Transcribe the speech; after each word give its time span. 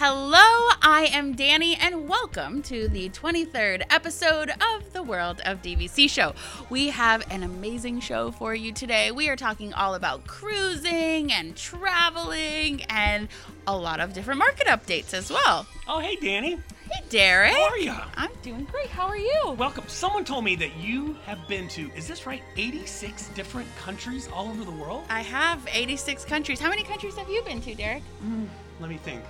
Hello, 0.00 0.68
I 0.80 1.10
am 1.12 1.34
Dani, 1.34 1.76
and 1.76 2.08
welcome 2.08 2.62
to 2.62 2.86
the 2.86 3.08
23rd 3.08 3.82
episode 3.90 4.48
of 4.50 4.92
the 4.92 5.02
World 5.02 5.40
of 5.44 5.60
DVC 5.60 6.08
show. 6.08 6.36
We 6.70 6.90
have 6.90 7.28
an 7.32 7.42
amazing 7.42 7.98
show 7.98 8.30
for 8.30 8.54
you 8.54 8.70
today. 8.70 9.10
We 9.10 9.28
are 9.28 9.34
talking 9.34 9.72
all 9.72 9.96
about 9.96 10.24
cruising 10.24 11.32
and 11.32 11.56
traveling 11.56 12.84
and 12.84 13.26
a 13.66 13.76
lot 13.76 13.98
of 13.98 14.12
different 14.12 14.38
market 14.38 14.68
updates 14.68 15.12
as 15.14 15.32
well. 15.32 15.66
Oh, 15.88 15.98
hey, 15.98 16.14
Dani. 16.14 16.62
Hey, 16.88 17.04
Derek. 17.08 17.54
How 17.54 17.70
are 17.70 17.78
ya? 17.78 18.04
I'm 18.16 18.30
doing 18.42 18.68
great. 18.70 18.90
How 18.90 19.08
are 19.08 19.18
you? 19.18 19.56
Welcome. 19.58 19.82
Someone 19.88 20.24
told 20.24 20.44
me 20.44 20.54
that 20.54 20.76
you 20.76 21.14
have 21.26 21.40
been 21.48 21.66
to, 21.70 21.90
is 21.96 22.06
this 22.06 22.24
right, 22.24 22.42
86 22.56 23.30
different 23.30 23.66
countries 23.74 24.28
all 24.32 24.48
over 24.48 24.64
the 24.64 24.70
world? 24.70 25.06
I 25.10 25.22
have 25.22 25.66
86 25.68 26.24
countries. 26.24 26.60
How 26.60 26.68
many 26.68 26.84
countries 26.84 27.16
have 27.16 27.28
you 27.28 27.42
been 27.42 27.60
to, 27.62 27.74
Derek? 27.74 28.04
Mm, 28.24 28.46
let 28.78 28.90
me 28.90 28.98
think. 28.98 29.24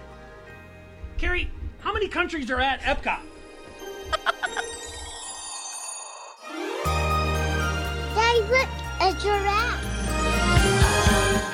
Kerri, 1.19 1.49
how 1.81 1.93
many 1.93 2.07
countries 2.07 2.49
are 2.49 2.61
at 2.61 2.81
Epcot? 2.83 3.19
Daddy, 8.15 8.43
look, 8.43 8.69
a 9.01 9.13
giraffe. 9.21 9.85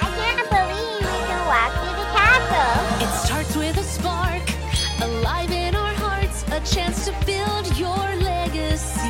I 0.02 0.08
can't 0.18 0.50
believe 0.50 1.00
we 1.00 1.18
can 1.24 1.40
walk 1.48 1.72
through 1.80 1.96
the 1.96 2.08
castle. 2.12 2.76
It 3.00 3.12
starts 3.24 3.56
with 3.56 3.78
a 3.78 3.82
spark, 3.82 4.42
alive 5.00 5.50
in 5.50 5.74
our 5.74 5.94
hearts, 5.94 6.44
a 6.48 6.60
chance 6.60 7.06
to 7.06 7.12
build 7.24 7.74
your 7.78 8.04
legacy. 8.22 9.00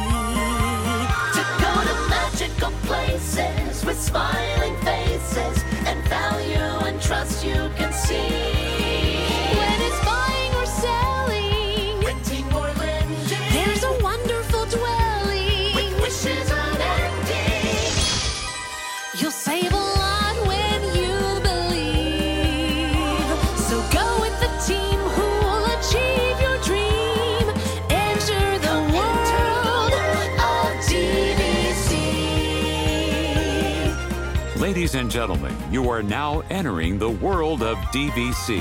To 1.34 1.42
go 1.58 1.72
to 1.82 1.94
magical 2.08 2.70
places 2.86 3.84
with 3.84 4.00
smiling 4.00 4.76
faces 4.82 5.64
and 5.84 6.00
value 6.04 6.86
and 6.86 7.02
trust 7.02 7.43
Ladies 34.84 34.96
and 34.96 35.10
gentlemen, 35.10 35.56
you 35.70 35.88
are 35.88 36.02
now 36.02 36.42
entering 36.50 36.98
the 36.98 37.08
world 37.08 37.62
of 37.62 37.78
DVC, 37.88 38.60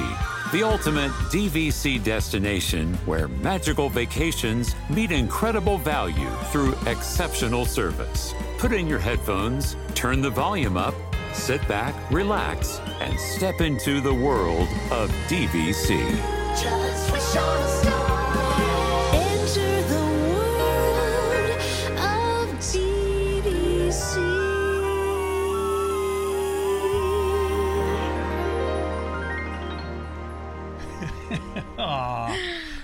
the 0.54 0.64
ultimate 0.64 1.12
DVC 1.34 2.02
destination 2.02 2.94
where 3.06 3.28
magical 3.28 3.90
vacations 3.90 4.74
meet 4.90 5.12
incredible 5.12 5.78
value 5.78 6.30
through 6.50 6.76
exceptional 6.86 7.66
service. 7.66 8.34
Put 8.58 8.72
in 8.72 8.88
your 8.88 9.00
headphones, 9.00 9.76
turn 9.96 10.22
the 10.22 10.30
volume 10.30 10.78
up, 10.78 10.96
sit 11.34 11.68
back, 11.68 11.94
relax, 12.10 12.80
and 13.02 13.20
step 13.20 13.60
into 13.60 14.00
the 14.00 14.14
world 14.14 14.70
of 14.92 15.10
DVC. 15.28 16.00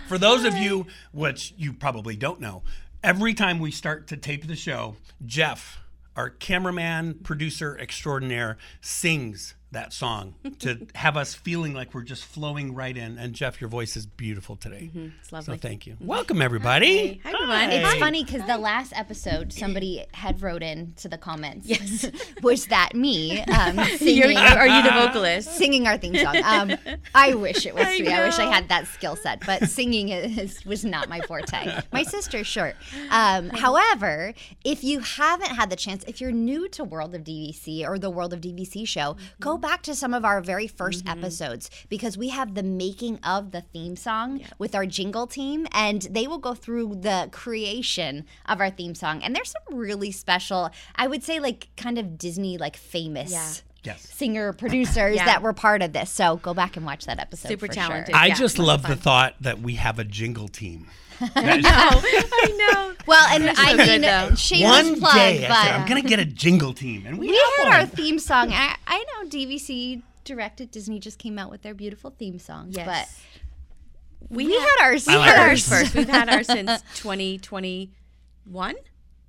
For 0.09 0.17
those 0.17 0.43
of 0.43 0.57
you, 0.57 0.87
which 1.11 1.53
you 1.55 1.71
probably 1.71 2.15
don't 2.15 2.41
know, 2.41 2.63
every 3.03 3.35
time 3.35 3.59
we 3.59 3.69
start 3.69 4.07
to 4.07 4.17
tape 4.17 4.47
the 4.47 4.55
show, 4.55 4.95
Jeff, 5.23 5.81
our 6.15 6.31
cameraman, 6.31 7.19
producer 7.21 7.77
extraordinaire, 7.79 8.57
sings 8.81 9.53
that 9.71 9.93
song 9.93 10.33
to 10.59 10.87
have 10.95 11.15
us 11.15 11.33
feeling 11.35 11.73
like 11.73 11.93
we're 11.93 12.01
just 12.01 12.25
flowing 12.25 12.73
right 12.73 12.95
in. 12.97 13.17
And 13.17 13.33
Jeff, 13.33 13.61
your 13.61 13.69
voice 13.69 13.95
is 13.95 14.05
beautiful 14.07 14.55
today. 14.55 14.89
It's 15.21 15.31
lovely. 15.31 15.57
So 15.57 15.59
thank 15.61 15.85
you. 15.85 15.95
Welcome, 15.99 16.41
everybody. 16.41 17.21
Hi, 17.23 17.31
everyone. 17.33 17.69
It's 17.69 17.93
Hey. 17.93 17.99
funny 17.99 18.23
because 18.23 18.45
the 18.47 18.57
last 18.57 18.93
episode, 18.95 19.53
somebody 19.53 20.05
had 20.13 20.41
wrote 20.41 20.63
in 20.63 20.93
to 20.97 21.07
the 21.07 21.17
comments. 21.17 21.67
Yes. 21.67 22.09
was 22.41 22.65
that 22.67 22.95
me 22.95 23.41
um, 23.41 23.77
You're, 23.77 23.87
singing, 23.97 24.37
are 24.37 24.67
you 24.67 24.81
the 24.83 24.89
vocalist? 24.89 25.51
singing 25.55 25.85
our 25.87 25.97
theme 25.97 26.15
song? 26.15 26.37
Um, 26.43 26.71
I 27.13 27.35
wish 27.35 27.65
it 27.67 27.75
was 27.75 27.85
I 27.85 27.99
me. 27.99 28.07
I 28.07 28.25
wish 28.25 28.39
I 28.39 28.45
had 28.51 28.69
that 28.69 28.87
skill 28.87 29.15
set, 29.15 29.45
but 29.45 29.69
singing 29.69 30.09
is, 30.09 30.65
was 30.65 30.83
not 30.83 31.09
my 31.09 31.21
forte. 31.21 31.79
My 31.93 32.03
sister, 32.03 32.43
sure. 32.43 32.73
Um, 33.11 33.49
however, 33.49 34.33
if 34.63 34.83
you 34.83 34.99
haven't 35.01 35.51
had 35.55 35.69
the 35.69 35.75
chance, 35.75 36.03
if 36.05 36.19
you're 36.19 36.31
new 36.31 36.67
to 36.69 36.83
World 36.83 37.13
of 37.13 37.23
DVC 37.23 37.87
or 37.87 37.99
the 37.99 38.09
World 38.09 38.33
of 38.33 38.41
DVC 38.41 38.87
show, 38.87 39.15
go 39.39 39.58
back 39.59 39.83
to 39.83 39.95
some 39.95 40.13
of 40.13 40.25
our 40.25 40.41
very 40.41 40.67
1st 40.67 41.03
mm-hmm. 41.03 41.09
episodes 41.09 41.69
because 41.89 42.17
we 42.17 42.29
have 42.29 42.55
the 42.55 42.63
making 42.63 43.19
of 43.23 43.51
the 43.51 43.61
theme 43.61 43.95
song 43.95 44.41
with 44.57 44.75
our 44.75 44.85
jingle 44.85 45.27
team, 45.27 45.67
and 45.71 46.03
they 46.03 46.27
will 46.27 46.37
go 46.37 46.53
through 46.53 46.95
the 46.95 47.29
creation 47.31 48.25
of 48.47 48.59
our 48.59 48.69
theme 48.69 48.95
song. 48.95 49.21
And 49.23 49.35
there's 49.35 49.51
some 49.51 49.77
really 49.77 50.11
special, 50.11 50.69
I 50.95 51.07
would 51.07 51.23
say, 51.23 51.39
like 51.39 51.69
kind 51.77 51.97
of 51.97 52.17
Disney, 52.17 52.57
like 52.57 52.77
famous. 52.77 53.31
Yeah. 53.31 53.51
Yes. 53.83 54.01
Singer 54.09 54.51
producers 54.53 55.15
Yeah. 55.15 55.25
that 55.25 55.41
were 55.41 55.53
part 55.53 55.81
of 55.81 55.93
this. 55.93 56.09
So 56.09 56.37
go 56.37 56.53
back 56.53 56.75
and 56.77 56.85
watch 56.85 57.05
that 57.05 57.19
episode. 57.19 57.47
Super 57.47 57.67
for 57.67 57.73
talented. 57.73 58.07
Sure. 58.13 58.15
I 58.15 58.27
Yeah, 58.27 58.33
just 58.35 58.59
lots 58.59 58.83
of 58.83 58.89
love 58.89 58.97
the 58.97 59.01
thought 59.01 59.35
that 59.41 59.59
we 59.61 59.75
have 59.75 59.99
a 59.99 60.03
jingle 60.03 60.47
team. 60.49 60.87
I 61.21 61.57
know. 61.57 61.69
I 61.71 62.55
know. 62.73 62.93
Well, 63.05 63.27
and 63.33 63.49
I 63.57 63.75
good, 63.75 63.87
mean, 63.87 64.01
though. 64.01 64.35
shameless 64.35 64.89
One 64.91 64.99
plug, 64.99 65.13
day, 65.15 65.45
but 65.47 65.57
I'm 65.57 65.87
going 65.87 66.01
to 66.01 66.07
get 66.07 66.19
a 66.19 66.25
jingle 66.25 66.73
team. 66.73 67.05
And 67.05 67.17
we, 67.17 67.27
we 67.31 67.35
have 67.57 67.73
had 67.73 67.79
our 67.81 67.85
theme 67.87 68.19
song. 68.19 68.51
I, 68.53 68.75
I 68.87 69.03
know 69.03 69.29
DVC 69.29 70.01
directed 70.23 70.71
Disney 70.71 70.99
just 70.99 71.17
came 71.19 71.37
out 71.39 71.49
with 71.49 71.61
their 71.61 71.73
beautiful 71.73 72.11
theme 72.11 72.37
song, 72.39 72.67
Yes. 72.71 72.85
but 72.85 74.29
we, 74.29 74.53
had 74.53 74.75
ours. 74.81 75.07
I 75.07 75.11
we 75.13 75.17
like 75.17 75.29
had 75.35 75.39
ours. 75.49 75.71
ours 75.71 75.81
First, 75.81 75.95
we've 75.95 76.07
had 76.09 76.29
ours 76.29 76.47
since 76.47 76.81
2021. 76.95 78.75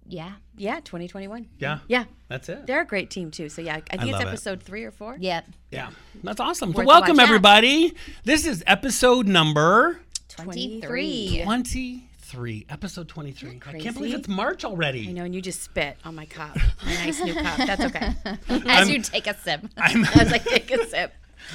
Yeah. 0.06 0.32
Yeah, 0.56 0.76
2021. 0.80 1.48
Yeah. 1.58 1.78
Yeah. 1.88 2.04
That's 2.28 2.48
it. 2.48 2.66
They're 2.66 2.82
a 2.82 2.86
great 2.86 3.10
team 3.10 3.30
too. 3.30 3.48
So 3.48 3.62
yeah, 3.62 3.76
I 3.76 3.80
think 3.80 4.02
it's 4.02 4.12
love 4.12 4.22
it. 4.22 4.28
episode 4.28 4.62
three 4.62 4.84
or 4.84 4.90
four. 4.90 5.16
Yep. 5.18 5.46
Yeah, 5.70 5.90
that's 6.22 6.40
awesome. 6.40 6.72
So 6.72 6.84
welcome 6.84 7.16
watch. 7.16 7.26
everybody. 7.26 7.94
This 8.24 8.46
is 8.46 8.62
episode 8.66 9.26
number 9.26 10.00
23. 10.28 11.42
23. 11.44 12.66
Episode 12.70 13.08
23. 13.08 13.60
I 13.66 13.78
can't 13.78 13.96
believe 13.96 14.14
it's 14.14 14.28
March 14.28 14.64
already. 14.64 15.08
I 15.08 15.12
know, 15.12 15.24
and 15.24 15.34
you 15.34 15.42
just 15.42 15.62
spit 15.62 15.96
on 16.04 16.14
my 16.14 16.26
cup. 16.26 16.56
My 16.84 16.94
nice 17.04 17.20
new 17.20 17.34
cup. 17.34 17.56
That's 17.58 17.82
okay. 17.82 18.14
As 18.68 18.88
you 18.88 19.02
take 19.02 19.26
a 19.26 19.36
sip. 19.36 19.66
I'm, 19.76 20.04
I 20.14 20.38
take 20.38 20.70
a 20.70 20.86
sip. 20.86 21.12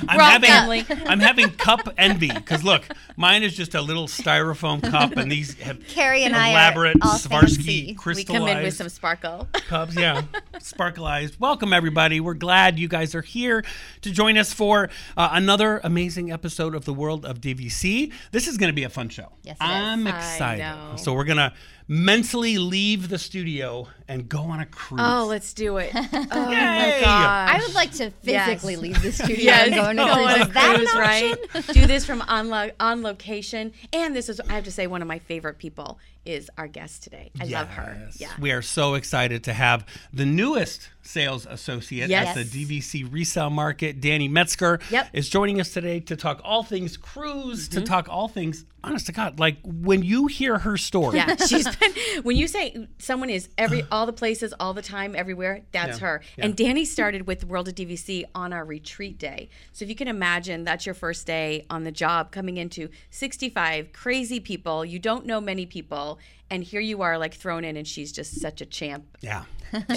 I'm 0.08 0.18
We're 0.18 0.24
having 0.24 0.50
family. 0.50 0.86
I'm 1.06 1.20
having 1.20 1.50
cup 1.52 1.88
envy 1.98 2.32
because 2.32 2.64
look, 2.64 2.84
mine 3.16 3.44
is 3.44 3.56
just 3.56 3.76
a 3.76 3.82
little 3.82 4.08
styrofoam 4.08 4.82
cup, 4.84 5.16
and 5.16 5.32
these 5.32 5.54
have 5.60 5.80
Kerri 5.80 6.22
and 6.22 6.36
I 6.36 6.50
are 6.50 6.52
elaborate 6.52 6.98
all 7.02 7.18
Swarovski 7.18 7.96
fancy. 7.96 7.98
We 8.16 8.24
come 8.24 8.48
in 8.48 8.64
with 8.64 8.74
some 8.74 8.90
sparkle. 8.90 9.48
cups. 9.68 9.96
Yeah, 9.96 10.24
sparkleized. 10.60 11.40
Welcome 11.40 11.74
everybody. 11.74 12.20
We're 12.20 12.34
glad 12.34 12.80
you 12.80 12.88
guys 12.88 13.14
are 13.16 13.22
here 13.22 13.64
to 14.02 14.12
join 14.12 14.38
us 14.38 14.54
for 14.54 14.90
uh, 15.18 15.30
another 15.34 15.80
amazing 15.84 16.32
episode 16.32 16.76
of 16.76 16.86
the 16.86 16.94
World 16.94 17.26
of 17.26 17.42
DVC. 17.42 18.12
This 18.32 18.48
is 18.48 18.58
going 18.58 18.70
to 18.70 18.74
be 18.76 18.84
a 18.84 18.90
fun 18.90 19.10
show. 19.10 19.32
Yes, 19.44 19.58
it 19.60 19.64
is. 19.64 19.70
I'm 19.70 20.08
I 20.08 20.18
excited. 20.18 20.62
know. 20.64 20.96
So 20.98 21.14
we're 21.14 21.24
gonna 21.26 21.54
mentally 21.88 22.58
leave 22.58 23.10
the 23.10 23.18
studio 23.20 23.88
and 24.08 24.28
go 24.28 24.40
on 24.40 24.60
a 24.60 24.66
cruise. 24.66 25.02
Oh, 25.04 25.26
let's 25.28 25.54
do 25.54 25.78
it. 25.78 25.92
Oh 25.96 26.46
my 26.46 26.52
Yay! 26.96 27.02
gosh. 27.02 27.50
I 27.50 27.60
would 27.62 27.76
like 27.76 27.92
to 27.94 28.10
physically 28.12 28.74
Yes. 28.74 28.82
leave 28.82 29.02
the 29.02 29.12
studio 29.12 29.36
Yes, 29.44 29.68
and 29.68 29.76
go 29.76 29.84
on 29.84 30.00
a 30.00 30.04
cruise. 30.14 30.26
on 30.26 30.30
a 30.30 30.44
Is 30.46 30.54
that 30.54 30.80
an 30.80 30.86
cruise, 30.86 31.66
right? 31.66 31.74
Do 31.76 31.86
this 31.86 32.06
from 32.06 32.22
on 32.24 32.50
lo- 32.50 32.72
on 32.80 33.04
location. 33.04 33.74
And 33.94 34.16
this 34.16 34.30
is, 34.30 34.40
I 34.42 34.54
have 34.54 34.64
to 34.64 34.72
say, 34.72 34.88
one 34.88 35.02
of 35.02 35.08
my 35.08 35.20
favorite 35.20 35.58
people 35.60 36.00
is 36.26 36.50
our 36.58 36.68
guest 36.68 37.04
today. 37.04 37.32
I 37.40 37.46
love 37.46 37.70
her. 37.70 37.98
Yes. 38.06 38.20
Yeah. 38.20 38.32
We 38.40 38.52
are 38.52 38.62
so 38.62 38.96
excited 38.96 39.44
to 39.46 39.54
have 39.54 39.86
the 40.12 40.26
newest 40.26 40.90
sales 41.06 41.46
associate 41.50 42.10
Yes. 42.10 42.36
at 42.38 42.46
the 42.46 42.66
DVC 42.66 43.04
resale 43.12 43.50
market, 43.50 44.02
Dani 44.02 44.30
Metzger, 44.30 44.80
Yep. 44.90 45.10
is 45.14 45.30
joining 45.30 45.60
us 45.62 45.72
today 45.72 46.00
to 46.02 46.16
talk 46.16 46.42
all 46.44 46.64
things 46.64 46.98
cruise, 46.98 47.70
Mm-hmm. 47.70 47.80
to 47.80 47.86
talk 47.86 48.08
all 48.10 48.28
things, 48.28 48.66
honest 48.84 49.06
to 49.08 49.12
God, 49.12 49.40
like 49.40 49.58
when 49.64 50.04
you 50.04 50.28
hear 50.28 50.58
her 50.60 50.78
story. 50.78 51.18
Yeah, 51.18 51.36
she's 51.48 51.74
been. 51.76 51.94
When 52.24 52.36
you 52.38 52.48
say 52.48 52.88
someone 52.98 53.30
is 53.30 53.50
every 53.58 53.84
all 53.92 54.06
the 54.06 54.14
places, 54.14 54.54
all 54.60 54.74
the 54.74 54.82
time, 54.82 55.16
everywhere, 55.16 55.62
that's 55.72 56.00
Yeah, 56.00 56.06
her. 56.08 56.22
yeah. 56.38 56.46
And 56.46 56.56
Dani 56.58 56.86
started 56.86 57.28
with 57.28 57.46
World 57.46 57.68
of 57.68 57.76
DVC 57.76 58.26
on 58.34 58.52
our 58.54 58.66
retreat 58.66 59.18
day. 59.18 59.50
So 59.72 59.84
if 59.86 59.90
you 59.90 59.96
can 59.96 60.08
imagine, 60.08 60.64
that's 60.64 60.86
your 60.86 60.96
first 60.96 61.26
day 61.28 61.66
on 61.70 61.84
the 61.84 61.92
job, 61.92 62.32
coming 62.32 62.58
into 62.58 62.90
65 63.10 63.92
crazy 63.94 64.40
people. 64.40 64.84
You 64.86 65.00
don't 65.00 65.26
know 65.26 65.40
many 65.42 65.66
people. 65.66 66.20
and 66.52 66.64
here 66.64 66.80
you 66.80 67.02
are 67.02 67.18
like 67.18 67.34
thrown 67.34 67.64
in, 67.66 67.76
and 67.76 67.88
she's 67.88 68.12
just 68.12 68.40
such 68.40 68.62
a 68.62 68.68
champ. 68.68 69.04
Yeah. 69.20 69.46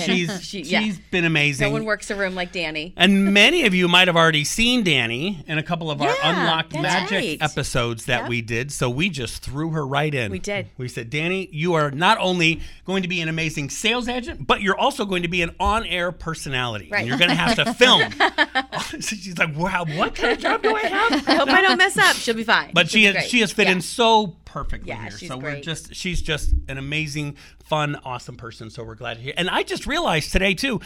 She's 0.05 0.43
She- 0.43 0.65
she's 0.65 0.71
yeah. 0.71 0.93
been 1.11 1.25
amazing. 1.25 1.69
No 1.69 1.73
one 1.73 1.85
works 1.85 2.11
a 2.11 2.17
room 2.17 2.35
like 2.35 2.53
Dani. 2.53 2.93
And 2.97 3.33
many 3.33 3.65
of 3.67 3.75
you 3.75 3.89
might 3.89 4.09
have 4.09 4.17
already 4.17 4.45
seen 4.45 4.85
Dani 4.85 5.45
in 5.49 5.59
a 5.59 5.63
couple 5.63 5.91
of 5.91 6.01
our 6.03 6.09
Yeah, 6.09 6.15
Unlocked 6.31 6.75
Magic 6.75 7.11
right. 7.13 7.39
episodes 7.41 8.07
that 8.07 8.23
Yep. 8.23 8.29
we 8.29 8.43
did. 8.43 8.73
So 8.73 8.89
we 8.91 9.09
just 9.11 9.43
threw 9.43 9.71
her 9.71 9.87
right 9.87 10.15
in. 10.15 10.31
We 10.33 10.39
did. 10.39 10.69
We 10.77 10.89
said, 10.89 11.11
Dani, 11.11 11.49
you 11.53 11.75
are 11.75 11.91
not 11.91 12.19
only 12.21 12.61
going 12.85 13.03
to 13.03 13.09
be 13.09 13.21
an 13.21 13.29
amazing 13.29 13.71
sales 13.71 14.09
agent, 14.09 14.47
but 14.47 14.63
you're 14.63 14.79
also 14.79 15.05
going 15.05 15.23
to 15.23 15.29
be 15.29 15.43
an 15.43 15.55
on 15.61 15.85
air 15.87 16.13
personality. 16.13 16.89
Right. 16.91 17.01
And 17.01 17.09
you're 17.09 17.19
going 17.19 17.31
to 17.31 17.37
have 17.37 17.57
to 17.57 17.75
film. 17.75 18.03
so 19.01 19.17
she's 19.17 19.39
like, 19.39 19.57
wow, 19.57 19.85
what 19.97 20.15
kind 20.15 20.33
of 20.33 20.39
job 20.39 20.63
do 20.63 20.75
I 20.75 20.81
have? 20.81 21.29
I 21.29 21.35
hope 21.35 21.49
I 21.49 21.61
don't 21.63 21.79
mess 21.79 21.97
up. 21.99 22.17
She'll 22.17 22.35
be 22.35 22.45
fine. 22.45 22.71
But 22.75 22.89
she 22.91 23.03
She'll 23.05 23.15
has, 23.15 23.25
she 23.27 23.41
has 23.41 23.53
fit 23.53 23.67
Yeah. 23.67 23.73
in 23.75 23.81
so 23.81 24.37
perfectly 24.49 24.89
Yeah, 24.89 25.03
here. 25.11 25.29
so 25.29 25.37
we're 25.37 25.61
just 25.61 25.95
she's 25.95 26.23
just 26.23 26.55
an 26.69 26.79
amazing, 26.79 27.37
fun, 27.63 27.97
awesome 28.05 28.37
person. 28.37 28.71
So 28.71 28.83
we're 28.83 28.95
glad 28.95 29.19
to 29.19 29.23
hear. 29.23 29.35
And 29.37 29.49
I 29.51 29.63
just 29.63 29.87
realized 29.87 30.33
today 30.33 30.55
too, 30.55 30.81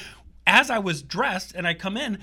as 0.47 0.69
I 0.71 0.79
was 0.81 1.03
dressed 1.03 1.55
and 1.55 1.67
I 1.67 1.75
come 1.75 1.97
in, 1.97 2.19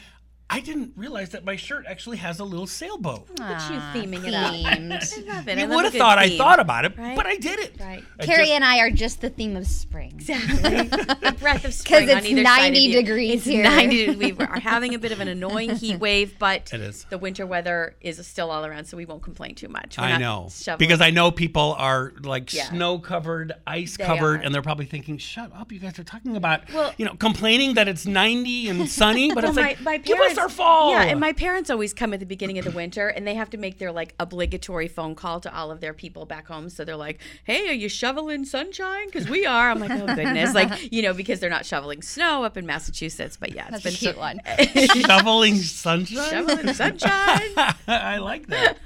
I 0.51 0.61
didn't 0.61 0.93
realize 0.95 1.29
that 1.29 1.45
my 1.45 1.55
shirt 1.55 1.85
actually 1.87 2.17
has 2.17 2.39
a 2.39 2.43
little 2.43 2.65
sailboat. 2.65 3.29
Look 3.29 3.39
at 3.41 3.69
you 3.71 3.77
ah, 3.79 3.91
theming 3.95 4.27
it 4.27 4.33
up. 4.33 4.51
Themed. 4.51 5.27
I 5.29 5.35
love 5.35 5.47
it. 5.47 5.57
I 5.57 5.61
You 5.61 5.67
love 5.67 5.75
would 5.75 5.83
have 5.85 5.93
good 5.93 5.99
thought 5.99 6.17
I 6.17 6.27
theme. 6.29 6.37
thought 6.39 6.59
about 6.59 6.85
it, 6.85 6.97
Right? 6.97 7.15
but 7.15 7.27
I 7.27 7.35
did 7.35 7.59
it. 7.59 7.75
Right. 7.79 8.03
I 8.19 8.25
Kerri 8.25 8.39
just- 8.45 8.51
and 8.53 8.63
I 8.65 8.79
are 8.79 8.89
just 8.89 9.21
the 9.21 9.29
theme 9.29 9.55
of 9.55 9.67
spring. 9.67 10.11
Exactly. 10.15 10.89
The 11.29 11.35
breath 11.39 11.65
of 11.65 11.73
spring 11.73 12.09
on 12.09 12.17
it's 12.17 12.27
either 12.27 12.43
side 12.43 12.57
of 12.57 12.73
90 12.73 12.79
you. 12.79 12.93
degrees 12.93 13.33
it's 13.35 13.45
here. 13.45 13.63
90 13.63 14.15
we 14.15 14.31
are 14.39 14.59
having 14.59 14.95
a 14.95 14.99
bit 14.99 15.11
of 15.11 15.19
an 15.19 15.27
annoying 15.27 15.75
heat 15.75 15.99
wave 15.99 16.33
but 16.39 16.71
It 16.73 16.81
is. 16.81 17.05
the 17.09 17.17
winter 17.19 17.45
weather 17.45 17.95
is 18.01 18.25
still 18.25 18.49
all 18.49 18.65
around 18.65 18.85
so 18.85 18.97
we 18.97 19.05
won't 19.05 19.21
complain 19.21 19.53
too 19.53 19.67
much 19.67 19.97
We're 19.97 20.05
I 20.05 20.11
not 20.13 20.21
know 20.21 20.49
shoveling. 20.51 20.79
because 20.79 21.01
I 21.01 21.11
know 21.11 21.29
people 21.31 21.75
are 21.77 22.13
like 22.23 22.51
Yeah. 22.53 22.69
snow 22.69 22.97
covered, 22.99 23.53
ice 23.67 23.97
They 23.97 24.03
covered, 24.05 24.39
are. 24.39 24.43
and 24.43 24.53
they're 24.55 24.61
probably 24.63 24.85
thinking, 24.85 25.17
"Shut 25.19 25.51
up! 25.55 25.71
You 25.71 25.79
guys 25.79 25.99
are 25.99 26.03
talking 26.03 26.35
about 26.35 26.71
Well- 26.73 26.93
you 26.97 27.05
know 27.05 27.13
complaining 27.15 27.75
that 27.75 27.87
it's 27.87 28.05
ninety 28.07 28.67
and 28.69 28.89
sunny, 28.89 29.29
but 29.33 29.43
Well, 29.43 29.51
it's 29.51 29.55
my, 29.57 29.61
like 29.61 29.81
my 29.81 29.97
give 29.97 30.17
parents, 30.17 30.37
us 30.38 30.38
our 30.39 30.49
fall." 30.49 30.91
Yeah, 30.91 31.03
and 31.03 31.19
my 31.19 31.33
parents 31.33 31.69
always 31.69 31.93
come 31.93 32.13
at 32.13 32.19
the 32.19 32.25
beginning 32.25 32.57
of 32.57 32.65
the 32.65 32.71
winter, 32.71 33.07
and 33.09 33.27
they 33.27 33.35
have 33.35 33.49
to 33.51 33.57
make 33.57 33.77
their 33.77 33.91
like 33.91 34.15
obligatory 34.19 34.87
phone 34.87 35.15
call 35.15 35.39
to 35.41 35.55
all 35.55 35.71
of 35.71 35.81
their 35.81 35.93
people 35.93 36.25
back 36.25 36.47
home. 36.47 36.69
So 36.69 36.83
they're 36.85 36.95
like, 36.95 37.19
"Hey, 37.43 37.67
are 37.69 37.73
you 37.73 37.89
shoveling 37.89 38.45
sunshine? 38.45 39.05
Because 39.07 39.29
we 39.29 39.45
are." 39.45 39.69
I'm 39.69 39.79
like, 39.79 39.91
"Oh 39.91 40.05
goodness!" 40.15 40.53
Like 40.55 40.69
you 40.91 41.01
know, 41.01 41.13
because 41.13 41.39
they're 41.39 41.49
not 41.49 41.65
shoveling 41.65 42.01
snow 42.01 42.43
up 42.43 42.57
in 42.57 42.65
Massachusetts. 42.65 43.37
But 43.37 43.53
yeah, 43.53 43.67
it's 43.71 43.83
That's 43.83 43.85
a 43.85 43.87
been 43.89 43.93
cute 43.95 44.15
so- 44.15 44.19
one. 44.21 44.39
shoveling 45.03 45.55
sunshine. 45.55 46.29
shoveling 46.29 46.73
sunshine. 46.73 47.09
I 47.87 48.17
like 48.17 48.47
that. 48.47 48.77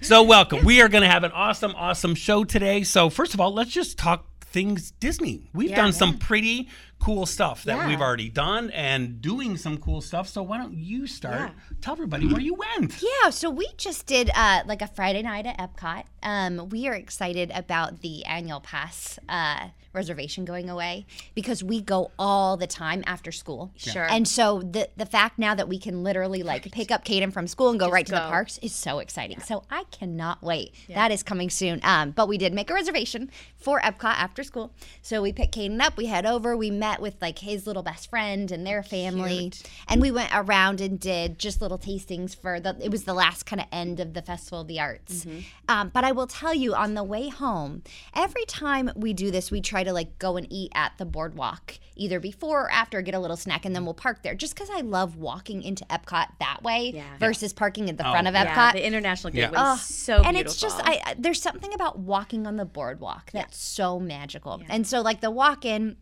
so, 0.00 0.22
welcome. 0.22 0.64
We 0.64 0.80
are 0.80 0.88
going 0.88 1.02
to 1.02 1.08
have 1.10 1.24
an 1.24 1.32
awesome, 1.32 1.74
awesome 1.76 2.14
show 2.14 2.44
today. 2.44 2.82
So, 2.84 3.10
first 3.10 3.34
of 3.34 3.40
all, 3.40 3.52
let's 3.52 3.70
just 3.70 3.98
talk 3.98 4.26
things 4.40 4.90
Disney. 4.92 5.50
We've 5.52 5.70
Yeah. 5.70 5.76
done 5.76 5.92
some 5.92 6.18
pretty 6.18 6.68
cool 6.98 7.26
stuff 7.26 7.62
that 7.64 7.76
Yeah. 7.76 7.86
we've 7.86 8.00
already 8.00 8.28
done 8.28 8.70
and 8.70 9.20
doing 9.20 9.56
some 9.56 9.78
cool 9.78 10.00
stuff. 10.00 10.28
So, 10.28 10.42
why 10.42 10.58
don't 10.58 10.74
you 10.76 11.06
start? 11.06 11.40
Yeah. 11.54 11.76
Tell 11.80 11.92
everybody 11.92 12.26
where 12.26 12.40
you 12.40 12.54
went. 12.54 13.00
Yeah, 13.02 13.30
so 13.30 13.48
we 13.50 13.68
just 13.76 14.06
did 14.06 14.30
uh, 14.34 14.62
like 14.66 14.82
a 14.82 14.88
Friday 14.88 15.22
night 15.22 15.46
at 15.46 15.58
Epcot. 15.58 16.04
Um, 16.22 16.68
we 16.70 16.88
are 16.88 16.94
excited 16.94 17.52
about 17.54 18.00
the 18.00 18.24
annual 18.24 18.60
pass 18.60 19.18
uh, 19.28 19.68
reservation 19.96 20.44
going 20.44 20.70
away 20.70 21.06
because 21.34 21.64
we 21.64 21.80
go 21.80 22.12
all 22.18 22.56
the 22.56 22.66
time 22.66 23.02
after 23.06 23.32
school. 23.32 23.72
Sure. 23.76 24.06
And 24.08 24.28
so 24.28 24.60
the 24.60 24.88
the 24.96 25.06
fact 25.06 25.38
now 25.38 25.54
that 25.54 25.68
we 25.68 25.78
can 25.78 26.04
literally 26.04 26.42
like 26.44 26.70
pick 26.70 26.90
up 26.92 27.04
Kaden 27.04 27.32
from 27.32 27.48
school 27.48 27.70
and 27.70 27.80
go 27.80 27.90
right 27.90 28.06
to 28.06 28.12
the 28.12 28.20
parks 28.20 28.58
is 28.58 28.72
so 28.72 29.00
exciting. 29.00 29.40
So 29.40 29.64
I 29.70 29.84
cannot 29.90 30.42
wait. 30.42 30.74
That 30.88 31.10
is 31.10 31.22
coming 31.22 31.50
soon. 31.50 31.80
Um, 31.82 32.12
but 32.12 32.28
we 32.28 32.38
did 32.38 32.52
make 32.54 32.70
a 32.70 32.74
reservation 32.74 33.30
for 33.58 33.80
Epcot 33.80 34.14
after 34.16 34.44
school. 34.44 34.72
So 35.02 35.22
we 35.22 35.32
picked 35.32 35.56
Kaden 35.56 35.80
up. 35.80 35.96
We 35.96 36.06
head 36.06 36.26
over. 36.26 36.56
We 36.56 36.70
met 36.70 37.00
with 37.00 37.14
like 37.20 37.38
his 37.40 37.66
little 37.66 37.82
best 37.82 38.10
friend 38.10 38.52
and 38.52 38.66
their 38.66 38.82
family, 38.82 39.52
and 39.88 40.00
we 40.00 40.10
went 40.10 40.30
around 40.34 40.80
and 40.80 41.00
did 41.00 41.38
just 41.38 41.60
little 41.62 41.78
tastings 41.78 42.36
for 42.36 42.60
the. 42.60 42.76
It 42.80 42.90
was 42.90 43.04
the 43.04 43.14
last 43.14 43.46
kind 43.46 43.60
of 43.60 43.66
end 43.72 43.98
of 43.98 44.12
the 44.14 44.22
Festival 44.22 44.60
of 44.60 44.68
the 44.68 44.78
Arts. 44.78 45.26
Um, 45.68 45.90
but 45.92 46.04
I 46.04 46.12
will 46.12 46.26
tell 46.26 46.52
you, 46.54 46.74
on 46.74 46.94
the 46.94 47.02
way 47.02 47.28
home, 47.28 47.82
every 48.14 48.44
time 48.44 48.90
we 48.94 49.12
do 49.14 49.30
this, 49.30 49.50
we 49.50 49.60
try 49.60 49.82
to 49.86 49.92
like 49.92 50.18
go 50.18 50.36
and 50.36 50.46
eat 50.50 50.70
at 50.74 50.92
the 50.98 51.04
boardwalk, 51.06 51.78
either 51.96 52.20
before 52.20 52.64
or 52.66 52.70
after, 52.70 53.00
get 53.00 53.14
a 53.14 53.18
little 53.18 53.36
snack, 53.36 53.64
and 53.64 53.74
then 53.74 53.84
we'll 53.84 53.94
park 53.94 54.22
there. 54.22 54.34
Just 54.34 54.54
because 54.54 54.68
I 54.70 54.82
love 54.82 55.16
walking 55.16 55.62
into 55.62 55.84
Epcot 55.86 56.26
that 56.40 56.62
way 56.62 56.92
Yeah. 56.94 57.16
versus 57.18 57.52
parking 57.52 57.88
at 57.88 57.96
the 57.96 58.06
oh, 58.06 58.10
front 58.12 58.28
of 58.28 58.34
yeah, 58.34 58.54
Epcot. 58.54 58.72
the 58.74 58.86
international 58.86 59.34
Yeah. 59.34 59.46
gateway 59.46 59.58
Oh, 59.60 59.74
is 59.74 59.80
so 59.82 60.16
and 60.16 60.34
beautiful. 60.34 60.50
it's 60.52 60.60
just 60.60 60.80
I, 60.84 61.00
I 61.04 61.14
there's 61.18 61.40
something 61.40 61.72
about 61.72 61.98
walking 61.98 62.46
on 62.46 62.56
the 62.56 62.66
boardwalk 62.66 63.30
that's 63.32 63.56
so 63.58 63.98
magical. 63.98 64.60
And 64.68 64.86
so 64.86 65.00
like 65.00 65.20
the 65.22 65.30
walk 65.30 65.64
in, 65.64 65.96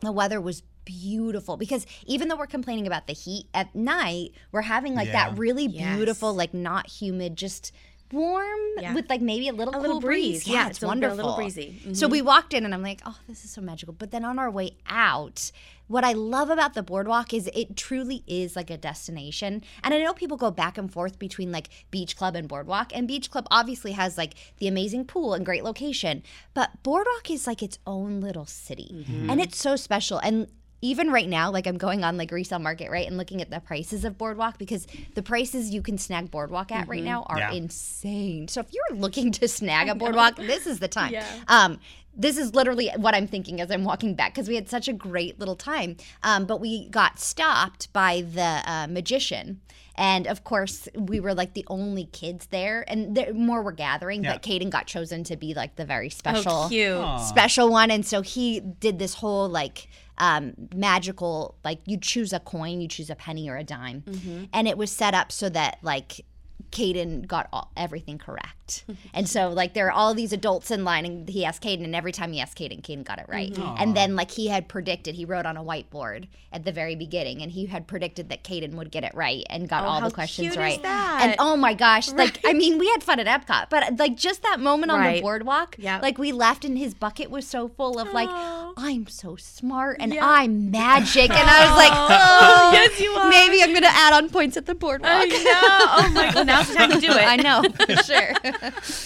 the 0.00 0.12
weather 0.12 0.40
was 0.40 0.62
beautiful 0.84 1.56
because 1.56 1.86
even 2.06 2.28
though 2.28 2.36
we're 2.36 2.46
complaining 2.46 2.86
about 2.86 3.06
the 3.06 3.12
heat 3.12 3.46
at 3.54 3.74
night, 3.74 4.30
we're 4.50 4.62
having 4.62 4.94
like 4.94 5.06
Yeah. 5.08 5.30
that 5.30 5.38
really 5.38 5.66
Yes. 5.66 5.96
beautiful, 5.96 6.34
like 6.34 6.52
not 6.54 6.88
humid, 6.88 7.36
just 7.36 7.72
warm 8.12 8.58
Yeah. 8.78 8.94
with 8.94 9.08
like 9.08 9.20
maybe 9.20 9.48
a 9.48 9.52
little 9.52 9.72
A 9.74 9.76
cool 9.76 9.82
little 9.82 10.00
breeze. 10.00 10.46
Yeah, 10.46 10.54
Yeah, 10.54 10.60
it's 10.68 10.78
it's 10.78 10.82
a 10.82 10.88
little 10.88 11.12
a 11.12 11.14
little 11.14 11.36
breezy. 11.36 11.80
So 11.92 12.06
Mhm. 12.08 12.10
we 12.12 12.22
walked 12.22 12.54
in 12.54 12.64
and 12.64 12.74
I'm 12.74 12.82
like, 12.82 13.00
oh, 13.06 13.16
this 13.28 13.44
is 13.44 13.50
so 13.50 13.60
magical. 13.60 13.94
But 13.94 14.10
then 14.10 14.24
on 14.24 14.38
our 14.38 14.50
way 14.50 14.76
out, 14.88 15.50
what 15.86 16.04
I 16.04 16.12
love 16.12 16.50
about 16.50 16.74
the 16.74 16.82
boardwalk 16.84 17.34
is 17.34 17.48
it 17.52 17.76
truly 17.76 18.22
is 18.26 18.54
like 18.54 18.70
a 18.70 18.76
destination. 18.76 19.62
And 19.82 19.92
I 19.92 19.98
know 19.98 20.12
people 20.14 20.36
go 20.36 20.50
back 20.52 20.78
and 20.78 20.92
forth 20.92 21.18
between 21.18 21.50
like 21.50 21.68
Beach 21.90 22.16
Club 22.16 22.36
and 22.36 22.46
Boardwalk. 22.48 22.92
And 22.94 23.08
Beach 23.08 23.30
Club 23.30 23.46
obviously 23.50 23.92
has 23.92 24.16
like 24.16 24.34
the 24.58 24.68
amazing 24.68 25.04
pool 25.06 25.34
and 25.34 25.44
great 25.44 25.64
location. 25.64 26.22
But 26.54 26.82
Boardwalk 26.84 27.30
is 27.30 27.46
like 27.46 27.62
its 27.62 27.78
own 27.86 28.20
little 28.20 28.46
city. 28.46 29.04
And 29.28 29.40
it's 29.40 29.58
so 29.58 29.74
special. 29.76 30.18
And 30.18 30.46
even 30.82 31.10
right 31.10 31.28
now, 31.28 31.50
like 31.50 31.66
I'm 31.66 31.76
going 31.78 32.04
on 32.04 32.16
like 32.16 32.30
resale 32.30 32.58
market, 32.58 32.90
right, 32.90 33.06
and 33.06 33.16
looking 33.16 33.42
at 33.42 33.50
the 33.50 33.60
prices 33.60 34.04
of 34.04 34.16
Boardwalk 34.16 34.58
because 34.58 34.86
the 35.14 35.22
prices 35.22 35.70
you 35.70 35.82
can 35.82 35.98
snag 35.98 36.30
Boardwalk 36.30 36.72
at 36.72 36.88
right 36.88 37.02
now 37.02 37.24
are 37.24 37.38
Yeah. 37.38 37.52
insane. 37.52 38.48
So 38.48 38.60
if 38.60 38.66
you're 38.72 38.98
looking 38.98 39.30
to 39.32 39.48
snag 39.48 39.88
a 39.88 39.94
Boardwalk, 39.94 40.36
this 40.36 40.66
is 40.66 40.78
the 40.78 40.88
time. 40.88 41.12
Yeah. 41.12 41.26
Um, 41.48 41.78
this 42.16 42.36
is 42.38 42.54
literally 42.54 42.90
what 42.96 43.14
I'm 43.14 43.26
thinking 43.28 43.60
as 43.60 43.70
I'm 43.70 43.84
walking 43.84 44.14
back 44.14 44.34
because 44.34 44.48
we 44.48 44.54
had 44.56 44.68
such 44.68 44.88
a 44.88 44.92
great 44.92 45.38
little 45.38 45.54
time. 45.56 45.96
Um, 46.22 46.44
but 46.44 46.60
we 46.60 46.88
got 46.88 47.20
stopped 47.20 47.92
by 47.92 48.22
the 48.22 48.62
uh, 48.66 48.86
magician. 48.90 49.60
And 50.00 50.26
of 50.26 50.44
course, 50.44 50.88
we 50.96 51.20
were 51.20 51.34
like 51.34 51.52
the 51.52 51.66
only 51.68 52.06
kids 52.06 52.46
there, 52.46 52.84
and 52.88 53.14
there, 53.14 53.34
more 53.34 53.62
were 53.62 53.70
gathering. 53.72 54.24
Yeah. 54.24 54.32
But 54.32 54.42
Caden 54.42 54.70
got 54.70 54.86
chosen 54.86 55.24
to 55.24 55.36
be 55.36 55.52
like 55.52 55.76
the 55.76 55.84
very 55.84 56.08
special, 56.08 56.52
oh, 56.64 56.68
cute. 56.70 57.20
special 57.28 57.70
one, 57.70 57.90
and 57.90 58.04
so 58.06 58.22
he 58.22 58.60
did 58.60 58.98
this 58.98 59.12
whole 59.12 59.46
like 59.46 59.88
um, 60.16 60.54
magical, 60.74 61.58
like 61.64 61.80
you 61.84 61.98
choose 61.98 62.32
a 62.32 62.40
coin, 62.40 62.80
you 62.80 62.88
choose 62.88 63.10
a 63.10 63.14
penny 63.14 63.50
or 63.50 63.56
a 63.58 63.62
dime, 63.64 64.00
Mm-hmm. 64.06 64.44
and 64.54 64.66
it 64.66 64.78
was 64.78 64.90
set 64.90 65.12
up 65.12 65.30
so 65.30 65.50
that 65.50 65.76
like 65.82 66.24
Caden 66.72 67.26
got 67.26 67.48
all, 67.52 67.70
everything 67.76 68.18
correct. 68.18 68.84
and 69.12 69.28
so 69.28 69.48
like 69.48 69.74
there 69.74 69.88
are 69.88 69.92
all 69.92 70.14
these 70.14 70.32
adults 70.32 70.70
in 70.70 70.84
line 70.84 71.04
and 71.04 71.28
he 71.28 71.44
asked 71.44 71.60
Caden 71.62 71.82
and 71.82 71.94
every 71.96 72.12
time 72.12 72.32
he 72.32 72.40
asked 72.40 72.56
Caden, 72.56 72.82
Caden 72.82 73.04
got 73.04 73.18
it 73.18 73.26
right. 73.28 73.52
Mm-hmm. 73.52 73.82
And 73.82 73.96
then 73.96 74.14
like 74.14 74.30
he 74.30 74.46
had 74.46 74.68
predicted, 74.68 75.16
he 75.16 75.24
wrote 75.24 75.44
on 75.44 75.56
a 75.56 75.64
whiteboard 75.64 76.28
at 76.52 76.64
the 76.64 76.70
very 76.72 76.94
beginning 76.94 77.42
and 77.42 77.50
he 77.50 77.66
had 77.66 77.86
predicted 77.88 78.28
that 78.28 78.44
Caden 78.44 78.74
would 78.74 78.90
get 78.92 79.02
it 79.02 79.12
right 79.14 79.44
and 79.50 79.68
got 79.68 79.84
Oh, 79.84 79.88
all 79.88 80.00
the 80.00 80.10
questions 80.12 80.44
cute 80.46 80.52
is 80.52 80.56
right. 80.58 80.82
that? 80.82 81.20
And 81.22 81.34
oh 81.40 81.56
my 81.56 81.74
gosh, 81.74 82.10
like 82.12 82.38
I 82.44 82.52
mean 82.52 82.78
we 82.78 82.88
had 82.90 83.02
fun 83.02 83.18
at 83.18 83.26
Epcot, 83.26 83.70
but 83.70 83.98
like 83.98 84.16
just 84.16 84.42
that 84.42 84.60
moment 84.60 84.92
on 84.92 85.02
the 85.14 85.20
boardwalk, 85.20 85.74
Yep. 85.78 86.02
like 86.02 86.18
we 86.18 86.30
left 86.30 86.64
and 86.64 86.78
his 86.78 86.94
bucket 86.94 87.28
was 87.30 87.46
so 87.46 87.66
full 87.68 87.98
of 87.98 88.12
like 88.12 88.28
Aw. 88.28 88.72
I'm 88.76 89.08
so 89.08 89.34
smart 89.34 89.96
and 89.98 90.14
Yeah. 90.14 90.24
I'm 90.24 90.70
magic 90.70 91.30
and 91.30 91.50
I 91.50 91.68
was 91.68 91.76
like, 91.76 91.92
Oh, 91.92 92.70
yes, 92.72 93.00
you 93.00 93.10
are. 93.10 93.28
Maybe 93.28 93.62
I'm 93.64 93.74
gonna 93.74 93.88
add 93.90 94.12
on 94.12 94.28
points 94.30 94.56
at 94.56 94.66
the 94.66 94.74
boardwalk. 94.76 95.10
I 95.10 95.26
know. 95.26 96.06
Oh 96.06 96.10
my 96.14 96.32
god! 96.32 96.46
Now's 96.50 96.68
the 96.68 96.74
time 96.74 96.90
to 96.92 97.00
do 97.00 97.10
it. 97.10 97.16
I 97.26 97.36
know 97.36 97.62
for 97.86 97.96
sure. 98.02 98.32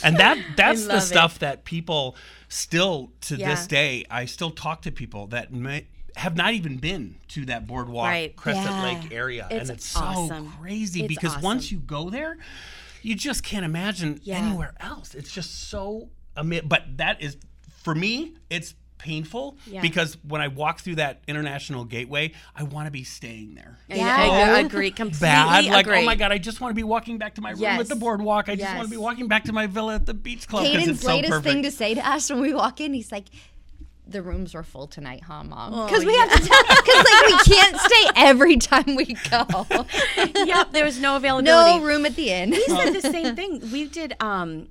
and 0.02 0.16
that 0.18 0.38
that's 0.56 0.82
the 0.82 0.88
love 0.94 0.98
it. 0.98 1.06
stuff 1.06 1.38
that 1.40 1.64
people 1.64 2.16
still 2.48 3.12
to 3.22 3.36
Yeah. 3.36 3.50
this 3.54 3.66
day 3.66 4.04
i 4.10 4.26
still 4.26 4.50
talk 4.50 4.82
to 4.82 4.92
people 4.92 5.26
that 5.28 5.52
may, 5.52 5.86
have 6.16 6.36
not 6.36 6.52
even 6.54 6.76
been 6.76 7.16
to 7.28 7.44
that 7.46 7.66
boardwalk 7.66 8.06
Right. 8.06 8.36
crescent 8.36 8.66
Yeah. 8.66 8.82
lake 8.84 9.12
area 9.12 9.48
It's 9.50 9.68
and 9.70 9.76
it's 9.78 9.86
so 9.86 10.46
crazy 10.60 11.00
It's 11.04 11.08
because 11.08 11.36
once 11.42 11.72
you 11.72 11.78
go 11.78 12.10
there 12.10 12.36
you 13.02 13.14
just 13.16 13.42
can't 13.42 13.64
imagine 13.64 14.20
Yeah. 14.22 14.38
anywhere 14.38 14.74
else 14.78 15.14
it's 15.14 15.32
just 15.32 15.68
so 15.68 16.10
ama- 16.36 16.62
but 16.62 16.96
that 16.98 17.20
is 17.20 17.36
for 17.82 17.94
me 17.94 18.34
it's 18.50 18.74
painful 19.04 19.56
Yeah. 19.66 19.82
because 19.82 20.16
when 20.26 20.40
i 20.40 20.48
walk 20.48 20.80
through 20.80 20.94
that 20.94 21.20
international 21.28 21.84
gateway 21.84 22.32
i 22.56 22.62
want 22.62 22.86
to 22.86 22.90
be 22.90 23.04
staying 23.04 23.54
there 23.54 23.76
I- 23.90 23.94
Yeah. 23.96 24.16
I, 24.56 24.60
agree. 24.60 24.90
Completely 24.90 25.26
bad. 25.26 25.64
Like, 25.66 25.86
agree. 25.86 25.98
oh 26.00 26.04
my 26.06 26.14
god, 26.16 26.32
I 26.32 26.38
just 26.38 26.60
want 26.62 26.70
to 26.70 26.74
be 26.74 26.84
walking 26.84 27.18
back 27.18 27.34
to 27.34 27.42
my 27.42 27.50
room 27.50 27.60
Yes. 27.60 27.80
at 27.80 27.88
the 27.88 27.96
boardwalk. 27.96 28.48
I 28.48 28.56
just 28.56 28.74
want 28.74 28.86
to 28.86 28.90
be 28.90 28.96
walking 28.96 29.28
back 29.28 29.44
to 29.44 29.52
my 29.52 29.66
villa 29.66 29.94
at 29.96 30.06
the 30.06 30.14
beach 30.14 30.48
club 30.48 30.62
because 30.64 30.76
it's 30.78 30.84
Caden's 30.86 31.00
so 31.02 31.08
latest 31.16 31.30
perfect. 31.30 31.52
thing 31.52 31.62
to 31.64 31.70
say 31.70 31.94
to 31.94 32.08
us 32.08 32.30
when 32.30 32.40
we 32.40 32.54
walk 32.54 32.80
in, 32.80 32.94
he's 32.94 33.12
like, 33.12 33.26
"The 34.06 34.22
rooms 34.22 34.54
were 34.54 34.62
full 34.62 34.86
tonight, 34.86 35.22
huh, 35.26 35.44
mom?" 35.44 35.74
Oh, 35.74 35.86
Because 35.86 36.04
we 36.04 36.16
have 36.16 36.30
to, 36.32 36.38
tell 36.38 36.64
him, 36.64 36.76
because 36.84 37.04
like 37.04 37.26
we 37.46 37.54
can't 37.54 37.76
stay 37.78 38.04
every 38.16 38.56
time 38.56 38.96
we 38.96 39.16
go. 39.30 39.66
yep, 40.46 40.72
there 40.72 40.84
was 40.84 40.98
no 41.00 41.16
availability. 41.16 41.78
no 41.78 41.84
room 41.84 42.06
at 42.06 42.16
the 42.16 42.30
inn. 42.30 42.50
we 42.50 42.64
said 42.66 42.90
the 42.94 43.00
same 43.16 43.36
thing. 43.36 43.60
We 43.70 43.86
did 43.86 44.14
um 44.20 44.68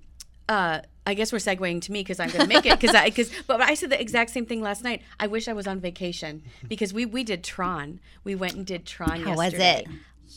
uh 0.49 0.79
I 1.05 1.13
guess 1.15 1.31
we're 1.33 1.39
segueing 1.39 1.81
to 1.81 1.91
me 1.91 1.99
because 2.01 2.19
I'm 2.19 2.29
going 2.29 2.41
to 2.41 2.47
make 2.47 2.65
it 2.65 2.79
because 2.79 2.95
I 2.95 3.05
because 3.05 3.29
but 3.47 3.59
I 3.61 3.73
said 3.73 3.89
the 3.89 3.99
exact 3.99 4.29
same 4.31 4.45
thing 4.45 4.61
last 4.61 4.83
night. 4.83 5.01
I 5.19 5.27
wish 5.27 5.47
I 5.47 5.53
was 5.53 5.67
on 5.67 5.79
vacation 5.79 6.43
because 6.67 6.93
we 6.93 7.05
we 7.05 7.23
did 7.23 7.43
Tron. 7.43 7.99
We 8.23 8.35
went 8.35 8.55
and 8.55 8.65
did 8.65 8.85
Tron. 8.85 9.21
How 9.21 9.35
was 9.35 9.53
it? 9.53 9.87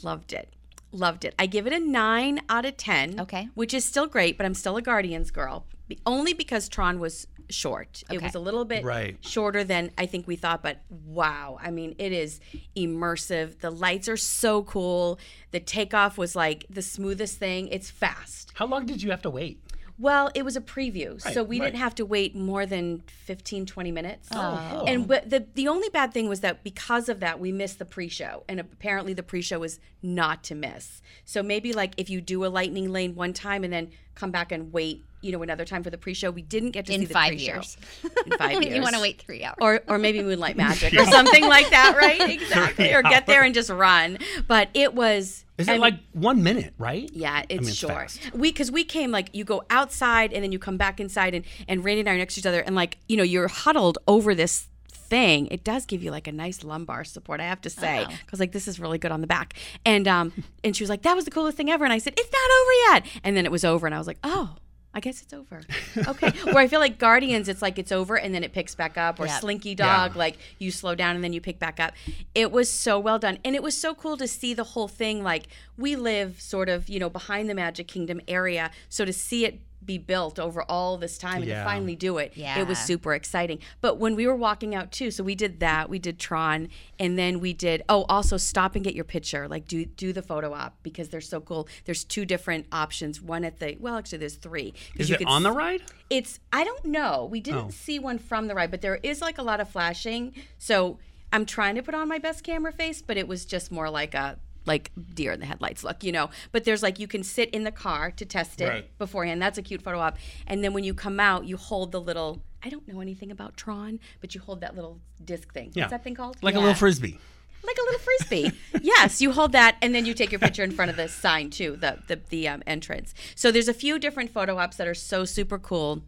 Loved 0.03 0.33
it. 0.33 0.53
Loved 0.93 1.25
it. 1.25 1.35
I 1.39 1.47
give 1.47 1.67
it 1.67 1.73
a 1.73 1.79
nine 1.79 2.41
out 2.49 2.65
of 2.65 2.77
ten. 2.77 3.21
Okay. 3.21 3.49
which 3.55 3.73
is 3.75 3.85
still 3.85 4.07
great, 4.07 4.37
but 4.37 4.47
I'm 4.47 4.55
still 4.55 4.77
a 4.77 4.83
Guardians 4.83 5.31
girl. 5.31 5.67
Only 6.05 6.33
because 6.33 6.69
Tron 6.69 6.99
was 6.99 7.27
short. 7.49 8.03
Okay. 8.09 8.17
It 8.17 8.23
was 8.23 8.35
a 8.35 8.41
little 8.41 8.65
bit 8.65 8.83
Right. 8.85 9.17
shorter 9.21 9.63
than 9.63 9.93
I 9.97 10.07
think 10.07 10.27
we 10.27 10.35
thought, 10.35 10.63
but 10.65 10.81
wow. 10.91 11.59
I 11.63 11.71
mean, 11.71 11.95
it 11.99 12.11
is 12.13 12.41
immersive. 12.77 13.61
The 13.61 13.71
lights 13.71 14.09
are 14.09 14.17
so 14.17 14.63
cool. 14.65 15.19
The 15.53 15.61
takeoff 15.61 16.19
was 16.19 16.35
like 16.35 16.67
the 16.71 16.83
smoothest 16.83 17.39
thing. 17.39 17.69
It's 17.69 17.91
fast. 17.91 18.53
How 18.55 18.67
long 18.67 18.87
did 18.87 19.03
you 19.03 19.11
have 19.11 19.23
to 19.23 19.31
wait? 19.31 19.61
Well, 19.99 20.31
it 20.35 20.45
was 20.45 20.57
a 20.57 20.61
preview, 20.61 21.21
so 21.21 21.43
we 21.43 21.59
right. 21.59 21.67
didn't 21.67 21.81
have 21.81 21.95
to 21.95 22.05
wait 22.05 22.37
more 22.37 22.67
than 22.67 23.03
15, 23.07 23.65
20 23.65 23.93
minutes. 23.93 24.29
Oh, 24.31 24.81
oh 24.83 24.85
And 24.85 25.09
but 25.09 25.31
the 25.31 25.47
the 25.55 25.69
only 25.69 25.89
bad 25.89 26.13
thing 26.13 26.29
was 26.29 26.41
that 26.41 26.63
because 26.63 27.09
of 27.09 27.21
that, 27.21 27.41
we 27.41 27.51
missed 27.51 27.79
the 27.79 27.87
pre-show, 27.87 28.45
and 28.47 28.61
apparently 28.61 29.15
the 29.15 29.23
pre-show 29.23 29.63
is 29.63 29.81
not 30.03 30.45
to 30.45 30.55
miss. 30.55 31.01
So 31.25 31.43
maybe 31.43 31.73
like 31.73 31.95
if 31.97 32.11
you 32.11 32.21
do 32.21 32.45
a 32.45 32.49
lightning 32.49 32.93
lane 32.93 33.15
one 33.15 33.33
time 33.33 33.65
and 33.65 33.73
then 33.73 33.91
come 34.15 34.31
back 34.31 34.53
and 34.53 34.71
wait, 34.73 35.03
you 35.27 35.33
know, 35.33 35.43
another 35.43 35.65
time 35.65 35.83
for 35.83 35.91
the 35.91 35.99
pre-show, 35.99 36.31
we 36.31 36.43
didn't 36.43 36.71
get 36.71 36.87
to 36.87 36.93
In 36.95 37.01
see 37.01 37.07
the 37.07 37.13
five 37.13 37.31
pre-show. 37.31 37.45
years. 37.55 37.77
In 38.25 38.33
five 38.39 38.53
years, 38.63 38.75
you 38.75 38.81
want 38.83 38.95
to 38.95 39.01
wait 39.01 39.21
three 39.21 39.43
hours. 39.45 39.57
or 39.61 39.83
or 39.89 39.99
maybe 39.99 40.23
Moonlight 40.23 40.57
Magic 40.57 40.95
or 41.01 41.05
something 41.07 41.45
like 41.47 41.69
that, 41.71 41.97
right? 41.97 42.31
Exactly. 42.31 42.93
Or 42.95 43.03
get 43.03 43.27
there 43.27 43.43
and 43.43 43.55
just 43.55 43.71
run. 43.71 44.19
But 44.47 44.69
it 44.75 44.95
was. 44.95 45.45
Is 45.59 45.69
it 45.69 45.81
like 45.81 45.95
one 46.13 46.43
minute, 46.43 46.75
right? 46.79 47.09
yeah, 47.13 47.43
it's 47.49 47.61
mean, 47.61 47.69
it's 47.71 47.79
short. 47.79 47.93
fast. 48.11 48.35
We 48.35 48.51
because 48.53 48.71
we 48.71 48.85
came 48.85 49.11
like 49.11 49.31
you 49.35 49.45
go 49.45 49.63
outside 49.71 50.33
and 50.33 50.45
then 50.45 50.53
you 50.53 50.59
come 50.59 50.77
back 50.77 51.01
inside 51.01 51.35
and 51.35 51.45
and 51.67 51.83
Randy 51.85 52.01
and 52.01 52.09
I 52.09 52.13
are 52.13 52.19
next 52.19 52.35
to 52.35 52.41
each 52.41 52.47
other 52.47 52.61
and 52.61 52.75
like 52.77 52.99
you 53.09 53.17
know 53.17 53.23
you're 53.23 53.49
huddled 53.49 53.97
over 54.07 54.35
this 54.35 54.69
thing. 54.91 55.47
It 55.51 55.63
does 55.65 55.87
give 55.87 56.03
you 56.03 56.11
like 56.11 56.27
a 56.27 56.33
nice 56.33 56.63
lumbar 56.65 57.05
support, 57.05 57.41
I 57.41 57.45
have 57.45 57.61
to 57.63 57.71
say, 57.71 58.05
because 58.25 58.39
like 58.41 58.53
this 58.53 58.67
is 58.69 58.79
really 58.81 58.99
good 58.99 59.13
on 59.13 59.21
the 59.23 59.27
back. 59.27 59.55
And 59.87 60.07
um 60.07 60.33
and 60.63 60.77
she 60.77 60.83
was 60.83 60.91
like, 60.91 61.03
"That 61.03 61.17
was 61.17 61.25
the 61.25 61.31
coolest 61.31 61.57
thing 61.57 61.71
ever," 61.71 61.85
and 61.85 61.93
I 61.93 61.99
said, 61.99 62.13
"It's 62.19 62.31
not 62.31 62.51
over 62.61 62.73
yet." 63.05 63.21
And 63.25 63.35
then 63.37 63.47
it 63.47 63.53
was 63.53 63.65
over, 63.65 63.87
and 63.87 63.95
I 63.95 63.99
was 63.99 64.07
like, 64.07 64.19
"Oh." 64.25 64.57
I 64.97 65.01
guess 65.01 65.21
it's 65.21 65.35
over. 65.35 65.61
Okay. 66.09 66.31
Where 66.45 66.59
I 66.59 66.69
feel 66.69 66.81
like 66.81 66.99
Guardians, 66.99 67.49
it's 67.49 67.63
like 67.63 67.79
it's 67.79 67.91
over 67.93 68.17
and 68.17 68.35
then 68.35 68.45
it 68.45 68.53
picks 68.53 68.75
back 68.75 68.97
up, 68.99 69.19
or 69.21 69.27
Yeah. 69.27 69.39
Slinky 69.39 69.75
Dog, 69.75 70.15
like 70.17 70.37
you 70.59 70.71
slow 70.71 70.95
down 70.95 71.15
and 71.17 71.25
then 71.25 71.33
you 71.33 71.41
pick 71.41 71.59
back 71.59 71.81
up. 71.81 71.93
It 72.35 72.51
was 72.53 72.71
so 72.71 72.99
well 72.99 73.19
done. 73.19 73.39
And 73.45 73.55
it 73.55 73.63
was 73.63 73.77
so 73.77 73.95
cool 73.95 74.17
to 74.19 74.27
see 74.29 74.53
the 74.55 74.65
whole 74.65 74.89
thing. 74.89 75.23
Like 75.23 75.49
we 75.77 75.97
live 75.97 76.41
sort 76.41 76.69
of, 76.69 76.89
you 76.89 76.99
know, 76.99 77.09
behind 77.11 77.49
the 77.51 77.55
Magic 77.55 77.89
Kingdom 77.89 78.21
area. 78.29 78.71
So 78.89 79.05
to 79.05 79.13
see 79.13 79.45
it 79.47 79.61
be 79.87 79.99
built 79.99 80.39
over 80.39 80.63
all 80.69 80.97
this 80.99 81.17
time 81.17 81.37
and 81.37 81.47
Yeah. 81.47 81.61
to 81.61 81.65
finally 81.65 81.97
do 81.97 82.19
it, 82.19 82.33
it 82.37 82.67
was 82.67 82.79
super 82.79 83.15
exciting. 83.15 83.61
But 83.81 83.99
when 83.99 84.17
we 84.17 84.27
were 84.27 84.35
walking 84.37 84.75
out 84.75 84.91
too, 84.93 85.11
so 85.11 85.23
we 85.23 85.35
did 85.35 85.61
that, 85.61 85.89
we 85.89 85.99
did 85.99 86.19
Tron, 86.19 86.69
and 86.99 87.19
then 87.19 87.41
we 87.41 87.53
did 87.53 87.83
oh, 87.89 88.05
also 88.09 88.37
stop 88.37 88.75
and 88.75 88.85
get 88.85 88.95
your 88.95 89.05
picture, 89.05 89.47
like 89.49 89.67
do 89.69 89.85
do 89.87 90.13
the 90.13 90.23
photo 90.23 90.53
op 90.53 90.75
because 90.83 91.09
they're 91.09 91.21
so 91.21 91.41
cool. 91.41 91.69
There's 91.85 92.05
two 92.05 92.25
different 92.25 92.67
options. 92.73 93.23
One 93.23 93.45
at 93.45 93.59
the 93.61 93.77
well, 93.81 93.97
actually 93.97 94.19
there's 94.19 94.35
three. 94.37 94.75
Is 94.97 95.09
you 95.09 95.15
it 95.15 95.19
could 95.19 95.29
on 95.29 95.43
the 95.43 95.51
s- 95.51 95.57
ride? 95.57 95.83
it's 96.11 96.41
I 96.53 96.65
don't 96.65 96.85
know. 96.85 97.27
We 97.31 97.41
didn't 97.41 97.67
Oh. 97.67 97.71
see 97.71 97.99
one 97.99 98.19
from 98.19 98.49
the 98.49 98.55
ride, 98.55 98.71
but 98.71 98.81
there 98.81 98.97
is 99.03 99.21
like 99.21 99.39
a 99.39 99.43
lot 99.43 99.61
of 99.61 99.69
flashing. 99.71 100.35
So 100.59 100.99
I'm 101.33 101.45
trying 101.47 101.75
to 101.77 101.83
put 101.83 101.95
on 101.95 102.09
my 102.09 102.19
best 102.19 102.45
camera 102.45 102.73
face, 102.73 103.03
but 103.03 103.17
it 103.17 103.27
was 103.29 103.45
just 103.45 103.71
more 103.73 103.91
like 103.91 104.15
a 104.15 104.39
like 104.67 104.91
deer 105.15 105.33
in 105.33 105.41
the 105.41 105.47
headlights 105.47 105.83
look, 105.85 106.03
you 106.05 106.13
know. 106.13 106.31
But 106.53 106.65
there's 106.65 106.83
like 106.83 106.99
you 106.99 107.07
can 107.09 107.23
sit 107.23 107.51
in 107.51 107.65
the 107.65 107.71
car 107.73 108.11
to 108.11 108.25
test 108.25 108.61
it 108.61 108.69
Right. 108.69 108.99
beforehand. 108.99 109.41
That's 109.41 109.59
a 109.59 109.63
cute 109.63 109.83
photo 109.83 109.99
op. 110.01 110.19
And 110.47 110.63
then 110.63 110.73
when 110.73 110.85
you 110.85 110.93
come 110.95 111.19
out, 111.21 111.45
you 111.47 111.57
hold 111.57 111.93
the 111.93 112.01
little 112.01 112.43
I 112.63 112.69
don't 112.69 112.87
know 112.89 113.01
anything 113.01 113.31
about 113.31 113.57
Tron, 113.57 114.01
but 114.21 114.35
you 114.35 114.41
hold 114.41 114.61
that 114.63 114.75
little 114.75 114.99
disc 115.25 115.53
thing. 115.53 115.71
Yeah. 115.75 115.85
What's 115.85 115.93
that 115.93 116.05
thing 116.05 116.15
called? 116.17 116.37
Like 116.43 116.57
a 116.57 116.59
little 116.59 116.75
frisbee. 116.75 117.19
like 117.63 117.77
a 117.79 117.83
little 117.83 118.01
frisbee. 118.01 118.53
yes, 118.83 119.21
you 119.21 119.31
hold 119.33 119.53
that, 119.53 119.77
and 119.83 119.95
then 119.95 120.05
you 120.07 120.15
take 120.15 120.31
your 120.33 120.39
picture 120.41 120.65
in 120.65 120.71
front 120.73 120.91
of 120.91 120.97
the 120.97 121.07
sign 121.09 121.51
too, 121.51 121.77
the 121.77 121.99
the, 122.09 122.21
the 122.29 122.49
um, 122.49 122.63
entrance. 122.67 123.15
So 123.37 123.53
there's 123.53 123.69
a 123.69 123.75
few 123.75 123.99
different 124.01 124.31
photo 124.31 124.57
ops 124.59 124.77
that 124.79 124.89
are 124.89 124.95
so 124.95 125.25
super 125.25 125.59
cool. 125.59 126.03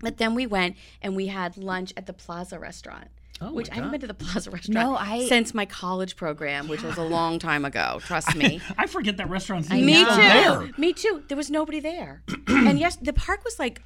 But 0.00 0.18
then 0.18 0.34
we 0.34 0.46
went 0.46 0.76
and 1.00 1.14
we 1.16 1.28
had 1.28 1.56
lunch 1.56 1.92
at 1.96 2.06
the 2.06 2.12
Plaza 2.12 2.58
Restaurant. 2.58 3.08
Oh 3.42 3.52
which 3.52 3.70
I 3.70 3.74
haven't 3.74 3.90
been 3.90 4.00
to 4.00 4.06
the 4.06 4.14
Plaza 4.14 4.50
Restaurant 4.50 4.74
No, 4.74 4.96
I- 4.96 5.26
since 5.26 5.52
my 5.54 5.66
college 5.66 6.16
program, 6.16 6.68
which 6.68 6.82
was 6.82 6.96
a 6.96 7.02
long 7.02 7.38
time 7.38 7.64
ago. 7.64 7.98
Trust 8.04 8.34
me. 8.36 8.60
I 8.78 8.86
forget 8.86 9.16
that 9.18 9.28
restaurant's 9.28 9.70
I 9.70 9.76
even 9.76 9.86
Me 9.86 10.04
still 10.04 10.16
there. 10.16 10.66
too. 10.68 10.74
Me 10.80 10.92
too. 10.92 11.22
There 11.28 11.36
was 11.36 11.50
nobody 11.50 11.80
there. 11.80 12.22
and 12.48 12.78
yes, 12.78 12.96
the 12.96 13.12
park 13.12 13.44
was 13.44 13.58
like 13.58 13.82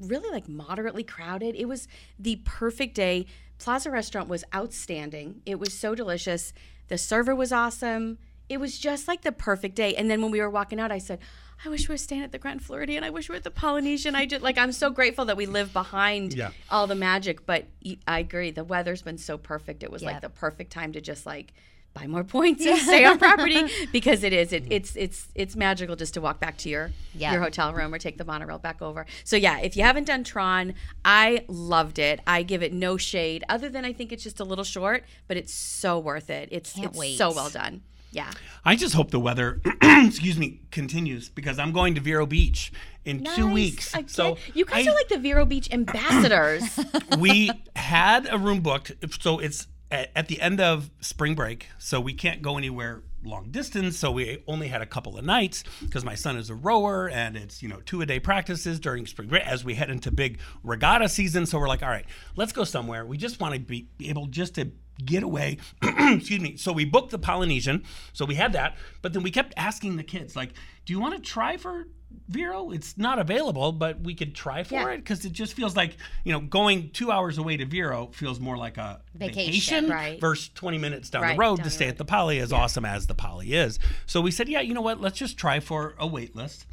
really 0.00 0.30
like 0.30 0.48
moderately 0.48 1.02
crowded. 1.04 1.54
It 1.54 1.66
was 1.66 1.88
the 2.18 2.36
perfect 2.44 2.94
day. 2.94 3.26
Plaza 3.58 3.90
Restaurant 3.90 4.28
was 4.28 4.44
outstanding. 4.54 5.40
It 5.46 5.58
was 5.58 5.72
so 5.72 5.94
delicious. 5.94 6.52
The 6.88 6.98
server 6.98 7.34
was 7.34 7.52
awesome. 7.52 8.18
It 8.48 8.58
was 8.58 8.78
just 8.78 9.08
like 9.08 9.22
the 9.22 9.32
perfect 9.32 9.74
day. 9.74 9.94
And 9.94 10.10
then 10.10 10.22
when 10.22 10.30
we 10.30 10.40
were 10.40 10.50
walking 10.50 10.78
out, 10.80 10.92
I 10.92 10.98
said, 10.98 11.18
I 11.64 11.68
wish 11.68 11.88
we 11.88 11.94
were 11.94 11.98
staying 11.98 12.22
at 12.22 12.32
the 12.32 12.38
Grand 12.38 12.62
Floridian. 12.62 13.02
I 13.02 13.10
wish 13.10 13.28
we 13.28 13.32
were 13.32 13.38
at 13.38 13.44
the 13.44 13.50
Polynesian. 13.50 14.14
I 14.14 14.26
just 14.26 14.42
like 14.42 14.58
I'm 14.58 14.72
so 14.72 14.90
grateful 14.90 15.24
that 15.24 15.36
we 15.36 15.46
live 15.46 15.72
behind 15.72 16.34
Yeah. 16.34 16.50
all 16.70 16.86
the 16.86 16.94
magic. 16.94 17.46
But 17.46 17.64
I 18.06 18.18
agree, 18.20 18.50
the 18.50 18.62
weather's 18.64 19.02
been 19.02 19.18
so 19.18 19.38
perfect. 19.38 19.82
It 19.82 19.90
was 19.90 20.02
Yeah. 20.02 20.12
like 20.12 20.20
the 20.20 20.28
perfect 20.28 20.70
time 20.70 20.92
to 20.92 21.00
just 21.00 21.24
like 21.26 21.54
buy 21.94 22.06
more 22.06 22.24
points 22.36 22.64
and 22.66 22.78
stay 22.78 23.06
on 23.06 23.18
property 23.18 23.62
because 23.90 24.22
it 24.22 24.34
is 24.34 24.52
it, 24.52 24.64
it's 24.70 24.94
it's 24.96 25.28
it's 25.34 25.56
magical 25.56 25.96
just 25.96 26.12
to 26.12 26.20
walk 26.20 26.38
back 26.38 26.58
to 26.58 26.68
your 26.68 26.90
Yeah. 27.14 27.32
your 27.32 27.40
hotel 27.40 27.72
room 27.72 27.94
or 27.94 27.98
take 27.98 28.18
the 28.18 28.24
monorail 28.26 28.58
back 28.58 28.82
over. 28.82 29.06
So 29.24 29.34
yeah, 29.36 29.58
if 29.60 29.78
you 29.78 29.82
haven't 29.82 30.04
done 30.04 30.22
Tron, 30.24 30.74
I 31.06 31.46
loved 31.48 31.98
it. 31.98 32.20
I 32.26 32.42
give 32.42 32.62
it 32.62 32.74
no 32.74 32.98
shade 32.98 33.44
other 33.48 33.70
than 33.70 33.86
I 33.86 33.94
think 33.94 34.12
it's 34.12 34.22
just 34.22 34.40
a 34.40 34.44
little 34.44 34.62
short, 34.62 35.04
but 35.26 35.38
it's 35.38 35.54
so 35.54 35.98
worth 35.98 36.28
it. 36.28 36.50
It's 36.52 36.74
Can't 36.74 36.88
it's 36.88 36.98
wait. 36.98 37.16
so 37.16 37.32
well 37.32 37.48
done. 37.48 37.80
Yeah. 38.10 38.30
I 38.64 38.76
just 38.76 38.94
hope 38.94 39.10
the 39.10 39.20
weather, 39.20 39.60
excuse 39.82 40.38
me, 40.38 40.60
continues 40.70 41.28
because 41.28 41.58
I'm 41.58 41.72
going 41.72 41.94
to 41.96 42.00
Vero 42.00 42.26
Beach 42.26 42.72
in 43.04 43.24
two 43.24 43.46
weeks. 43.46 43.94
Again. 43.94 44.08
So 44.08 44.38
you 44.54 44.64
guys 44.64 44.86
I- 44.86 44.90
are 44.90 44.94
like 44.94 45.08
the 45.08 45.18
Vero 45.18 45.44
Beach 45.44 45.72
ambassadors. 45.72 46.62
we 47.18 47.50
had 47.74 48.28
a 48.30 48.38
room 48.38 48.60
booked, 48.60 48.92
so 49.20 49.38
it's 49.38 49.66
at, 49.90 50.10
at 50.16 50.28
the 50.28 50.40
end 50.40 50.60
of 50.60 50.90
spring 51.00 51.34
break, 51.34 51.68
so 51.78 52.00
we 52.00 52.14
can't 52.14 52.42
go 52.42 52.58
anywhere 52.58 53.02
long 53.24 53.50
distance. 53.50 53.98
So 53.98 54.12
we 54.12 54.42
only 54.46 54.68
had 54.68 54.82
a 54.82 54.86
couple 54.86 55.18
of 55.18 55.24
nights 55.24 55.64
because 55.80 56.04
my 56.04 56.14
son 56.14 56.36
is 56.36 56.50
a 56.50 56.54
rower, 56.54 57.08
and 57.08 57.36
it's 57.36 57.62
you 57.62 57.68
know 57.68 57.80
two 57.84 58.00
a 58.00 58.06
day 58.06 58.20
practices 58.20 58.80
during 58.80 59.06
spring 59.06 59.28
break 59.28 59.46
as 59.46 59.64
we 59.64 59.74
head 59.74 59.90
into 59.90 60.10
big 60.10 60.38
regatta 60.62 61.08
season. 61.08 61.46
So 61.46 61.58
we're 61.58 61.68
like, 61.68 61.82
all 61.82 61.88
right, 61.88 62.06
let's 62.36 62.52
go 62.52 62.64
somewhere. 62.64 63.04
We 63.04 63.16
just 63.16 63.40
want 63.40 63.54
to 63.54 63.60
be 63.60 63.88
able 64.00 64.26
just 64.26 64.54
to 64.56 64.70
get 65.04 65.22
away. 65.22 65.58
Excuse 65.82 66.40
me. 66.40 66.56
So 66.56 66.72
we 66.72 66.84
booked 66.84 67.10
the 67.10 67.18
Polynesian. 67.18 67.84
So 68.12 68.24
we 68.24 68.34
had 68.36 68.52
that, 68.54 68.76
but 69.02 69.12
then 69.12 69.22
we 69.22 69.30
kept 69.30 69.52
asking 69.56 69.96
the 69.96 70.02
kids 70.04 70.36
like, 70.36 70.50
do 70.84 70.92
you 70.92 71.00
want 71.00 71.14
to 71.14 71.20
try 71.20 71.56
for 71.56 71.88
Vero? 72.28 72.70
It's 72.70 72.96
not 72.96 73.18
available, 73.18 73.72
but 73.72 74.00
we 74.00 74.14
could 74.14 74.34
try 74.34 74.62
for 74.62 74.74
Yeah. 74.74 74.88
it 74.90 74.98
because 74.98 75.24
it 75.24 75.32
just 75.32 75.54
feels 75.54 75.76
like 75.76 75.96
you 76.24 76.32
know 76.32 76.40
going 76.40 76.90
two 76.90 77.10
hours 77.10 77.36
away 77.38 77.56
to 77.56 77.66
Vero 77.66 78.08
feels 78.12 78.40
more 78.40 78.56
like 78.56 78.78
a 78.78 79.00
Vacation, 79.14 79.44
vacation, 79.86 79.90
right. 79.90 80.20
versus 80.20 80.48
20 80.54 80.78
minutes 80.78 81.10
down 81.10 81.22
Right, 81.22 81.32
the 81.36 81.38
road 81.40 81.56
down 81.58 81.64
to 81.64 81.70
stay 81.70 81.86
road. 81.86 81.90
at 81.90 81.98
the 81.98 82.04
Poly, 82.04 82.38
as 82.38 82.52
awesome 82.52 82.84
as 82.84 83.06
the 83.06 83.14
Poly 83.14 83.52
is. 83.52 83.78
So 84.06 84.20
we 84.20 84.30
said, 84.30 84.48
yeah, 84.48 84.60
you 84.60 84.72
know 84.74 84.80
what? 84.80 85.00
Let's 85.00 85.18
just 85.18 85.36
try 85.36 85.60
for 85.60 85.94
a 85.98 86.06
wait 86.06 86.34
list. 86.36 86.66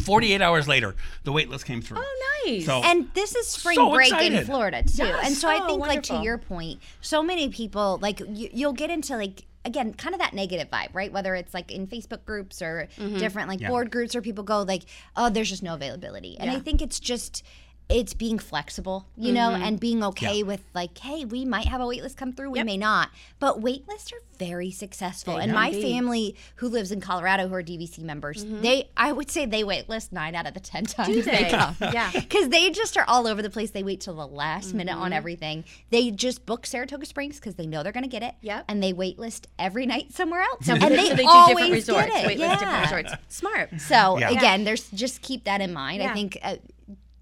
48 0.00 0.40
hours 0.40 0.68
later, 0.68 0.94
the 1.24 1.32
wait 1.32 1.48
list 1.50 1.64
came 1.66 1.80
through. 1.82 1.98
Oh, 2.00 2.42
nice. 2.46 2.66
So 2.66 2.82
And 2.82 3.08
this 3.14 3.34
is 3.34 3.48
spring 3.48 3.76
So 3.76 3.90
break 3.90 4.12
in. 4.12 4.44
Florida 4.44 4.82
too. 4.82 5.04
Yes. 5.04 5.26
And 5.26 5.36
so 5.36 5.48
I 5.48 5.60
Oh, 5.62 5.66
think 5.66 5.80
like 5.80 6.02
to 6.04 6.20
your 6.22 6.38
point, 6.38 6.80
so 7.00 7.22
many 7.22 7.48
people 7.48 7.98
like 8.02 8.20
you, 8.20 8.48
you'll 8.52 8.72
get 8.72 8.90
into 8.90 9.16
like 9.16 9.44
again 9.64 9.94
kind 9.94 10.12
of 10.12 10.20
that 10.20 10.34
negative 10.34 10.68
vibe, 10.70 10.88
right? 10.92 11.12
Whether 11.12 11.34
it's 11.36 11.54
like 11.54 11.70
in 11.70 11.86
Facebook 11.86 12.24
groups 12.24 12.60
or 12.60 12.88
Mm-hmm. 12.98 13.18
different 13.18 13.48
like 13.48 13.60
Yeah. 13.60 13.68
board 13.68 13.90
groups 13.92 14.14
where 14.14 14.22
people 14.22 14.42
go 14.42 14.62
like, 14.62 14.82
"Oh, 15.16 15.30
there's 15.30 15.48
just 15.50 15.62
no 15.62 15.74
availability." 15.74 16.36
And 16.40 16.50
I 16.50 16.58
think 16.58 16.82
it's 16.82 16.98
just 16.98 17.44
it's 17.88 18.14
being 18.14 18.38
flexible, 18.38 19.06
you 19.16 19.32
know, 19.32 19.50
Mm-hmm. 19.50 19.62
and 19.64 19.80
being 19.80 20.02
okay 20.04 20.38
Yeah. 20.38 20.44
with 20.44 20.62
like, 20.74 20.96
hey, 20.98 21.24
we 21.26 21.44
might 21.44 21.66
have 21.66 21.80
a 21.80 21.84
waitlist 21.84 22.16
come 22.16 22.32
through, 22.32 22.50
we 22.50 22.62
may 22.62 22.76
not. 22.78 23.10
But 23.38 23.60
waitlists 23.60 24.12
are 24.12 24.22
very 24.38 24.70
successful. 24.70 25.36
and 25.36 25.52
my 25.52 25.68
indeed. 25.68 25.82
family 25.82 26.36
who 26.56 26.68
lives 26.68 26.90
in 26.90 27.00
Colorado 27.00 27.48
who 27.48 27.54
are 27.54 27.62
DVC 27.62 27.98
members, 27.98 28.44
they 28.46 28.88
I 28.96 29.12
would 29.12 29.30
say 29.30 29.44
they 29.46 29.62
waitlist 29.62 30.10
nine 30.10 30.34
out 30.34 30.46
of 30.46 30.54
the 30.54 30.60
ten 30.60 30.84
times 30.84 31.24
they 31.26 31.44
they? 31.44 31.50
come. 31.50 31.76
Yeah. 31.92 32.10
Because 32.12 32.48
they 32.48 32.70
just 32.70 32.96
are 32.96 33.04
all 33.06 33.26
over 33.26 33.42
the 33.42 33.50
place. 33.50 33.70
They 33.72 33.82
wait 33.82 34.00
till 34.00 34.14
the 34.14 34.26
last 34.26 34.72
minute 34.74 34.92
Mm-hmm. 34.94 35.02
on 35.02 35.12
everything. 35.12 35.64
They 35.90 36.10
just 36.10 36.46
book 36.46 36.64
Saratoga 36.66 37.04
Springs 37.06 37.36
because 37.38 37.56
they 37.56 37.66
know 37.66 37.82
they're 37.82 37.92
going 37.92 38.04
to 38.04 38.08
get 38.08 38.22
it. 38.22 38.34
Yep. 38.40 38.64
And 38.68 38.82
they 38.82 38.92
waitlist 38.94 39.46
every 39.58 39.84
night 39.86 40.12
somewhere 40.12 40.40
else. 40.40 40.64
So 40.66 40.72
and 40.74 40.82
so 40.82 40.88
they, 40.88 41.08
they 41.10 41.16
do 41.22 41.28
always 41.28 41.56
different 41.56 41.72
resorts. 41.74 42.06
get 42.08 42.24
it. 42.24 42.26
Wait, 42.26 42.38
yeah. 42.38 42.58
different 42.58 42.82
resorts. 42.84 43.12
Smart. 43.28 43.80
So 43.80 44.18
Yeah. 44.18 44.30
again, 44.30 44.64
there's 44.64 44.88
just 44.90 45.20
keep 45.20 45.44
that 45.44 45.60
in 45.60 45.72
mind. 45.72 46.02
Yeah. 46.02 46.10
I 46.10 46.14
think 46.14 46.38
uh, 46.42 46.56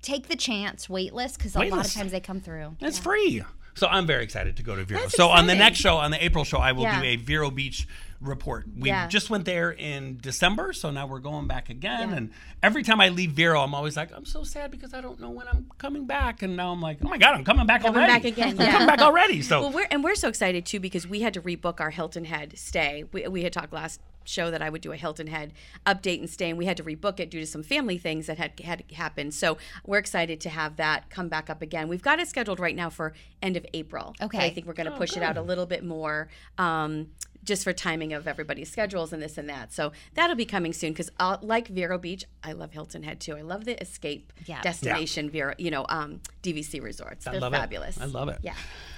take 0.03 0.29
the 0.29 0.37
chance, 0.37 0.89
wait 0.89 1.13
list 1.13 1.39
because 1.39 1.55
a 1.55 1.59
lot 1.61 1.71
list. 1.71 1.91
of 1.91 2.01
times 2.01 2.13
they 2.13 2.21
come 2.21 2.41
through. 2.41 2.77
It's 2.81 2.99
free. 2.99 3.43
So 3.75 3.87
I'm 3.87 4.07
very 4.07 4.25
excited 4.25 4.57
to 4.57 4.63
go 4.63 4.75
to 4.77 4.85
Vero. 4.85 5.01
That's 5.03 5.15
so 5.17 5.29
on 5.29 5.47
the 5.47 5.53
exciting. 5.53 5.59
next 5.59 5.79
show, 5.79 5.97
on 5.97 6.11
the 6.11 6.23
April 6.23 6.45
show, 6.45 6.59
I 6.59 6.73
will 6.73 6.83
Yeah. 6.83 7.01
do 7.01 7.07
a 7.07 7.17
Vero 7.17 7.51
Beach 7.51 7.87
report. 8.21 8.67
We 8.77 8.89
Yeah. 8.89 9.07
just 9.07 9.31
went 9.31 9.45
there 9.47 9.71
in 9.71 10.19
December, 10.21 10.73
so 10.75 10.91
now 10.91 11.07
we're 11.07 11.21
going 11.21 11.47
back 11.47 11.71
again. 11.71 12.11
Yeah. 12.11 12.17
And 12.17 12.31
every 12.63 12.83
time 12.83 13.01
I 13.01 13.09
leave 13.09 13.31
Vero, 13.31 13.61
I'm 13.63 13.73
always 13.75 13.97
like, 13.97 14.11
I'm 14.15 14.27
so 14.27 14.43
sad 14.43 14.71
because 14.71 14.93
I 14.93 15.01
don't 15.01 15.21
know 15.21 15.31
when 15.31 15.47
I'm 15.49 15.67
coming 15.79 16.05
back. 16.07 16.43
And 16.43 16.57
now 16.57 16.73
I'm 16.73 16.83
like, 16.83 16.99
oh 17.03 17.09
my 17.09 17.17
God, 17.17 17.35
I'm 17.37 17.45
coming 17.45 17.67
back 17.67 17.83
already. 17.85 17.95
Coming 17.95 18.11
already. 18.11 18.31
back 18.31 18.39
again, 18.39 18.49
I'm 18.61 18.67
yeah. 18.67 18.73
coming 18.73 18.87
back 18.89 19.01
already. 19.01 19.41
So 19.41 19.61
Well, 19.63 19.73
we're 19.73 19.87
and 19.91 20.05
we're 20.05 20.17
so 20.17 20.29
excited 20.29 20.67
too 20.67 20.81
because 20.81 21.07
we 21.07 21.21
had 21.21 21.33
to 21.35 21.41
rebook 21.41 21.81
our 21.81 21.91
Hilton 21.91 22.25
Head 22.27 22.59
stay. 22.59 23.05
We, 23.13 23.27
we 23.29 23.45
had 23.45 23.53
talked 23.55 23.73
last 23.73 24.01
show 24.25 24.51
that 24.51 24.63
I 24.63 24.71
would 24.71 24.81
do 24.81 24.93
a 24.93 24.97
Hilton 24.97 25.27
Head 25.27 25.53
update 25.87 26.19
and 26.21 26.29
stay, 26.31 26.49
and 26.51 26.59
we 26.59 26.67
had 26.67 26.77
to 26.77 26.85
rebook 26.85 27.21
it 27.21 27.31
due 27.31 27.41
to 27.41 27.47
some 27.47 27.63
family 27.63 27.99
things 27.99 28.27
that 28.27 28.39
had 28.39 28.59
had 28.61 28.85
happened. 28.93 29.35
So 29.35 29.59
we're 29.87 29.99
excited 29.99 30.41
to 30.43 30.49
have 30.51 30.77
that 30.77 31.11
come 31.11 31.29
back 31.29 31.51
up 31.51 31.63
again. 31.63 31.89
We've 31.89 32.03
got 32.03 32.21
it 32.21 32.29
scheduled 32.29 32.61
right 32.61 32.77
now 32.77 32.91
for 32.91 33.13
end 33.43 33.57
of 33.57 33.67
April. 33.75 34.15
Okay. 34.23 34.39
I 34.39 34.51
think 34.51 34.67
we're 34.67 34.73
going 34.75 34.91
to 34.91 34.97
push 34.97 35.17
it 35.17 35.23
out 35.23 35.37
a 35.37 35.43
little 35.43 35.67
bit 35.67 35.85
more. 35.85 36.29
Um, 36.59 37.09
just 37.43 37.65
for 37.65 37.73
timing 37.73 38.13
of 38.13 38.29
everybody's 38.29 38.71
schedules 38.71 39.15
and 39.15 39.23
this 39.23 39.39
and 39.39 39.49
that. 39.49 39.73
So 39.73 39.93
that'll 40.13 40.37
be 40.37 40.45
coming 40.45 40.75
soon 40.75 40.93
because 40.93 41.11
like 41.41 41.69
Vero 41.69 41.97
Beach, 41.97 42.27
I 42.45 42.53
love 42.53 42.73
Hilton 42.73 43.03
Head 43.03 43.19
too. 43.19 43.35
I 43.35 43.41
love 43.41 43.65
the 43.65 43.81
escape 43.81 44.31
Yeah. 44.45 44.61
destination 44.61 45.31
Vero, 45.31 45.55
you 45.57 45.71
know, 45.71 45.87
um, 45.89 46.21
DVC 46.43 46.83
resorts. 46.83 47.27
I 47.27 47.33
They're 47.33 47.41
love 47.41 47.53
fabulous. 47.55 47.97
it. 47.97 48.03
I 48.03 48.07
love 48.07 48.29
it. 48.29 48.41
Yeah. 48.43 48.53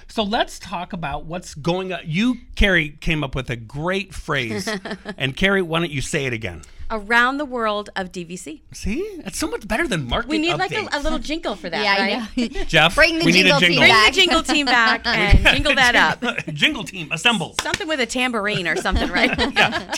So 0.07 0.23
let's 0.23 0.59
talk 0.59 0.93
about 0.93 1.25
what's 1.25 1.55
going 1.55 1.93
on. 1.93 2.01
You, 2.05 2.35
Kerri, 2.55 2.99
came 2.99 3.23
up 3.23 3.35
with 3.35 3.49
a 3.49 3.55
great 3.55 4.13
phrase. 4.13 4.67
and 5.17 5.35
Kerri, 5.35 5.63
why 5.63 5.79
don't 5.79 5.91
you 5.91 6.01
say 6.01 6.25
it 6.25 6.33
again? 6.33 6.61
Around 6.93 7.37
the 7.37 7.45
world 7.45 7.89
of 7.95 8.11
DVC. 8.11 8.61
See? 8.71 8.99
It's 9.25 9.39
so 9.39 9.47
much 9.47 9.67
better 9.67 9.87
than 9.87 10.07
marketing 10.07 10.29
We 10.41 10.47
need 10.47 10.53
like 10.57 10.71
a, 10.73 10.87
a 10.91 10.99
little 11.01 11.17
jingle 11.17 11.55
for 11.55 11.67
that, 11.69 11.83
Yeah, 11.83 12.19
right? 12.45 12.59
I. 12.61 12.63
Jeff, 12.67 12.93
Bring 12.93 13.17
the 13.17 13.25
we 13.25 13.31
need 13.31 13.47
a 13.47 13.57
jingle 13.57 13.59
team 13.59 13.69
jingle. 13.69 13.81
Bring 13.81 13.91
back. 13.91 14.05
the 14.13 14.19
jingle 14.19 14.43
team 14.43 14.65
back 14.67 15.01
and 15.07 15.39
jingle 15.47 15.75
that 15.75 15.95
up. 15.95 16.45
jingle 16.53 16.83
team, 16.83 17.11
assemble. 17.11 17.55
Something 17.61 17.87
with 17.87 17.99
a 17.99 18.05
tambourine 18.05 18.67
or 18.67 18.75
something, 18.75 19.09
right? 19.09 19.35
yeah. 19.55 19.91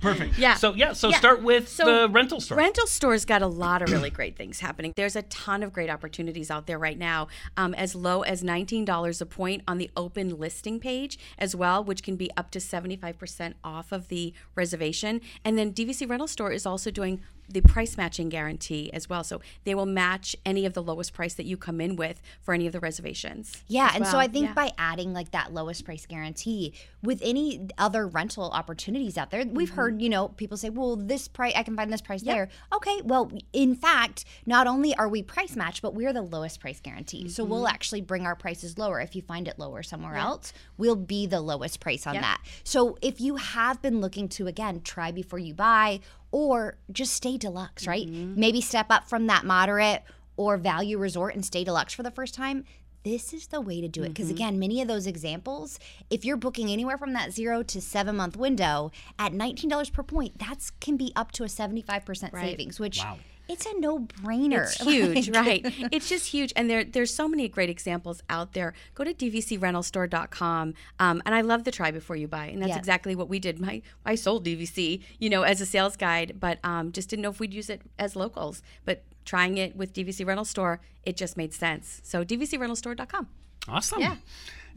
Perfect. 0.00 0.38
Yeah. 0.38 0.54
So 0.54 0.74
yeah, 0.74 0.92
so 0.94 1.08
Yeah. 1.10 1.18
start 1.18 1.42
with 1.42 1.68
So, 1.68 1.84
the 1.84 2.08
rental 2.08 2.40
store. 2.40 2.56
Rental 2.56 2.86
stores 2.86 3.24
got 3.24 3.42
a 3.42 3.46
lot 3.46 3.82
of 3.82 3.90
really 3.92 4.10
great 4.10 4.36
things 4.36 4.60
happening. 4.60 4.92
There's 4.96 5.16
a 5.16 5.22
ton 5.22 5.62
of 5.62 5.72
great 5.72 5.90
opportunities 5.90 6.50
out 6.50 6.66
there 6.66 6.78
right 6.78 6.98
now, 6.98 7.28
um, 7.56 7.74
as 7.74 7.94
low 7.94 8.22
as 8.22 8.42
$19 8.42 9.20
a 9.20 9.26
point 9.26 9.62
on 9.68 9.78
the 9.78 9.90
open 9.96 10.38
listing 10.38 10.80
page 10.80 11.18
as 11.38 11.54
well, 11.54 11.84
which 11.84 12.02
can 12.02 12.16
be 12.16 12.30
up 12.36 12.50
to 12.52 12.58
75% 12.58 13.54
off 13.62 13.92
of 13.92 14.08
the 14.08 14.32
reservation. 14.54 15.20
And 15.44 15.58
then 15.58 15.72
DVC 15.72 16.05
Rental 16.06 16.28
Store 16.28 16.52
is 16.52 16.66
also 16.66 16.90
doing 16.90 17.20
the 17.48 17.60
price 17.60 17.96
matching 17.96 18.28
guarantee 18.28 18.90
as 18.92 19.08
well. 19.08 19.22
So 19.24 19.40
they 19.64 19.74
will 19.74 19.86
match 19.86 20.34
any 20.44 20.66
of 20.66 20.74
the 20.74 20.82
lowest 20.82 21.12
price 21.12 21.34
that 21.34 21.46
you 21.46 21.56
come 21.56 21.80
in 21.80 21.96
with 21.96 22.20
for 22.42 22.54
any 22.54 22.66
of 22.66 22.72
the 22.72 22.80
reservations. 22.80 23.62
Yeah, 23.68 23.92
and 23.94 24.06
so. 24.06 24.18
I 24.18 24.26
think 24.28 24.46
Yeah. 24.48 24.54
by 24.54 24.72
adding 24.78 25.12
like 25.12 25.30
that 25.32 25.52
lowest 25.54 25.84
price 25.84 26.06
guarantee 26.06 26.72
with 27.02 27.20
any 27.22 27.68
other 27.78 28.06
rental 28.06 28.50
opportunities 28.50 29.16
out 29.16 29.30
there, 29.30 29.44
we've 29.46 29.68
Mm-hmm. 29.68 29.76
heard, 29.76 30.02
you 30.02 30.08
know, 30.08 30.28
people 30.28 30.56
say, 30.56 30.70
"Well, 30.70 30.96
this 30.96 31.28
price 31.28 31.52
I 31.54 31.62
can 31.62 31.76
find 31.76 31.92
this 31.92 32.00
price 32.00 32.22
there." 32.22 32.48
Okay, 32.74 33.02
well, 33.04 33.30
in 33.52 33.74
fact, 33.74 34.24
not 34.46 34.66
only 34.66 34.94
are 34.96 35.08
we 35.08 35.22
price 35.22 35.54
matched, 35.54 35.82
but 35.82 35.94
we're 35.94 36.12
the 36.12 36.22
lowest 36.22 36.60
price 36.60 36.80
guarantee. 36.80 37.28
So 37.28 37.42
Mm-hmm. 37.44 37.52
we'll 37.52 37.68
actually 37.68 38.00
bring 38.00 38.26
our 38.26 38.34
prices 38.34 38.78
lower 38.78 39.00
if 39.00 39.14
you 39.14 39.22
find 39.22 39.46
it 39.46 39.58
lower 39.58 39.82
somewhere 39.82 40.16
else. 40.16 40.52
We'll 40.78 40.96
be 40.96 41.26
the 41.26 41.40
lowest 41.40 41.80
price 41.80 42.06
on 42.06 42.14
Yep. 42.14 42.22
that. 42.22 42.40
So 42.64 42.98
if 43.02 43.20
you 43.20 43.36
have 43.36 43.80
been 43.82 44.00
looking 44.00 44.28
to 44.30 44.46
again 44.46 44.80
try 44.82 45.12
before 45.12 45.38
you 45.38 45.54
buy 45.54 46.00
or 46.36 46.76
just 46.92 47.14
stay 47.14 47.38
deluxe, 47.38 47.86
right? 47.86 48.06
Mm-hmm. 48.06 48.38
Maybe 48.38 48.60
step 48.60 48.86
up 48.90 49.08
from 49.08 49.26
that 49.28 49.46
moderate 49.46 50.02
or 50.36 50.58
value 50.58 50.98
resort 50.98 51.34
and 51.34 51.42
stay 51.42 51.64
deluxe 51.64 51.94
for 51.94 52.02
the 52.02 52.10
first 52.10 52.34
time 52.34 52.64
this 53.04 53.32
is 53.32 53.46
the 53.46 53.60
way 53.60 53.80
to 53.80 53.86
do 53.88 54.02
it 54.02 54.08
because 54.08 54.26
Mm-hmm. 54.26 54.34
again 54.34 54.58
many 54.58 54.82
of 54.82 54.88
those 54.88 55.06
examples 55.06 55.78
if 56.10 56.24
you're 56.24 56.36
booking 56.36 56.70
anywhere 56.70 56.98
from 56.98 57.12
that 57.14 57.32
zero 57.32 57.62
to 57.62 57.80
seven 57.80 58.16
month 58.16 58.36
window 58.36 58.90
at 59.18 59.32
$19 59.32 59.92
per 59.92 60.02
point 60.02 60.38
that's 60.38 60.70
can 60.80 60.96
be 60.96 61.10
up 61.16 61.30
to 61.32 61.44
a 61.44 61.46
75% 61.46 62.32
Right. 62.32 62.44
savings 62.50 62.78
which 62.80 62.98
Wow. 62.98 63.18
It's 63.48 63.66
a 63.66 63.78
no-brainer 63.78 64.64
It's 64.64 64.82
huge, 64.82 65.30
right? 65.36 65.62
It's 65.92 66.08
just 66.08 66.26
huge, 66.26 66.52
and 66.56 66.68
there 66.68 66.84
there's 66.84 67.14
so 67.14 67.28
many 67.28 67.48
great 67.48 67.70
examples 67.70 68.22
out 68.28 68.52
there. 68.52 68.74
Go 68.94 69.04
to 69.04 69.14
dvcrentalstore.com, 69.14 70.74
um, 70.98 71.22
and 71.24 71.34
I 71.34 71.40
love 71.40 71.64
the 71.64 71.70
try 71.70 71.90
before 71.90 72.16
you 72.16 72.28
buy, 72.28 72.46
and 72.46 72.62
that's 72.62 72.76
exactly 72.76 73.14
what 73.14 73.28
we 73.28 73.38
did. 73.38 73.60
My 73.60 73.82
I 74.04 74.14
sold 74.14 74.44
DVC, 74.44 75.02
you 75.18 75.30
know, 75.30 75.42
as 75.42 75.60
a 75.60 75.66
sales 75.66 75.96
guide, 75.96 76.36
but 76.40 76.58
um, 76.64 76.92
just 76.92 77.08
didn't 77.08 77.22
know 77.22 77.30
if 77.30 77.40
we'd 77.40 77.54
use 77.54 77.70
it 77.70 77.82
as 77.98 78.16
locals. 78.16 78.62
But 78.84 79.04
trying 79.24 79.58
it 79.58 79.76
with 79.76 79.92
DVC 79.92 80.26
Rental 80.26 80.44
Store, 80.44 80.80
it 81.04 81.16
just 81.16 81.36
made 81.36 81.52
sense. 81.52 82.00
So 82.04 82.24
dvcrentalstore.com. 82.24 83.28
Awesome. 83.68 84.00
Yeah. 84.00 84.16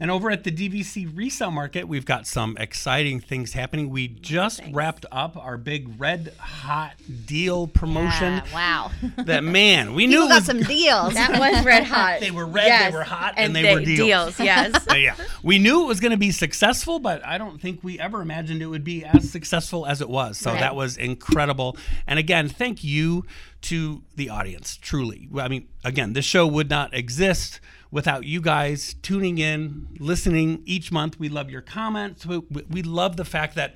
And 0.02 0.10
over 0.10 0.30
at 0.30 0.44
the 0.44 0.50
DVC 0.50 1.14
resale 1.14 1.50
market, 1.50 1.86
we've 1.86 2.06
got 2.06 2.26
some 2.26 2.56
exciting 2.58 3.20
things 3.20 3.52
happening. 3.52 3.90
We 3.90 4.08
just 4.08 4.62
wrapped 4.72 5.04
up 5.12 5.36
our 5.36 5.58
big 5.58 6.00
red 6.00 6.32
hot 6.38 6.94
deal 7.26 7.66
promotion. 7.66 8.32
Yeah, 8.32 8.54
wow 8.54 8.90
That 9.26 9.44
man, 9.44 9.92
we 9.92 10.06
knew 10.06 10.20
people 10.22 10.26
it 10.26 10.28
got 10.30 10.34
was, 10.36 10.46
some 10.46 10.62
deals 10.62 11.12
That 11.12 11.38
was 11.38 11.66
red 11.66 11.84
hot. 11.84 12.20
They 12.20 12.30
were 12.30 12.46
red, 12.46 12.90
they 12.90 12.96
were 12.96 13.04
hot, 13.04 13.34
and 13.36 13.54
they 13.54 13.74
were 13.74 13.80
deals. 13.84 14.40
Yes. 14.40 14.88
Uh, 14.88 14.94
yeah, 14.96 15.16
we 15.42 15.58
knew 15.58 15.82
it 15.84 15.86
was 15.86 16.00
going 16.00 16.12
to 16.12 16.16
be 16.16 16.30
successful, 16.30 16.98
but 16.98 17.22
I 17.26 17.36
don't 17.36 17.60
think 17.60 17.84
we 17.84 18.00
ever 18.00 18.22
imagined 18.22 18.62
it 18.62 18.66
would 18.66 18.84
be 18.84 19.04
as 19.04 19.30
successful 19.30 19.84
as 19.84 20.00
it 20.00 20.08
was. 20.08 20.38
So 20.38 20.50
Right. 20.50 20.60
that 20.60 20.74
was 20.74 20.96
incredible. 20.96 21.76
And 22.06 22.18
again, 22.18 22.48
thank 22.48 22.82
you 22.82 23.26
to 23.62 24.02
the 24.16 24.30
audience. 24.30 24.78
Truly, 24.78 25.28
I 25.36 25.48
mean, 25.48 25.68
again, 25.84 26.14
this 26.14 26.24
show 26.24 26.46
would 26.46 26.70
not 26.70 26.94
exist 26.94 27.60
without 27.90 28.24
you 28.24 28.40
guys 28.40 28.94
tuning 29.02 29.38
in, 29.38 29.88
listening 29.98 30.62
each 30.64 30.92
month. 30.92 31.18
We 31.18 31.28
love 31.28 31.50
your 31.50 31.62
comments. 31.62 32.26
We, 32.26 32.38
we- 32.38 32.82
love 32.82 33.16
the 33.16 33.24
fact 33.24 33.54
that 33.56 33.74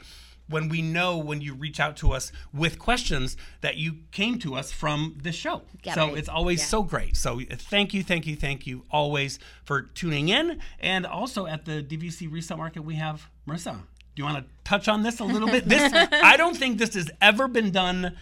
when 0.49 0.69
we 0.69 0.83
know 0.83 1.17
when 1.17 1.41
you 1.41 1.55
reach 1.55 1.81
out 1.81 1.97
to 1.97 2.13
us 2.13 2.33
with 2.53 2.79
questions 2.79 3.37
that 3.61 3.77
you 3.77 3.99
came 4.13 4.39
to 4.41 4.55
us 4.55 4.71
from 4.73 5.17
this 5.23 5.35
show. 5.35 5.63
Yeah, 5.83 5.95
so 5.95 6.09
right. 6.09 6.19
it's 6.19 6.29
always 6.29 6.67
so 6.67 6.83
great. 6.83 7.17
So 7.17 7.41
uh, 7.41 7.45
thank 7.57 7.95
you, 7.95 8.03
thank 8.03 8.27
you, 8.27 8.37
thank 8.37 8.67
you 8.67 8.85
always 8.91 9.39
for 9.65 9.83
tuning 9.83 10.29
in. 10.29 10.61
And 10.81 11.07
also 11.07 11.47
at 11.47 11.65
the 11.65 11.83
DVC 11.83 12.31
resale 12.31 12.59
market, 12.59 12.83
we 12.83 12.97
have 12.97 13.29
Marissa. 13.49 13.75
Do 14.15 14.23
you 14.23 14.25
want 14.25 14.47
to 14.47 14.53
touch 14.63 14.87
on 14.87 15.03
this 15.03 15.19
a 15.19 15.25
little 15.25 15.49
bit? 15.49 15.69
This 15.69 15.93
I 16.13 16.37
don't 16.37 16.57
think 16.57 16.79
this 16.79 16.95
has 16.95 17.11
ever 17.21 17.49
been 17.49 17.71
done 17.71 18.17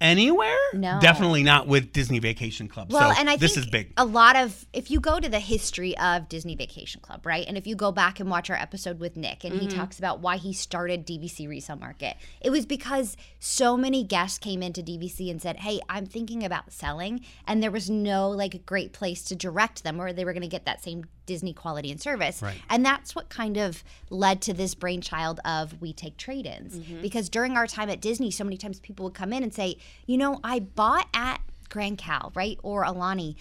anywhere. 0.00 0.56
No. 0.72 0.98
definitely 1.00 1.42
not 1.42 1.66
with 1.66 1.92
Disney 1.92 2.18
Vacation 2.18 2.68
Club. 2.68 2.92
Well, 2.92 3.12
so 3.12 3.20
and 3.20 3.28
I 3.28 3.36
this 3.36 3.54
think 3.54 3.66
is 3.66 3.70
big. 3.70 3.92
a 3.96 4.04
lot 4.04 4.36
of 4.36 4.66
if 4.72 4.90
you 4.90 5.00
go 5.00 5.20
to 5.20 5.28
the 5.28 5.38
history 5.38 5.96
of 5.98 6.28
Disney 6.28 6.54
Vacation 6.54 7.00
Club, 7.00 7.26
right, 7.26 7.44
and 7.46 7.56
if 7.56 7.66
you 7.66 7.76
go 7.76 7.92
back 7.92 8.20
and 8.20 8.30
watch 8.30 8.50
our 8.50 8.56
episode 8.56 9.00
with 9.00 9.16
Nick, 9.16 9.44
and 9.44 9.54
he 9.54 9.66
mm-hmm. 9.66 9.78
talks 9.78 9.98
about 9.98 10.20
why 10.20 10.36
he 10.36 10.52
started 10.52 11.06
DVC 11.06 11.48
Resale 11.48 11.76
Market, 11.76 12.16
it 12.40 12.50
was 12.50 12.66
because 12.66 13.16
so 13.38 13.76
many 13.76 14.04
guests 14.04 14.38
came 14.38 14.62
into 14.62 14.82
DVC 14.82 15.30
and 15.30 15.40
said, 15.40 15.58
"Hey, 15.58 15.80
I'm 15.88 16.06
thinking 16.06 16.44
about 16.44 16.72
selling," 16.72 17.20
and 17.46 17.62
there 17.62 17.70
was 17.70 17.90
no 17.90 18.30
like 18.30 18.64
great 18.66 18.92
place 18.92 19.22
to 19.24 19.36
direct 19.36 19.84
them 19.84 19.98
where 19.98 20.12
they 20.12 20.24
were 20.24 20.32
going 20.32 20.42
to 20.42 20.48
get 20.48 20.64
that 20.66 20.82
same 20.82 21.04
Disney 21.30 21.52
quality 21.52 21.92
and 21.92 22.00
service, 22.00 22.42
Right. 22.42 22.60
and 22.68 22.84
that's 22.84 23.14
what 23.14 23.28
kind 23.28 23.56
of 23.56 23.84
led 24.10 24.42
to 24.42 24.52
this 24.52 24.74
brainchild 24.74 25.38
of 25.44 25.80
we 25.80 25.92
take 25.92 26.16
trade-ins 26.16 26.76
mm-hmm. 26.76 27.00
because 27.00 27.28
during 27.28 27.56
our 27.56 27.68
time 27.68 27.88
at 27.88 28.00
Disney, 28.00 28.32
so 28.32 28.42
many 28.42 28.56
times 28.56 28.80
people 28.80 29.04
would 29.04 29.14
come 29.14 29.32
in 29.32 29.44
and 29.44 29.54
say, 29.54 29.76
"You 30.06 30.18
know, 30.18 30.40
I 30.42 30.58
bought 30.58 31.06
at 31.14 31.40
Grand 31.68 31.98
Cal, 31.98 32.32
right, 32.34 32.58
or 32.64 32.84
Aulani." 32.84 33.36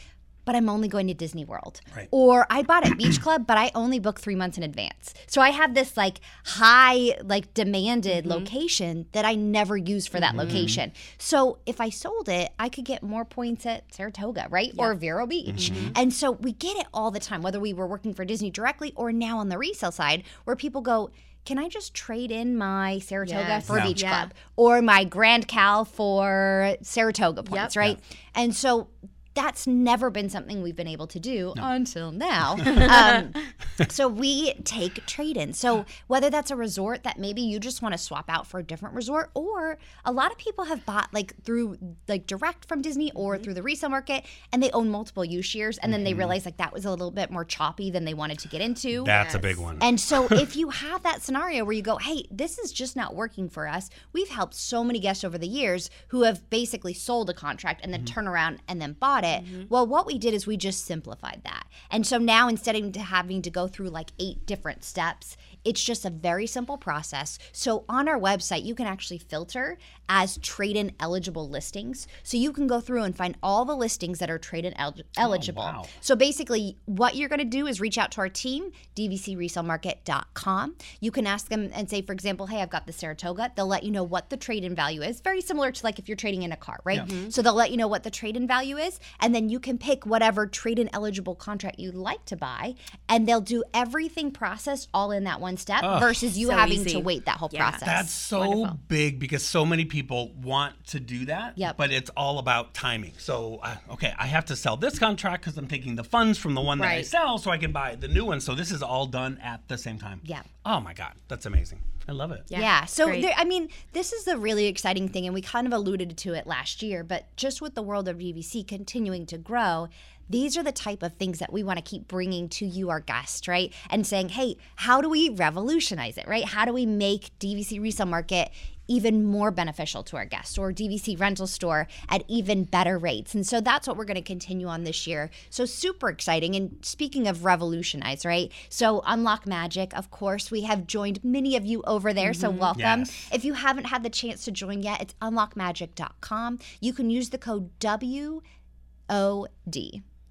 But 0.50 0.56
I'm 0.56 0.68
only 0.68 0.88
going 0.88 1.06
to 1.06 1.14
Disney 1.14 1.46
World. 1.46 1.80
Right. 1.96 2.08
Or 2.10 2.48
I 2.50 2.64
bought 2.64 2.90
a 2.92 2.96
Beach 2.96 3.22
Club, 3.22 3.46
but 3.46 3.60
I 3.60 3.70
only 3.76 4.00
book 4.00 4.20
three 4.20 4.34
months 4.34 4.58
in 4.58 4.64
advance. 4.64 5.14
So 5.28 5.42
I 5.42 5.52
have 5.52 5.76
this 5.76 5.96
like 5.96 6.22
high, 6.44 7.20
like 7.24 7.54
demanded 7.54 8.24
mm-hmm. 8.24 8.32
location 8.32 9.06
that 9.12 9.26
I 9.26 9.36
never 9.36 9.78
use 9.78 10.08
for 10.08 10.20
that 10.20 10.30
mm-hmm. 10.30 10.40
location. 10.40 10.92
So 11.20 11.60
if 11.68 11.80
I 11.80 11.90
sold 11.90 12.30
it, 12.30 12.52
I 12.58 12.68
could 12.68 12.84
get 12.84 13.04
more 13.04 13.26
points 13.26 13.68
at 13.68 13.94
Saratoga, 13.94 14.48
right? 14.50 14.74
Or 14.76 14.96
Vero 14.96 15.28
Beach. 15.28 15.70
Mm-hmm. 15.72 15.92
And 15.96 16.12
so 16.12 16.32
we 16.32 16.54
get 16.54 16.78
it 16.78 16.88
all 16.96 17.12
the 17.12 17.20
time, 17.20 17.44
whether 17.44 17.60
we 17.60 17.72
were 17.72 17.86
working 17.86 18.16
for 18.16 18.26
Disney 18.26 18.50
directly 18.50 18.92
or 18.96 19.12
now 19.12 19.38
on 19.38 19.50
the 19.50 19.58
resale 19.60 19.92
side, 19.92 20.24
where 20.46 20.56
people 20.56 20.82
go, 20.82 21.12
can 21.46 21.60
I 21.60 21.68
just 21.68 21.94
trade 21.94 22.32
in 22.32 22.58
my 22.58 22.98
Saratoga 22.98 23.40
Yes. 23.48 23.68
for 23.68 23.78
Yeah. 23.78 23.84
Beach 23.84 24.02
Yeah. 24.02 24.10
Club 24.10 24.34
or 24.56 24.82
my 24.82 25.04
Grand 25.04 25.48
Cal 25.48 25.86
for 25.86 26.76
Saratoga 26.82 27.44
points, 27.44 27.76
Yep. 27.76 27.80
right? 27.80 28.00
And 28.34 28.56
so 28.56 28.88
that's 29.34 29.68
never 29.68 30.10
been 30.10 30.30
something 30.30 30.62
we've 30.62 30.76
been 30.76 30.88
able 30.88 31.08
to 31.08 31.20
do 31.20 31.54
until 31.58 32.12
now. 32.12 32.54
um, 32.90 33.34
so 33.90 34.08
we 34.08 34.54
take 34.64 35.06
trade 35.06 35.38
in. 35.38 35.54
So 35.54 35.86
whether 36.08 36.30
that's 36.30 36.52
a 36.52 36.56
resort 36.56 37.04
that 37.04 37.18
maybe 37.20 37.42
you 37.42 37.60
just 37.60 37.82
want 37.82 37.94
to 37.94 37.98
swap 37.98 38.26
out 38.30 38.48
for 38.48 38.60
a 38.60 38.64
different 38.64 38.96
resort, 38.96 39.30
or 39.34 39.78
a 40.06 40.12
lot 40.12 40.32
of 40.32 40.38
people 40.38 40.66
have 40.66 40.86
bought 40.86 41.14
like 41.14 41.42
through 41.44 41.78
like 42.08 42.28
direct 42.28 42.66
from 42.66 42.82
Disney 42.82 43.12
or 43.14 43.36
mm-hmm. 43.36 43.44
through 43.44 43.54
the 43.54 43.64
resale 43.64 43.90
market, 43.90 44.26
and 44.52 44.62
they 44.62 44.72
own 44.72 44.90
multiple 44.90 45.24
use 45.24 45.54
years, 45.56 45.78
and 45.78 45.94
then 45.94 46.04
they 46.04 46.12
mm-hmm. 46.12 46.20
realize 46.20 46.46
like 46.46 46.58
that 46.58 46.74
was 46.74 46.86
a 46.86 46.90
little 46.90 47.12
bit 47.12 47.32
more 47.32 47.46
choppy 47.46 47.92
than 47.92 48.06
they 48.06 48.14
wanted 48.14 48.40
to 48.40 48.48
get 48.48 48.62
into. 48.62 49.04
That's 49.06 49.36
a 49.36 49.40
big 49.40 49.58
one. 49.58 49.78
And 49.82 50.00
so 50.00 50.28
if 50.32 50.56
you 50.56 50.70
have 50.70 51.04
that 51.04 51.22
scenario 51.22 51.64
where 51.64 51.74
you 51.74 51.82
go, 51.82 51.98
hey, 51.98 52.26
this 52.32 52.58
is 52.60 52.72
just 52.72 52.96
not 52.96 53.16
working 53.16 53.50
for 53.50 53.68
us, 53.68 53.90
we've 54.14 54.30
helped 54.30 54.56
so 54.56 54.84
many 54.84 55.00
guests 55.00 55.24
over 55.24 55.38
the 55.38 55.48
years 55.48 55.90
who 56.10 56.24
have 56.24 56.50
basically 56.50 56.94
sold 56.94 57.30
a 57.30 57.34
contract 57.34 57.82
and 57.84 57.94
then 57.94 58.02
mm-hmm. 58.02 58.14
turn 58.14 58.28
around 58.28 58.62
and 58.68 58.82
then 58.82 58.94
bought 58.94 59.19
it. 59.24 59.44
Mm-hmm. 59.44 59.64
Well, 59.70 59.86
what 59.86 60.06
we 60.06 60.18
did 60.18 60.34
is 60.34 60.48
we 60.48 60.58
just 60.58 60.86
simplified 60.86 61.42
that. 61.44 61.68
And 61.92 62.06
so 62.06 62.18
now 62.18 62.48
instead 62.48 62.76
of 62.76 62.96
having 62.96 63.42
to 63.42 63.50
go 63.50 63.68
through 63.68 63.90
like 63.90 64.12
eight 64.20 64.46
different 64.46 64.84
steps, 64.84 65.38
it's 65.66 65.84
just 65.84 66.06
a 66.06 66.10
very 66.10 66.48
simple 66.48 66.78
process. 66.78 67.38
So 67.52 67.84
on 67.90 68.08
our 68.08 68.20
website, 68.20 68.64
you 68.64 68.76
can 68.76 68.88
actually 68.88 69.18
filter 69.18 69.78
as 70.08 70.38
trade 70.38 70.76
in 70.76 70.94
eligible 71.00 71.48
listings. 71.50 72.08
So 72.24 72.38
you 72.38 72.54
can 72.54 72.66
go 72.66 72.80
through 72.80 73.04
and 73.04 73.16
find 73.16 73.38
all 73.44 73.66
the 73.66 73.76
listings 73.76 74.20
that 74.20 74.30
are 74.30 74.40
trade 74.40 74.66
in 74.66 74.74
el- 74.76 74.96
oh, 74.98 75.04
eligible. 75.18 75.64
wow. 75.64 75.86
So 76.02 76.16
basically, 76.16 76.78
what 76.86 77.16
you're 77.16 77.30
going 77.30 77.40
to 77.40 77.46
do 77.46 77.68
is 77.68 77.82
reach 77.82 77.98
out 77.98 78.12
to 78.14 78.22
our 78.22 78.30
team, 78.30 78.72
dvcresalemarket.com. 78.96 80.76
You 81.00 81.12
can 81.12 81.28
ask 81.28 81.50
them 81.50 81.70
and 81.74 81.90
say, 81.90 82.02
for 82.02 82.14
example, 82.14 82.48
hey, 82.48 82.62
I've 82.62 82.70
got 82.70 82.88
the 82.88 82.94
Saratoga. 82.94 83.52
They'll 83.56 83.68
let 83.68 83.84
you 83.84 83.92
know 83.92 84.04
what 84.04 84.30
the 84.30 84.38
trade 84.38 84.64
in 84.64 84.76
value 84.76 85.02
is. 85.02 85.20
Very 85.22 85.42
similar 85.42 85.72
to 85.72 85.84
like 85.84 86.00
if 86.00 86.08
you're 86.08 86.18
trading 86.18 86.44
in 86.44 86.52
a 86.52 86.58
car, 86.58 86.80
right? 86.84 87.00
So 87.30 87.42
they'll 87.42 87.54
let 87.54 87.72
you 87.72 87.78
know 87.78 87.88
what 87.88 88.04
the 88.04 88.12
trade 88.12 88.36
in 88.38 88.48
value 88.48 88.78
is. 88.78 89.00
And 89.20 89.34
then 89.34 89.50
you 89.50 89.60
can 89.60 89.78
pick 89.78 90.06
whatever 90.06 90.48
trade 90.48 90.80
in 90.80 90.90
eligible 90.94 91.36
contract 91.36 91.80
you'd 91.80 91.96
like 91.96 92.26
to 92.26 92.36
buy. 92.36 92.76
And 93.08 93.28
they'll 93.28 93.42
do 93.42 93.64
everything 93.74 94.32
processed 94.32 94.90
all 94.94 95.12
in 95.12 95.24
that 95.26 95.40
one 95.40 95.58
step 95.58 95.82
versus 96.00 96.38
you 96.38 96.48
so 96.48 96.54
having 96.54 96.82
easy. 96.82 96.92
to 96.92 97.00
wait 97.00 97.26
that 97.26 97.38
whole 97.38 97.50
Yeah. 97.52 97.70
process. 97.70 97.88
That's 97.88 98.12
so 98.12 98.66
big 98.88 99.20
because 99.20 99.46
so 99.46 99.66
many 99.66 99.86
people 99.86 100.32
want 100.42 100.86
to 100.88 101.00
do 101.00 101.26
that. 101.26 101.58
Yep. 101.58 101.78
But 101.78 101.92
it's 101.92 102.10
all 102.16 102.40
about 102.40 102.74
timing. 102.74 103.14
So, 103.18 103.60
uh, 103.64 103.76
okay, 103.92 104.14
I 104.18 104.28
have 104.28 104.46
to 104.46 104.56
sell 104.56 104.78
this 104.78 105.00
contract 105.00 105.44
because 105.44 105.58
I'm 105.58 105.68
taking 105.68 105.96
the 105.96 106.04
funds 106.04 106.38
from 106.38 106.54
the 106.56 106.62
one 106.62 106.80
that 106.80 106.88
I 106.88 107.02
sell 107.02 107.38
so 107.38 107.52
I 107.52 107.58
can 107.58 107.72
buy 107.72 107.96
the 107.96 108.08
new 108.08 108.26
one. 108.26 108.40
So 108.42 108.56
this 108.56 108.72
is 108.72 108.82
all 108.84 109.06
done 109.06 109.40
at 109.44 109.68
the 109.68 109.78
same 109.78 109.98
time. 109.98 110.22
Yeah. 110.24 110.42
Oh 110.66 110.80
my 110.80 110.94
God, 110.94 111.14
that's 111.28 111.46
amazing. 111.46 111.80
I 112.10 112.12
love 112.12 112.32
it. 112.32 112.44
Yeah. 112.48 112.86
so 112.86 113.06
there, 113.06 113.34
I 113.38 113.46
mean, 113.46 113.70
this 113.94 114.14
is 114.14 114.24
the 114.24 114.36
really 114.38 114.66
exciting 114.66 115.10
thing, 115.10 115.26
and 115.26 115.34
we 115.34 115.42
kind 115.42 115.68
of 115.68 115.74
alluded 115.74 116.18
to 116.18 116.34
it 116.34 116.48
last 116.48 116.82
year, 116.82 117.04
but 117.04 117.28
just 117.36 117.62
with 117.62 117.76
the 117.76 117.84
world 117.84 118.08
of 118.08 118.18
DVC 118.18 118.68
continuing 118.68 119.28
to 119.28 119.38
grow, 119.38 119.90
these 120.30 120.58
are 120.58 120.64
the 120.64 120.72
type 120.72 121.04
of 121.04 121.14
things 121.14 121.40
that 121.40 121.52
we 121.52 121.64
want 121.64 121.78
to 121.78 121.84
keep 121.84 122.08
bringing 122.08 122.50
to 122.50 122.66
you, 122.66 122.90
our 122.90 123.00
guests, 123.00 123.48
right? 123.48 123.74
And 123.90 124.06
saying, 124.06 124.30
hey, 124.30 124.58
how 124.76 125.02
do 125.02 125.10
we 125.10 125.30
revolutionize 125.30 126.18
it, 126.18 126.28
right? 126.28 126.46
How 126.46 126.66
do 126.66 126.74
we 126.74 126.86
make 126.86 127.38
DVC 127.40 127.82
resale 127.82 128.06
market 128.06 128.52
even 128.90 129.24
more 129.24 129.52
beneficial 129.52 130.04
to 130.04 130.18
our 130.18 130.26
guests 130.26 130.58
or 130.58 130.74
DVC 130.74 131.18
rental 131.18 131.48
store 131.48 131.88
at 132.10 132.24
even 132.28 132.64
better 132.66 132.98
rates. 132.98 133.36
And 133.36 133.46
so 133.46 133.62
that's 133.62 133.88
what 133.88 133.96
we're 133.96 134.06
going 134.06 134.16
to 134.16 134.22
continue 134.22 134.68
on 134.68 134.84
this 134.84 135.06
year. 135.08 135.30
So 135.52 135.66
super 135.66 136.10
exciting. 136.10 136.56
And 136.56 136.78
speaking 136.82 137.28
of 137.28 137.46
revolutionize, 137.46 138.26
right? 138.26 138.52
So 138.68 139.04
Unlock 139.06 139.46
Magic, 139.46 139.96
of 139.96 140.10
course, 140.10 140.50
we 140.50 140.64
have 140.64 140.88
joined 140.88 141.24
many 141.24 141.56
of 141.56 141.66
you 141.66 141.84
over 141.84 142.12
there. 142.14 142.34
So 142.34 142.50
mm-hmm. 142.50 142.60
welcome. 142.60 143.00
Yes. 143.02 143.30
If 143.32 143.46
you 143.46 143.54
haven't 143.54 143.86
had 143.86 144.04
the 144.04 144.10
chance 144.10 144.44
to 144.46 144.52
join 144.52 144.82
yet, 144.82 145.02
it's 145.02 145.14
unlockmagic.com. 145.22 146.60
You 146.82 146.94
can 146.94 147.12
use 147.12 147.30
the 147.30 147.38
code 147.38 147.70
WOD. 147.80 148.42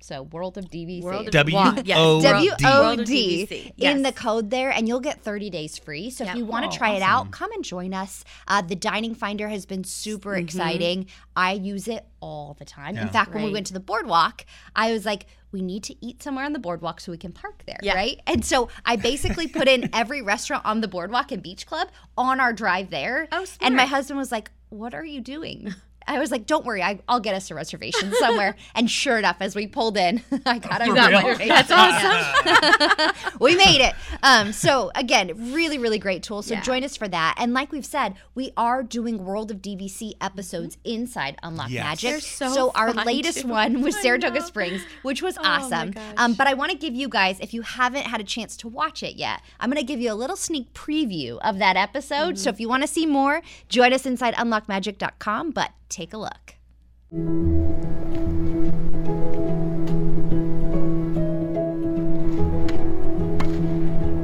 So 0.01 0.23
World 0.23 0.57
of 0.59 0.67
DVC. 0.67 1.03
World 1.03 1.27
of 1.27 1.33
W 1.33 1.57
yes. 1.85 1.99
O 2.01 2.23
W 2.23 2.51
D. 2.57 2.65
O 2.67 2.81
World 2.83 3.01
of 3.01 3.07
D 3.07 3.47
DVC, 3.47 3.67
in 3.67 3.73
yes. 3.77 4.03
the 4.03 4.13
code 4.13 4.51
there, 4.51 4.71
and 4.71 4.87
you'll 4.89 5.01
get 5.01 5.23
30 5.23 5.51
days 5.51 5.77
free. 5.79 6.11
So 6.11 6.25
if 6.25 6.35
you 6.35 6.45
want 6.45 6.65
to 6.65 6.69
Oh, 6.75 6.79
try 6.79 6.93
it 6.95 7.03
out, 7.03 7.31
come 7.31 7.51
and 7.53 7.65
join 7.65 7.93
us. 7.93 8.25
Uh, 8.47 8.63
the 8.63 8.77
Dining 8.77 9.15
Finder 9.15 9.49
has 9.49 9.67
been 9.67 9.85
super 9.85 10.31
Mm-hmm. 10.31 10.45
exciting. 10.45 11.07
I 11.37 11.53
use 11.53 11.89
it 11.89 12.07
all 12.21 12.55
the 12.59 12.65
time. 12.65 12.97
In 12.97 13.07
Yeah. 13.07 13.11
fact, 13.11 13.35
when 13.35 13.45
we 13.45 13.53
went 13.53 13.67
to 13.69 13.73
the 13.73 13.81
boardwalk, 13.81 14.45
I 14.77 14.93
was 14.93 15.05
like, 15.05 15.27
we 15.51 15.63
need 15.63 15.83
to 15.85 15.97
eat 16.05 16.23
somewhere 16.23 16.45
on 16.45 16.53
the 16.53 16.59
boardwalk 16.59 17.01
so 17.01 17.11
we 17.11 17.17
can 17.19 17.33
park 17.33 17.63
there, 17.67 17.79
Yeah. 17.83 17.95
right? 17.95 18.21
And 18.27 18.45
so 18.45 18.69
I 18.85 18.97
basically 18.97 19.47
put 19.49 19.67
in 19.67 19.89
every 19.95 20.21
restaurant 20.23 20.65
on 20.67 20.81
the 20.83 20.89
boardwalk 20.89 21.33
and 21.33 21.43
beach 21.43 21.67
club 21.67 21.89
on 22.19 22.39
our 22.39 22.53
drive 22.53 22.91
there. 22.91 23.29
Oh, 23.33 23.47
And 23.61 23.75
my 23.75 23.87
husband 23.87 24.19
was 24.19 24.31
like, 24.31 24.51
what 24.69 24.95
are 24.95 25.05
you 25.05 25.21
doing? 25.21 25.75
I 26.09 26.19
was 26.19 26.31
like, 26.31 26.47
"Don't 26.47 26.65
worry, 26.65 26.83
I, 26.83 26.99
I'll 27.09 27.21
get 27.21 27.35
us 27.35 27.51
a 27.51 27.55
reservation 27.55 28.13
somewhere." 28.19 28.57
and 28.75 28.91
sure 28.91 29.19
enough, 29.19 29.37
as 29.41 29.55
we 29.55 29.67
pulled 29.67 29.97
in, 29.97 30.23
I 30.47 30.59
got, 30.59 30.81
I 30.83 30.87
For 30.89 30.95
got 30.95 31.13
my 31.13 31.19
real? 31.21 31.29
reservation. 31.29 31.49
That's 31.69 31.71
awesome. 31.71 33.37
we 33.41 33.55
made 33.57 33.81
it. 33.81 33.95
Um, 34.23 34.53
so 34.53 34.91
again, 34.95 35.53
really, 35.53 35.79
really 35.79 35.99
great 35.99 36.23
tool. 36.23 36.43
So 36.43 36.55
Yeah. 36.55 36.63
join 36.63 36.83
us 36.85 36.97
for 36.97 37.07
that. 37.09 37.35
And 37.39 37.53
like 37.55 37.71
we've 37.73 37.87
said, 37.87 38.15
we 38.35 38.53
are 38.57 38.83
doing 38.83 39.25
World 39.25 39.51
of 39.51 39.59
DVC 39.59 40.15
episodes 40.21 40.79
inside 40.85 41.37
Unlock 41.43 41.71
Yes. 41.71 41.85
Magic. 41.85 42.11
They're 42.11 42.21
so 42.21 42.73
our 42.75 42.93
latest 42.93 43.43
too. 43.43 43.49
one 43.49 43.83
was 43.83 43.97
Saratoga. 44.01 44.43
Springs, 44.43 44.83
which 45.03 45.23
was 45.23 45.37
Oh, 45.39 45.43
awesome. 45.45 45.93
Um, 46.17 46.35
but 46.35 46.47
I 46.47 46.55
want 46.55 46.73
to 46.73 46.79
give 46.79 46.95
you 46.95 47.09
guys, 47.09 47.39
if 47.41 47.53
you 47.53 47.63
haven't 47.63 48.07
had 48.07 48.21
a 48.21 48.25
chance 48.25 48.57
to 48.59 48.69
watch 48.69 49.03
it 49.03 49.17
yet, 49.17 49.41
I'm 49.61 49.69
going 49.71 49.81
to 49.81 49.87
give 49.87 50.01
you 50.01 50.13
a 50.13 50.15
little 50.15 50.37
sneak 50.37 50.73
preview 50.73 51.39
of 51.43 51.59
that 51.59 51.77
episode. 51.77 52.35
Mm-hmm. 52.35 52.37
So 52.37 52.51
if 52.51 52.61
you 52.61 52.69
want 52.69 52.83
to 52.83 52.89
see 52.89 53.05
more, 53.07 53.43
join 53.69 53.93
us 53.93 54.07
inside 54.07 54.35
unlockmagic.com. 54.35 55.51
But 55.51 55.71
take 55.89 56.13
a 56.13 56.19
look. 56.19 56.55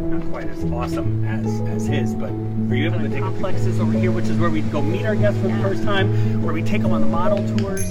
Not 0.09 0.31
quite 0.31 0.49
as 0.49 0.65
awesome 0.65 1.25
as, 1.25 1.61
as 1.63 1.87
his, 1.87 2.15
but 2.15 2.31
are 2.31 2.75
you 2.75 2.87
able 2.87 2.99
to 3.01 3.09
take 3.09 3.21
complexes 3.21 3.81
over 3.81 3.93
here, 3.93 4.11
which 4.11 4.27
is 4.27 4.37
where 4.39 4.51
we 4.51 4.61
go 4.63 4.83
meet 4.83 5.07
our 5.07 5.17
guests 5.17 5.41
for 5.41 5.49
the 5.49 5.59
first 5.63 5.83
time, 5.83 6.43
where 6.43 6.53
we 6.53 6.63
take 6.63 6.83
them 6.83 6.93
on 6.93 7.01
the 7.01 7.07
model 7.07 7.39
tours. 7.57 7.91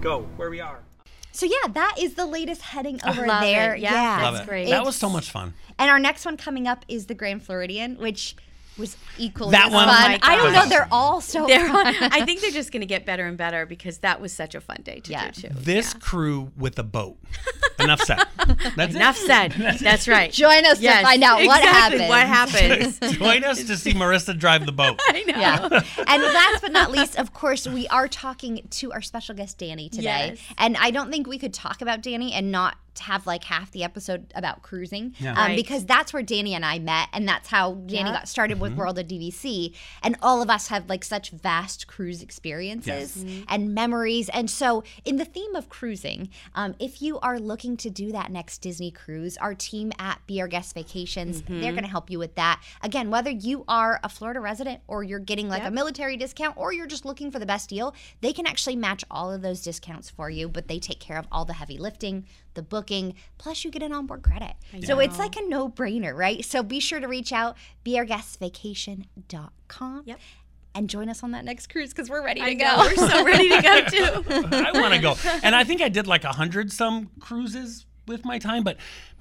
Go 0.00 0.22
where 0.36 0.50
we 0.50 0.60
are. 0.60 0.81
So 1.42 1.46
yeah, 1.48 1.72
that 1.72 1.96
is 1.98 2.14
the 2.14 2.24
latest 2.24 2.62
heading 2.62 3.00
over 3.04 3.26
love 3.26 3.42
there. 3.42 3.74
it. 3.74 3.80
Yeah, 3.80 3.92
Yeah, 4.18 4.22
Love 4.22 4.34
That's 4.34 4.46
it. 4.46 4.48
great. 4.48 4.68
That 4.70 4.84
was 4.84 4.94
so 4.94 5.08
much 5.08 5.28
fun. 5.28 5.54
And 5.76 5.90
our 5.90 5.98
next 5.98 6.24
one 6.24 6.36
coming 6.36 6.68
up 6.68 6.84
is 6.86 7.06
the 7.06 7.14
Grand 7.14 7.42
Floridian, 7.42 7.96
which 7.96 8.36
was 8.78 8.96
equally 9.18 9.50
That 9.52 9.70
one- 9.70 9.86
fun. 9.86 10.14
Oh 10.14 10.18
I 10.22 10.36
don't 10.36 10.52
know, 10.52 10.66
they're 10.66 10.88
all 10.90 11.20
so 11.20 11.46
They're- 11.48 11.68
fun. 11.68 11.94
I 12.00 12.24
think 12.24 12.40
they're 12.40 12.50
just 12.50 12.72
going 12.72 12.80
to 12.80 12.86
get 12.86 13.04
better 13.04 13.26
and 13.26 13.36
better 13.36 13.66
because 13.66 13.98
that 13.98 14.20
was 14.20 14.32
such 14.32 14.54
a 14.54 14.60
fun 14.60 14.78
day 14.82 15.00
to 15.00 15.10
Yeah. 15.10 15.30
do 15.30 15.42
too. 15.42 15.48
This 15.54 15.92
crew 15.94 16.50
with 16.56 16.78
a 16.78 16.82
boat. 16.82 17.18
Enough 17.78 18.00
said. 18.02 18.18
That's 18.76 18.94
Enough 18.94 19.18
it. 19.18 19.26
said. 19.26 19.52
That's 19.80 20.06
right. 20.08 20.30
Join 20.32 20.64
us 20.66 20.80
Yes, 20.80 21.00
to 21.00 21.04
find 21.06 21.22
out 21.22 21.44
what 21.44 21.58
exactly 21.60 21.98
happens. 22.00 22.08
What 22.08 22.98
happens? 22.98 23.16
Join 23.18 23.44
us 23.44 23.64
to 23.64 23.76
see 23.76 23.92
Marissa 23.92 24.38
drive 24.38 24.66
the 24.66 24.72
boat. 24.72 24.98
I 25.08 25.22
know. 25.26 25.34
Yeah. 25.38 25.82
and 26.06 26.22
last 26.22 26.62
but 26.62 26.72
not 26.72 26.90
least, 26.90 27.18
of 27.18 27.32
course, 27.32 27.66
we 27.66 27.88
are 27.88 28.08
talking 28.08 28.66
to 28.70 28.92
our 28.92 29.02
special 29.02 29.34
guest 29.34 29.58
Dani 29.58 29.90
today. 29.90 30.34
Yes. 30.34 30.38
And 30.58 30.76
I 30.78 30.90
don't 30.90 31.10
think 31.10 31.26
we 31.26 31.38
could 31.38 31.52
talk 31.54 31.82
about 31.82 32.02
Dani 32.02 32.32
and 32.32 32.50
not 32.52 32.76
have 33.00 33.26
like 33.26 33.44
half 33.44 33.70
the 33.72 33.82
episode 33.84 34.32
about 34.34 34.62
cruising 34.62 35.14
Yeah. 35.18 35.30
um, 35.32 35.36
Right. 35.38 35.56
because 35.56 35.84
that's 35.86 36.12
where 36.12 36.22
Dani 36.22 36.50
and 36.52 36.64
I 36.64 36.78
met 36.78 37.08
and 37.12 37.26
that's 37.26 37.48
how 37.48 37.74
Dani 37.74 37.90
Yeah. 37.92 38.12
got 38.12 38.28
started 38.28 38.60
with 38.60 38.74
World 38.74 38.98
of 38.98 39.06
DVC 39.08 39.74
and 40.02 40.16
all 40.22 40.42
of 40.42 40.50
us 40.50 40.68
have 40.68 40.88
like 40.88 41.02
such 41.04 41.30
vast 41.30 41.86
cruise 41.86 42.22
experiences 42.22 43.24
Yes. 43.24 43.44
and 43.48 43.74
memories 43.74 44.28
and 44.28 44.50
so 44.50 44.82
in 45.04 45.16
the 45.16 45.24
theme 45.24 45.54
of 45.54 45.68
cruising 45.68 46.28
um, 46.54 46.74
if 46.78 47.00
you 47.00 47.18
are 47.20 47.38
looking 47.40 47.76
to 47.78 47.90
do 47.90 48.12
that 48.12 48.30
next 48.30 48.58
Disney 48.58 48.90
cruise 48.90 49.36
our 49.38 49.54
team 49.54 49.92
at 49.98 50.20
Be 50.26 50.40
Our 50.40 50.48
Guest 50.48 50.74
Vacations 50.74 51.42
they're 51.48 51.72
going 51.72 51.84
to 51.84 51.88
help 51.90 52.10
you 52.10 52.18
with 52.18 52.34
that 52.36 52.60
again 52.82 53.10
whether 53.10 53.30
you 53.30 53.64
are 53.68 54.00
a 54.04 54.08
Florida 54.08 54.40
resident 54.40 54.80
or 54.86 55.02
you're 55.02 55.18
getting 55.18 55.48
like 55.48 55.64
a 55.64 55.70
military 55.70 56.16
discount 56.16 56.56
or 56.56 56.72
you're 56.72 56.86
just 56.86 57.04
looking 57.04 57.30
for 57.30 57.38
the 57.38 57.46
best 57.46 57.68
deal 57.70 57.94
they 58.20 58.32
can 58.32 58.46
actually 58.46 58.76
match 58.76 59.04
all 59.10 59.32
of 59.32 59.40
those 59.42 59.62
discounts 59.62 60.10
for 60.10 60.28
you 60.30 60.48
but 60.48 60.68
they 60.68 60.78
take 60.78 61.00
care 61.00 61.16
of 61.18 61.26
all 61.32 61.44
the 61.44 61.54
heavy 61.54 61.78
lifting 61.78 62.26
the 62.54 62.62
booking 62.82 63.14
plus 63.38 63.64
you 63.64 63.70
get 63.70 63.82
an 63.82 63.92
onboard 63.92 64.22
credit 64.22 64.52
so 64.84 64.98
it's 64.98 65.18
like 65.18 65.36
a 65.36 65.42
no-brainer 65.48 66.14
right 66.16 66.44
so 66.44 66.62
be 66.62 66.80
sure 66.80 66.98
to 67.00 67.06
reach 67.06 67.32
out 67.32 67.56
beourguestvacation.com 67.84 70.02
Yep. 70.06 70.18
and 70.74 70.88
join 70.90 71.08
us 71.08 71.22
on 71.22 71.30
that 71.32 71.44
next 71.44 71.68
cruise 71.68 71.90
because 71.90 72.08
we're 72.10 72.24
ready 72.24 72.40
to 72.40 72.46
I 72.46 72.54
go 72.54 72.64
know. 72.64 72.76
We're 72.78 72.94
so 73.08 73.24
ready 73.24 73.48
to 73.50 73.62
go 73.62 73.84
too. 73.84 74.24
I 74.56 74.70
want 74.74 74.94
to 74.94 75.00
go. 75.00 75.14
And 75.42 75.54
I 75.54 75.64
think 75.64 75.80
I 75.82 75.88
did 75.88 76.06
like 76.06 76.24
a 76.24 76.32
hundred 76.32 76.72
some 76.72 77.10
cruises 77.20 77.84
with 78.06 78.24
my 78.24 78.38
time, 78.38 78.64
but 78.64 78.76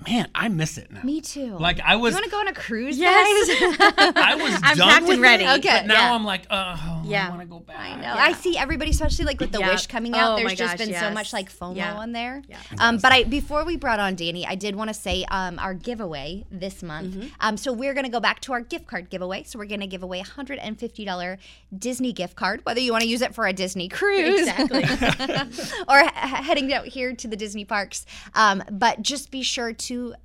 man, 0.08 0.28
I 0.34 0.48
miss 0.48 0.78
it 0.80 0.92
now. 0.92 1.04
Me 1.04 1.22
too. 1.22 1.56
Like 1.58 1.80
I 1.82 1.96
was, 1.98 2.14
you 2.14 2.16
want 2.16 2.26
to 2.26 2.32
go 2.32 2.40
on 2.40 2.48
a 2.48 2.54
cruise, 2.54 2.98
Yes. 2.98 3.48
guys? 3.48 3.94
I 4.16 4.36
was 4.36 4.60
I'm 4.64 4.78
done 4.78 4.90
packed 4.90 5.04
with 5.04 5.14
and 5.14 5.22
ready. 5.22 5.44
it, 5.44 5.60
Okay, 5.60 5.70
but 5.82 5.86
now 5.86 6.10
yeah. 6.10 6.16
I'm 6.16 6.26
like, 6.26 6.48
oh, 6.50 7.02
Yeah. 7.06 7.28
I 7.28 7.30
want 7.30 7.42
to 7.42 7.48
go 7.48 7.60
back. 7.60 7.78
I 7.80 7.96
know. 8.02 8.14
I 8.18 8.34
see 8.34 8.58
everybody, 8.58 8.90
especially 8.92 9.26
like 9.26 9.40
with 9.40 9.52
the 9.52 9.60
Yep. 9.60 9.72
Wish 9.72 9.88
coming 9.88 10.16
out. 10.16 10.34
Oh 10.34 10.36
there's 10.38 10.56
just 10.56 10.78
gosh, 10.78 10.88
been 10.88 10.96
so 11.00 11.12
much 11.12 11.32
like 11.34 11.52
FOMO 11.52 11.76
Yeah. 11.76 11.94
on 11.96 12.12
there. 12.12 12.42
Yeah. 12.50 12.58
Um, 12.80 12.98
but 12.98 13.12
I 13.12 13.24
before 13.24 13.64
we 13.64 13.78
brought 13.78 14.00
on 14.00 14.16
Dani, 14.16 14.46
I 14.48 14.56
did 14.56 14.76
want 14.76 14.88
to 14.88 14.94
say 14.96 15.26
um, 15.30 15.60
our 15.60 15.76
giveaway 15.76 16.46
this 16.52 16.82
month. 16.82 17.14
Mm-hmm. 17.16 17.28
Um, 17.40 17.58
so 17.58 17.72
we're 17.72 17.94
gonna 17.94 18.10
go 18.10 18.20
back 18.20 18.40
to 18.42 18.54
our 18.54 18.62
gift 18.62 18.88
card 18.88 19.12
giveaway. 19.12 19.44
So 19.44 19.60
we're 19.60 19.66
gonna 19.66 19.86
give 19.88 20.02
away 20.02 20.20
a 20.22 20.24
hundred 20.24 20.58
and 20.58 20.80
fifty 20.80 21.06
dollar 21.06 21.38
Disney 21.78 22.12
gift 22.14 22.36
card, 22.36 22.62
whether 22.66 22.80
you 22.80 22.92
want 22.92 23.04
to 23.04 23.08
use 23.10 23.22
it 23.22 23.36
for 23.36 23.46
a 23.46 23.54
Disney 23.54 23.88
cruise, 23.88 24.40
Exactly. 24.48 24.84
or 25.88 26.00
he- 26.02 26.10
heading 26.44 26.74
out 26.74 26.88
here 26.88 27.14
to 27.14 27.28
the 27.28 27.36
Disney 27.36 27.66
parks. 27.66 28.06
Um, 28.34 28.64
but 28.72 29.02
just 29.02 29.30
be 29.30 29.44
sure 29.44 29.74
to 29.74 30.16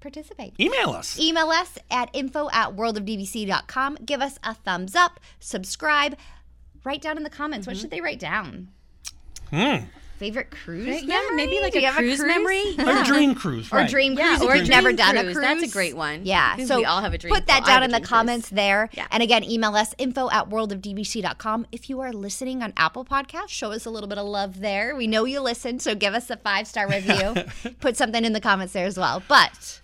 participate. 0.00 0.54
Email 0.58 0.90
us. 0.90 1.18
Email 1.18 1.50
us 1.50 1.76
at 1.90 2.08
info 2.12 2.48
at 2.52 2.76
worldofdvc.com. 2.76 3.98
Give 4.06 4.22
us 4.22 4.38
a 4.44 4.54
thumbs 4.54 4.94
up, 4.94 5.20
subscribe, 5.40 6.16
write 6.84 7.02
down 7.02 7.16
in 7.16 7.24
the 7.24 7.30
comments. 7.30 7.66
What 7.66 7.76
should 7.76 7.90
they 7.90 8.00
write 8.00 8.20
down? 8.20 8.68
Hmm. 9.50 9.84
Favorite 10.22 10.50
cruise? 10.50 11.02
Yeah, 11.02 11.20
maybe 11.34 11.52
memory? 11.52 11.60
like 11.62 11.72
Do 11.72 11.80
you 11.80 11.86
a 11.86 11.90
have 11.90 11.96
cruise, 11.96 12.20
memory. 12.20 12.74
Or 12.78 13.00
a 13.02 13.04
dream 13.04 13.34
cruise, 13.34 13.72
Or 13.72 13.76
right? 13.78 13.90
dream 13.90 14.14
Yeah, 14.14 14.36
cruise 14.38 14.48
or 14.48 14.54
if 14.56 14.68
never 14.68 14.88
dream 14.88 14.96
done 14.96 15.16
a 15.16 15.22
cruise. 15.24 15.34
cruise. 15.36 15.46
That's 15.46 15.62
a 15.64 15.68
great 15.72 15.96
one. 15.96 16.20
Yeah, 16.24 16.56
so 16.64 16.76
we 16.78 16.84
all 16.84 17.00
have 17.00 17.12
a 17.12 17.18
dream 17.18 17.34
Put 17.34 17.46
that 17.46 17.62
cruise. 17.64 17.66
Down 17.74 17.82
in 17.82 17.90
the 17.90 17.96
dream 17.98 18.02
cruise. 18.04 18.08
comments 18.08 18.48
there. 18.50 18.88
Yeah. 18.92 19.06
And 19.10 19.22
again, 19.22 19.44
email 19.44 19.74
us 19.74 19.94
info 19.98 20.30
at 20.30 20.48
worldofdvc.com. 20.48 21.66
If 21.72 21.90
you 21.90 22.00
are 22.00 22.12
listening 22.12 22.62
on 22.62 22.72
Apple 22.76 23.04
Podcasts, 23.04 23.48
show 23.50 23.72
us 23.72 23.84
a 23.86 23.90
little 23.90 24.08
bit 24.08 24.18
of 24.18 24.26
love 24.26 24.60
there. 24.60 24.94
We 24.96 25.06
know 25.06 25.24
you 25.24 25.40
listen, 25.40 25.78
so 25.78 25.94
give 25.94 26.14
us 26.14 26.30
a 26.30 26.36
five 26.36 26.66
star 26.66 26.88
review. 26.88 27.34
Put 27.80 27.96
something 27.96 28.24
in 28.24 28.32
the 28.32 28.40
comments 28.40 28.72
there 28.72 28.86
as 28.86 28.96
well. 28.98 29.22
But 29.28 29.80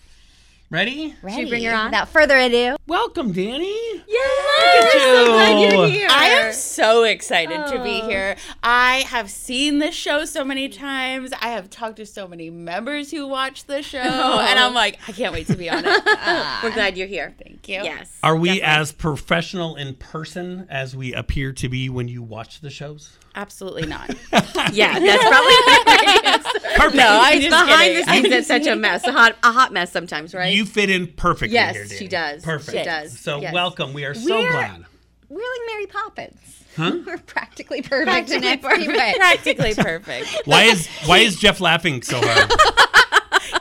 Ready? 0.70 1.14
ready, 1.22 1.48
bring 1.48 1.64
her 1.64 1.74
on? 1.74 1.87
without 1.87 2.11
further 2.11 2.37
ado, 2.37 2.76
Welcome, 2.87 3.33
Dani. 3.33 4.02
Yeah, 4.07 4.18
at 4.66 4.94
you. 4.94 5.00
so 5.00 5.26
glad 5.26 5.61
you're 5.72 5.87
here. 5.87 6.09
I 6.11 6.26
am 6.28 6.52
so 6.52 7.04
excited 7.04 7.66
to 7.68 7.83
be 7.83 8.02
Oh. 8.02 8.09
here. 8.09 8.37
I 8.62 8.96
have 9.07 9.31
seen 9.31 9.78
this 9.78 9.94
show 9.94 10.26
so 10.26 10.44
many 10.44 10.68
times. 10.68 11.33
I 11.40 11.48
have 11.48 11.70
talked 11.70 11.96
to 11.96 12.07
so 12.07 12.28
many 12.28 12.50
members 12.50 13.11
who 13.11 13.26
watch 13.26 13.64
the 13.64 13.83
show, 13.83 13.98
and 14.00 14.59
I'm 14.59 14.74
like, 14.74 14.98
I 15.09 15.12
can't 15.12 15.33
wait 15.33 15.46
to 15.46 15.57
be 15.57 15.70
on 15.70 15.78
it. 15.78 15.85
We're 16.62 16.70
uh, 16.70 16.74
glad 16.74 16.98
you're 16.98 17.07
here. 17.09 17.35
Thank 17.42 17.66
you. 17.66 17.76
Yes. 17.83 18.18
Are 18.22 18.37
we 18.37 18.48
definitely. 18.61 18.62
as 18.83 18.92
professional 18.92 19.76
in 19.76 19.94
person 19.94 20.66
as 20.68 20.94
we 20.94 21.14
appear 21.14 21.52
to 21.54 21.68
be 21.70 21.88
when 21.88 22.09
you 22.09 22.22
watch 22.22 22.61
the 22.61 22.70
shows? 22.70 23.16
Absolutely 23.35 23.87
not. 23.87 24.11
Yeah, 24.72 24.98
that's 24.98 25.22
probably 25.22 25.54
the 25.54 25.83
right 25.87 26.20
answer. 26.26 26.61
Perfect. 26.76 26.94
No, 26.96 27.07
I'm 27.22 27.40
just 27.40 27.50
Behind 27.50 27.81
kidding. 27.81 28.04
the 28.07 28.12
scenes, 28.12 28.35
it's 28.35 28.48
such 28.48 28.66
a 28.66 28.76
mess. 28.76 29.07
A 29.07 29.12
hot, 29.12 29.37
a 29.42 29.50
hot 29.52 29.72
mess 29.72 29.90
sometimes, 29.90 30.35
right? 30.35 30.52
You 30.58 30.66
fit 30.66 30.90
in 30.90 31.06
perfectly 31.06 31.54
Yes, 31.54 31.76
here, 31.76 31.84
Dani. 31.84 31.98
she 31.98 32.08
does. 32.08 32.42
Perfect. 32.42 32.76
She 32.78 32.82
does. 32.84 33.16
So 33.20 33.40
Yes. 33.40 33.54
welcome. 33.54 33.92
We 33.92 34.04
are 34.04 34.12
so 34.14 34.38
We're- 34.40 34.50
glad. 34.50 34.84
we're 35.28 35.36
like 35.38 35.60
Mary 35.72 35.86
Poppins. 35.86 36.40
Huh? 36.76 36.96
We're 37.06 37.18
practically 37.18 37.80
perfect 37.82 38.30
in 38.30 38.40
Practically 38.40 38.70
every 38.72 38.88
way. 38.88 39.14
Practically 39.16 39.74
perfect. 39.74 40.42
Why 40.46 40.64
is 40.64 40.86
why 41.06 41.18
is 41.18 41.36
Jeff 41.36 41.60
laughing 41.60 42.02
so 42.02 42.20
hard? 42.20 42.50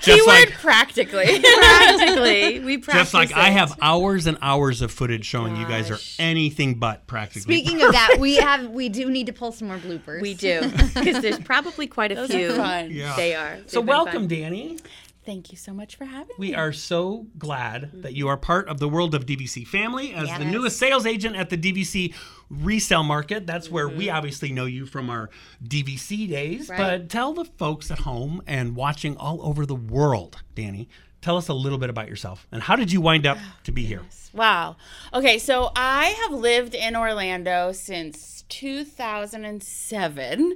Jeff's 0.01 0.05
Keyword 0.05 0.27
like 0.27 0.51
practically. 0.53 1.39
practically, 1.39 2.59
we 2.59 2.77
practice. 2.77 3.11
Jeff's 3.11 3.13
like 3.13 3.33
I 3.33 3.49
have 3.51 3.77
hours 3.81 4.27
and 4.27 4.37
hours 4.41 4.81
of 4.81 4.91
footage 4.91 5.25
showing 5.25 5.55
you 5.55 5.65
guys 5.67 5.89
are 5.91 5.97
anything 6.19 6.75
but 6.75 7.07
practically. 7.07 7.41
Speaking 7.41 7.81
of 7.81 7.91
that, 7.93 8.17
we 8.19 8.35
have 8.37 8.69
we 8.69 8.89
do 8.89 9.09
need 9.09 9.27
to 9.27 9.33
pull 9.33 9.51
some 9.51 9.67
more 9.69 9.77
bloopers. 9.77 10.21
We 10.21 10.33
do 10.33 10.61
because 10.93 11.21
there's 11.21 11.39
probably 11.39 11.87
quite 11.87 12.11
a 12.11 12.15
Those 12.15 12.31
few. 12.31 12.51
are 12.51 12.55
fun. 12.55 12.91
Yeah. 12.91 13.15
They 13.15 13.33
are. 13.35 13.57
so 13.67 13.79
They've 13.79 13.85
been 13.85 13.85
welcome, 13.87 14.13
fun. 14.23 14.29
Dani. 14.29 14.79
Thank 15.27 15.51
you 15.51 15.57
so 15.57 15.73
much 15.73 15.97
for 15.97 16.05
having 16.05 16.35
We 16.39 16.47
me. 16.47 16.51
We 16.53 16.55
are 16.55 16.71
so 16.71 17.27
glad 17.37 17.91
that 18.01 18.13
you 18.13 18.29
are 18.29 18.37
part 18.37 18.69
of 18.69 18.79
the 18.79 18.87
world 18.87 19.13
of 19.13 19.25
DVC 19.25 19.67
family 19.67 20.13
as 20.13 20.29
the 20.29 20.45
newest 20.45 20.79
sales 20.79 21.05
agent 21.05 21.35
at 21.35 21.49
the 21.49 21.57
DVC 21.57 22.13
resale 22.49 23.03
market. 23.03 23.45
That's 23.45 23.69
where 23.69 23.89
Mm-hmm. 23.89 23.97
we 23.97 24.09
obviously 24.09 24.53
know 24.53 24.63
you 24.65 24.85
from 24.85 25.09
our 25.09 25.29
DVC 25.61 26.29
days. 26.29 26.69
Right. 26.69 26.77
But 26.77 27.09
tell 27.09 27.33
the 27.33 27.43
folks 27.43 27.91
at 27.91 27.99
home 27.99 28.41
and 28.47 28.73
watching 28.75 29.17
all 29.17 29.45
over 29.45 29.65
the 29.65 29.75
world, 29.75 30.41
Dani, 30.55 30.87
tell 31.21 31.35
us 31.35 31.49
a 31.49 31.53
little 31.53 31.77
bit 31.77 31.89
about 31.89 32.07
yourself 32.07 32.47
and 32.51 32.63
how 32.63 32.77
did 32.77 32.93
you 32.93 33.01
wind 33.01 33.25
up 33.25 33.37
to 33.65 33.73
be 33.73 33.85
here? 33.85 34.03
Wow. 34.33 34.77
Okay, 35.13 35.39
so 35.39 35.71
I 35.75 36.05
have 36.23 36.31
lived 36.31 36.73
in 36.73 36.95
Orlando 36.95 37.73
since 37.73 38.45
2007. 38.47 40.55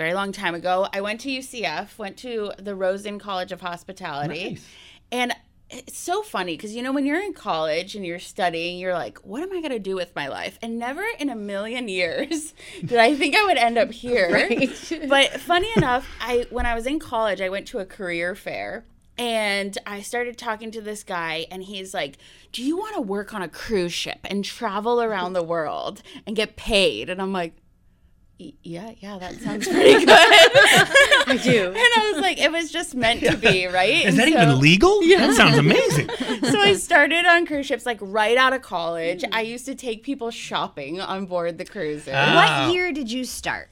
Very 0.00 0.14
long 0.14 0.32
time 0.32 0.54
ago. 0.54 0.88
I 0.94 1.02
went 1.02 1.20
to 1.20 1.28
UCF, 1.28 1.98
went 1.98 2.16
to 2.20 2.52
the 2.58 2.74
Rosen 2.74 3.18
College 3.18 3.52
of 3.52 3.60
Hospitality. 3.60 4.52
Nice. 4.52 4.66
And 5.12 5.34
it's 5.68 5.98
so 5.98 6.22
funny 6.22 6.56
because 6.56 6.74
you 6.74 6.82
know 6.82 6.90
when 6.90 7.04
you're 7.04 7.20
in 7.20 7.34
college 7.34 7.94
and 7.94 8.06
you're 8.06 8.18
studying, 8.18 8.78
you're 8.78 8.94
like, 8.94 9.18
what 9.18 9.42
am 9.42 9.52
I 9.52 9.60
gonna 9.60 9.78
do 9.78 9.96
with 9.96 10.16
my 10.16 10.28
life? 10.28 10.58
And 10.62 10.78
never 10.78 11.04
in 11.18 11.28
a 11.28 11.36
million 11.36 11.86
years 12.00 12.54
did 12.82 12.98
I 12.98 13.14
think 13.14 13.36
I 13.36 13.44
would 13.44 13.58
end 13.58 13.76
up 13.76 13.92
here. 13.92 14.30
but 15.06 15.38
funny 15.38 15.68
enough, 15.76 16.08
I 16.18 16.46
when 16.48 16.64
I 16.64 16.74
was 16.74 16.86
in 16.86 16.98
college, 16.98 17.42
I 17.42 17.50
went 17.50 17.66
to 17.68 17.78
a 17.80 17.84
career 17.84 18.34
fair 18.34 18.86
and 19.20 19.76
I 19.84 20.00
started 20.00 20.38
talking 20.38 20.70
to 20.70 20.80
this 20.80 21.04
guy, 21.04 21.46
and 21.50 21.62
he's 21.62 21.92
like, 21.92 22.16
Do 22.52 22.62
you 22.62 22.78
want 22.78 22.94
to 22.94 23.02
work 23.02 23.34
on 23.34 23.42
a 23.42 23.48
cruise 23.48 23.92
ship 23.92 24.20
and 24.24 24.42
travel 24.42 25.02
around 25.02 25.34
the 25.34 25.42
world 25.42 26.00
and 26.26 26.34
get 26.34 26.56
paid? 26.56 27.10
And 27.10 27.20
I'm 27.20 27.30
like, 27.30 27.52
"Y- 27.56 27.59
yeah, 28.62 28.92
yeah, 29.00 29.18
that 29.18 29.34
sounds 29.40 29.68
pretty 29.68 30.04
good. 30.04 30.08
I 30.10 31.38
do. 31.42 31.66
And 31.68 31.76
I 31.76 32.10
was 32.12 32.20
like, 32.22 32.38
it 32.40 32.50
was 32.50 32.70
just 32.72 32.94
meant 32.94 33.20
to 33.20 33.36
be, 33.36 33.66
right? 33.66 34.06
Is 34.06 34.06
And 34.06 34.18
that 34.18 34.32
so- 34.32 34.42
even 34.42 34.58
legal? 34.60 35.02
Yeah. 35.04 35.26
That 35.26 35.36
sounds 35.36 35.58
amazing. 35.58 36.08
so 36.44 36.58
I 36.60 36.74
started 36.74 37.26
on 37.26 37.46
cruise 37.46 37.66
ships 37.66 37.84
like 37.86 37.98
right 38.00 38.36
out 38.38 38.52
of 38.52 38.62
college. 38.62 39.22
I 39.32 39.42
used 39.42 39.66
to 39.66 39.74
take 39.74 40.02
people 40.02 40.30
shopping 40.30 41.00
on 41.00 41.26
board 41.26 41.58
the 41.58 41.64
cruises. 41.64 42.12
Ah. 42.14 42.64
What 42.66 42.74
year 42.74 42.92
did 42.92 43.10
you 43.12 43.24
start? 43.24 43.68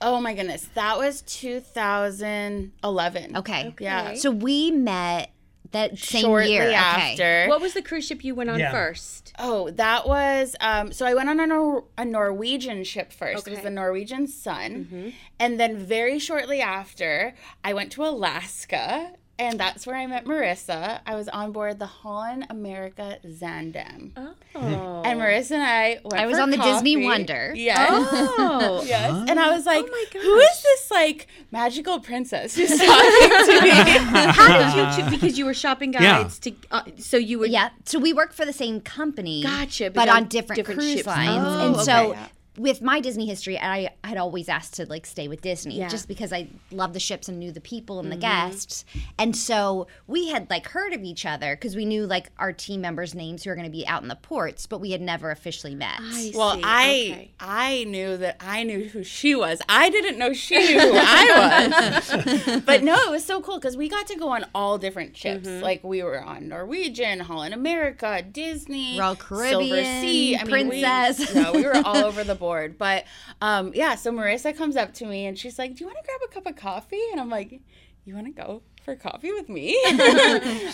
Oh 0.00 0.20
my 0.20 0.34
goodness, 0.34 0.68
that 0.74 0.98
was 0.98 1.22
2011. 1.22 3.36
Okay. 3.36 3.74
Yeah. 3.80 4.14
So 4.14 4.30
we 4.30 4.70
met 4.70 5.31
that 5.72 5.98
same 5.98 6.22
Shortly 6.22 6.52
year. 6.52 6.64
Okay. 6.64 6.74
after. 6.74 7.46
What 7.48 7.60
was 7.60 7.74
the 7.74 7.82
cruise 7.82 8.06
ship 8.06 8.24
you 8.24 8.34
went 8.34 8.50
on 8.50 8.58
Yeah. 8.58 8.70
first? 8.70 9.32
Oh, 9.38 9.70
that 9.70 10.06
was 10.06 10.54
um 10.60 10.92
so 10.92 11.04
I 11.06 11.14
went 11.14 11.28
on 11.28 11.40
a, 11.40 11.46
Nor- 11.46 11.84
a 11.98 12.04
Norwegian 12.04 12.84
ship 12.84 13.12
first. 13.12 13.46
It 13.46 13.50
was 13.50 13.60
the 13.60 13.70
Norwegian 13.70 14.26
Sun. 14.26 15.12
And 15.40 15.58
then 15.58 15.76
very 15.78 16.18
shortly 16.18 16.60
after, 16.60 17.34
I 17.64 17.74
went 17.74 17.90
to 17.92 18.04
Alaska 18.04 19.12
and 19.42 19.58
that's 19.58 19.86
where 19.86 19.96
I 19.96 20.06
met 20.06 20.24
Marissa. 20.24 21.00
I 21.06 21.14
was 21.14 21.28
on 21.28 21.52
board 21.52 21.78
the 21.78 21.86
Holland 21.86 22.46
America 22.50 23.18
Zaandam. 23.26 24.12
Oh. 24.54 25.02
And 25.04 25.20
Marissa 25.20 25.52
and 25.52 25.62
I 25.62 26.00
went 26.04 26.14
I 26.22 26.26
was 26.26 26.36
for 26.36 26.42
on 26.42 26.50
the 26.50 26.56
Disney. 26.58 26.96
Wonder. 27.04 27.52
Yes. 27.56 27.88
Oh. 27.90 28.82
Yes. 28.92 29.28
And 29.28 29.38
I 29.40 29.50
was 29.54 29.64
like, 29.66 29.84
my 29.86 30.04
who 30.12 30.38
is 30.38 30.62
this 30.62 30.90
like 30.90 31.26
magical 31.50 32.00
princess 32.00 32.54
who's 32.54 32.68
talking 32.70 33.46
to 33.46 33.60
me? 33.62 33.70
How 34.32 34.58
did 34.58 34.76
you? 34.76 35.02
Choose, 35.02 35.10
because 35.20 35.38
you 35.38 35.44
were 35.44 35.54
shopping 35.54 35.92
Yeah. 35.92 36.22
guides 36.22 36.38
to. 36.40 36.52
Uh, 36.70 36.82
so 36.98 37.16
you 37.16 37.38
were. 37.38 37.46
Yeah. 37.46 37.70
So 37.84 37.98
we 37.98 38.12
work 38.12 38.32
for 38.32 38.44
the 38.44 38.52
same 38.52 38.80
company. 38.80 39.42
Gotcha, 39.42 39.84
But, 39.86 39.94
but 39.94 40.08
on 40.08 40.16
on 40.22 40.28
different, 40.28 40.56
different 40.56 40.80
cruise 40.80 40.94
ships. 40.94 41.06
lines. 41.06 41.44
Oh, 41.46 41.66
and 41.66 41.76
so 41.80 42.10
okay. 42.12 42.20
With 42.58 42.82
my 42.82 43.00
Disney 43.00 43.26
history, 43.26 43.58
I 43.58 43.90
had 44.04 44.18
always 44.18 44.48
asked 44.48 44.74
to 44.74 44.84
like 44.86 45.06
stay 45.06 45.26
with 45.26 45.40
Disney 45.40 45.78
Yeah. 45.78 45.88
just 45.88 46.06
because 46.06 46.32
I 46.34 46.48
loved 46.70 46.94
the 46.94 47.00
ships 47.00 47.28
and 47.28 47.38
knew 47.38 47.50
the 47.50 47.60
people 47.62 47.98
and 47.98 48.10
the 48.12 48.16
Mm-hmm. 48.16 48.20
guests. 48.50 48.84
And 49.18 49.34
so 49.34 49.86
we 50.06 50.28
had 50.28 50.50
like 50.50 50.68
heard 50.68 50.92
of 50.92 51.02
each 51.02 51.24
other 51.24 51.56
because 51.56 51.74
we 51.74 51.84
knew 51.86 52.06
like 52.06 52.30
our 52.38 52.52
team 52.52 52.82
members' 52.82 53.14
names 53.14 53.42
who 53.42 53.50
were 53.50 53.56
going 53.56 53.64
to 53.66 53.70
be 53.72 53.86
out 53.86 54.02
in 54.02 54.08
the 54.08 54.16
ports, 54.16 54.66
but 54.66 54.80
we 54.82 54.90
had 54.90 55.00
never 55.00 55.30
officially 55.30 55.74
met. 55.74 55.96
I 55.98 56.32
Well, 56.34 56.54
see. 56.56 56.60
I 56.62 56.82
Okay. 57.12 57.30
I 57.40 57.84
knew 57.84 58.16
that 58.18 58.36
I 58.40 58.64
knew 58.64 58.84
who 58.88 59.02
she 59.02 59.34
was. 59.34 59.62
I 59.68 59.88
didn't 59.88 60.18
know 60.18 60.32
she 60.34 60.58
knew 60.58 60.78
who 60.80 60.92
I 60.94 62.00
was. 62.46 62.60
but 62.66 62.82
no, 62.82 62.94
it 62.96 63.10
was 63.10 63.24
so 63.24 63.40
cool 63.40 63.56
because 63.58 63.76
we 63.78 63.88
got 63.88 64.06
to 64.08 64.14
go 64.16 64.28
on 64.28 64.44
all 64.54 64.76
different 64.76 65.16
ships. 65.16 65.48
Mm-hmm. 65.48 65.62
Like 65.62 65.82
we 65.84 66.02
were 66.02 66.22
on 66.22 66.48
Norwegian, 66.48 67.20
Holland 67.20 67.54
America, 67.54 68.22
Disney, 68.30 68.98
Royal 68.98 69.16
Silver 69.16 69.24
Caribbean, 69.36 70.00
Sea, 70.02 70.36
I 70.36 70.44
mean, 70.44 70.68
we- 70.68 70.82
Princess. 70.82 71.34
no, 71.34 71.52
we 71.52 71.64
were 71.64 71.76
all 71.84 71.96
over 71.96 72.22
the 72.24 72.34
board. 72.42 72.76
But 72.76 73.04
um, 73.40 73.72
yeah, 73.74 73.94
so 73.94 74.12
Marissa 74.12 74.54
comes 74.54 74.76
up 74.76 74.92
to 74.94 75.06
me 75.06 75.24
and 75.26 75.38
she's 75.38 75.58
like, 75.58 75.74
"Do 75.76 75.84
you 75.84 75.86
want 75.86 75.96
to 75.98 76.04
grab 76.04 76.20
a 76.28 76.32
cup 76.34 76.46
of 76.46 76.56
coffee?" 76.56 77.00
And 77.12 77.20
I'm 77.20 77.30
like, 77.30 77.60
"You 78.04 78.14
want 78.14 78.26
to 78.26 78.32
go 78.32 78.60
for 78.84 78.94
coffee 78.96 79.32
with 79.32 79.48
me?" 79.48 79.78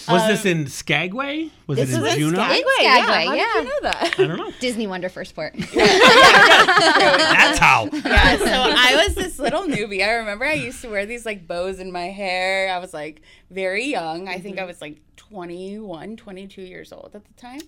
Was 0.08 0.26
this 0.26 0.44
in 0.44 0.66
Skagway? 0.66 1.50
Was 1.68 1.78
it 1.78 1.86
This 1.86 1.94
in 1.96 2.02
was 2.02 2.14
in 2.14 2.18
Juneau? 2.20 2.38
Skag- 2.38 2.64
Skagway, 2.64 2.72
yeah. 2.80 3.00
How 3.00 3.34
yeah. 3.34 3.44
did 3.54 3.64
you 3.64 3.70
know 3.70 3.80
that? 3.82 4.14
I 4.18 4.26
don't 4.26 4.38
know. 4.38 4.50
Disney 4.60 4.86
Wonder 4.86 5.08
First 5.10 5.34
Port. 5.36 5.54
That's 5.56 7.58
how. 7.58 7.88
yeah, 7.92 8.36
so 8.38 8.46
I 8.46 9.04
was 9.06 9.14
this 9.14 9.38
little 9.38 9.62
newbie. 9.64 10.02
I 10.04 10.14
remember 10.14 10.44
I 10.46 10.54
used 10.54 10.80
to 10.82 10.88
wear 10.88 11.04
these 11.06 11.24
like 11.26 11.46
bows 11.46 11.78
in 11.78 11.92
my 11.92 12.06
hair. 12.06 12.72
I 12.74 12.78
was 12.78 12.92
like 12.94 13.20
very 13.50 13.84
young. 13.84 14.28
I 14.28 14.38
think 14.38 14.58
I 14.58 14.64
was 14.64 14.80
like 14.80 14.98
21, 15.16 16.16
22 16.16 16.62
years 16.62 16.92
old 16.92 17.10
at 17.14 17.24
the 17.24 17.34
time. 17.34 17.60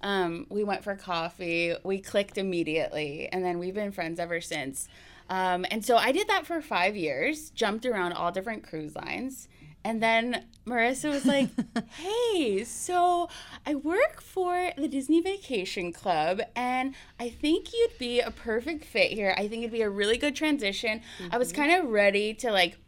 Um, 0.00 0.46
we 0.50 0.64
went 0.64 0.84
for 0.84 0.94
coffee. 0.96 1.74
We 1.84 2.00
clicked 2.00 2.38
immediately, 2.38 3.28
and 3.32 3.44
then 3.44 3.58
we've 3.58 3.74
been 3.74 3.92
friends 3.92 4.18
ever 4.18 4.40
since. 4.40 4.88
Um, 5.30 5.64
and 5.70 5.84
so 5.84 5.96
I 5.96 6.12
did 6.12 6.28
that 6.28 6.46
for 6.46 6.60
five 6.60 6.96
years, 6.96 7.50
jumped 7.50 7.86
around 7.86 8.12
all 8.12 8.30
different 8.30 8.62
cruise 8.62 8.94
lines. 8.94 9.48
And 9.86 10.02
then 10.02 10.46
Marissa 10.66 11.10
was 11.10 11.26
like, 11.26 11.50
hey, 11.90 12.64
so 12.64 13.28
I 13.66 13.74
work 13.74 14.22
for 14.22 14.72
the 14.78 14.88
Disney 14.88 15.20
Vacation 15.20 15.92
Club, 15.92 16.40
and 16.56 16.94
I 17.20 17.28
think 17.28 17.72
you'd 17.74 17.98
be 17.98 18.20
a 18.20 18.30
perfect 18.30 18.84
fit 18.84 19.12
here. 19.12 19.34
I 19.36 19.46
think 19.46 19.62
it'd 19.62 19.72
be 19.72 19.82
a 19.82 19.90
really 19.90 20.16
good 20.16 20.34
transition. 20.34 21.02
I 21.30 21.36
was 21.36 21.52
kind 21.52 21.70
of 21.70 21.90
ready 21.90 22.32
to, 22.34 22.50
like, 22.50 22.78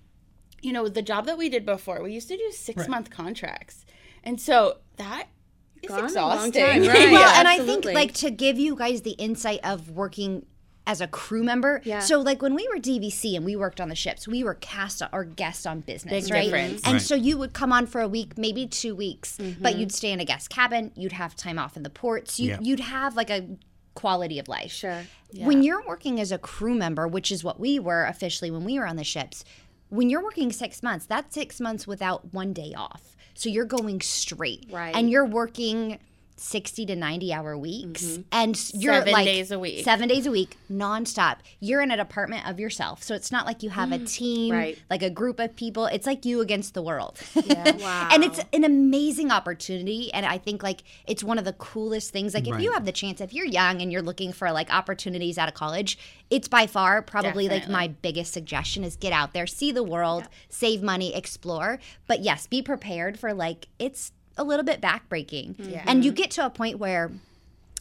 you 0.63 0.73
know, 0.73 0.89
the 0.89 1.03
job 1.03 1.27
that 1.27 1.37
we 1.37 1.51
did 1.51 1.67
before, 1.67 2.03
we 2.03 2.15
used 2.15 2.29
to 2.29 2.37
do 2.37 2.51
six 2.51 2.89
month 2.89 3.11
contracts. 3.11 3.85
And 4.25 4.41
so 4.41 4.79
that 4.97 5.29
is 5.83 5.89
Gone 5.89 5.99
a 5.99 6.03
long 6.03 6.07
exhausting. 6.49 6.53
time, 6.53 6.81
right. 6.87 7.11
well, 7.11 7.21
Yeah, 7.21 7.39
and 7.39 7.49
I 7.49 7.59
think 7.59 7.85
like 7.85 8.15
to 8.15 8.31
give 8.31 8.59
you 8.59 8.77
guys 8.77 9.03
the 9.03 9.13
insight 9.13 9.61
of 9.65 9.91
working 9.91 10.47
as 10.89 11.01
a 11.01 11.09
crew 11.09 11.43
member. 11.43 11.81
Yeah. 11.85 11.99
So 11.99 12.21
like 12.21 12.41
when 12.43 12.55
we 12.55 12.69
were 12.69 12.77
DVC 12.77 13.35
and 13.35 13.45
we 13.45 13.57
worked 13.57 13.81
on 13.81 13.89
the 13.89 13.97
ships, 13.97 14.29
we 14.29 14.45
were 14.45 14.55
cast 14.55 15.03
or 15.13 15.25
guest 15.25 15.67
on 15.67 15.81
business, 15.81 16.27
Big 16.27 16.33
right? 16.33 16.45
difference. 16.45 16.83
And 16.85 16.93
Right. 16.95 17.03
so 17.03 17.17
you 17.17 17.37
would 17.39 17.53
come 17.53 17.73
on 17.73 17.87
for 17.87 18.01
a 18.01 18.07
week, 18.09 18.39
maybe 18.39 18.67
two 18.69 18.95
weeks, 18.95 19.37
Mm-hmm. 19.39 19.63
but 19.63 19.77
you'd 19.77 19.91
stay 19.93 20.13
in 20.13 20.21
a 20.21 20.25
guest 20.25 20.49
cabin. 20.49 20.93
You'd 20.95 21.11
have 21.13 21.35
time 21.35 21.59
off 21.59 21.77
in 21.77 21.83
the 21.83 21.91
ports. 21.91 22.39
You, 22.39 22.51
Yeah. 22.51 22.59
You'd 22.63 22.81
have 22.81 23.17
like 23.17 23.31
a 23.31 23.49
quality 23.95 24.39
of 24.39 24.47
life. 24.47 24.71
Sure. 24.71 25.03
When 25.35 25.63
you're 25.65 25.85
working 25.89 26.21
as 26.21 26.31
a 26.31 26.39
crew 26.39 26.75
member, 26.75 27.09
which 27.09 27.33
is 27.33 27.43
what 27.43 27.59
we 27.59 27.79
were 27.81 28.05
officially 28.05 28.51
when 28.53 28.63
we 28.65 28.79
were 28.79 28.87
on 28.87 28.95
the 28.97 29.05
ships, 29.05 29.45
when 29.89 30.11
you're 30.11 30.23
working 30.23 30.53
six 30.53 30.83
months, 30.83 31.07
that's 31.07 31.35
six 31.35 31.61
months 31.61 31.87
without 31.87 32.33
one 32.33 32.53
day 32.53 32.73
off. 32.77 33.17
So 33.35 33.49
you're 33.49 33.65
going 33.65 34.01
straight. 34.01 34.67
Right. 34.71 34.95
And 34.95 35.11
you're 35.11 35.27
working 35.27 35.99
60 36.37 36.87
to 36.87 36.97
90 36.97 37.33
hour 37.33 37.57
weeks. 37.57 38.05
Mm-hmm. 38.05 38.23
And 38.33 38.75
you're 38.75 38.95
Seven 38.95 39.13
like 39.13 39.25
days 39.25 39.51
a 39.51 39.59
week. 39.59 39.85
Seven 39.85 40.09
days 40.09 40.27
a 40.27 40.31
week, 40.31 40.57
nonstop. 40.71 41.39
You're 41.61 41.81
in 41.81 41.91
an 41.91 42.01
apartment 42.01 42.49
of 42.49 42.61
yourself. 42.61 43.03
So 43.03 43.15
it's 43.15 43.33
not 43.33 43.47
like 43.47 43.63
you 43.63 43.71
have 43.71 43.93
a 43.93 43.99
mm, 43.99 44.11
team, 44.11 44.53
Right. 44.53 44.79
like 44.91 45.03
a 45.03 45.11
group 45.11 45.41
of 45.41 45.57
people. 45.57 45.87
It's 45.87 46.07
like 46.07 46.25
you 46.25 46.41
against 46.41 46.75
the 46.75 46.83
world. 46.83 47.19
and 47.37 48.23
it's 48.25 48.41
an 48.53 48.65
amazing 48.65 49.31
opportunity. 49.31 50.13
And 50.13 50.27
I 50.27 50.39
think 50.39 50.63
like 50.63 50.83
it's 51.07 51.25
one 51.25 51.39
of 51.39 51.45
the 51.45 51.55
coolest 51.55 52.11
things. 52.11 52.35
Like 52.35 52.47
if 52.47 52.61
you 52.61 52.73
have 52.73 52.85
the 52.85 52.93
chance, 52.93 53.21
if 53.21 53.33
you're 53.33 53.47
young 53.47 53.81
and 53.81 53.91
you're 53.91 54.03
looking 54.03 54.33
for 54.33 54.53
like 54.53 54.73
opportunities 54.73 55.39
out 55.39 55.49
of 55.49 55.55
college, 55.55 55.99
it's 56.29 56.49
by 56.49 56.67
far 56.67 57.03
probably 57.03 57.49
like 57.49 57.69
my 57.69 57.89
biggest 57.89 58.33
suggestion 58.33 58.85
is 58.85 58.97
get 58.97 59.13
out 59.13 59.33
there, 59.33 59.47
see 59.47 59.73
the 59.73 59.83
world, 59.83 60.29
save 60.49 60.83
money, 60.83 61.15
explore. 61.15 61.79
But 62.07 62.21
yes, 62.21 62.47
be 62.47 62.63
prepared 62.63 63.19
for 63.19 63.33
like 63.33 63.69
it's 63.79 64.13
a 64.37 64.45
little 64.45 64.65
bit 64.65 64.81
backbreaking. 64.81 65.57
Mm-hmm. 65.57 65.89
And 65.89 66.05
you 66.05 66.13
mm-hmm. 66.13 66.17
get 66.17 66.31
to 66.33 66.47
a 66.47 66.51
point 66.51 66.79
where 66.79 67.11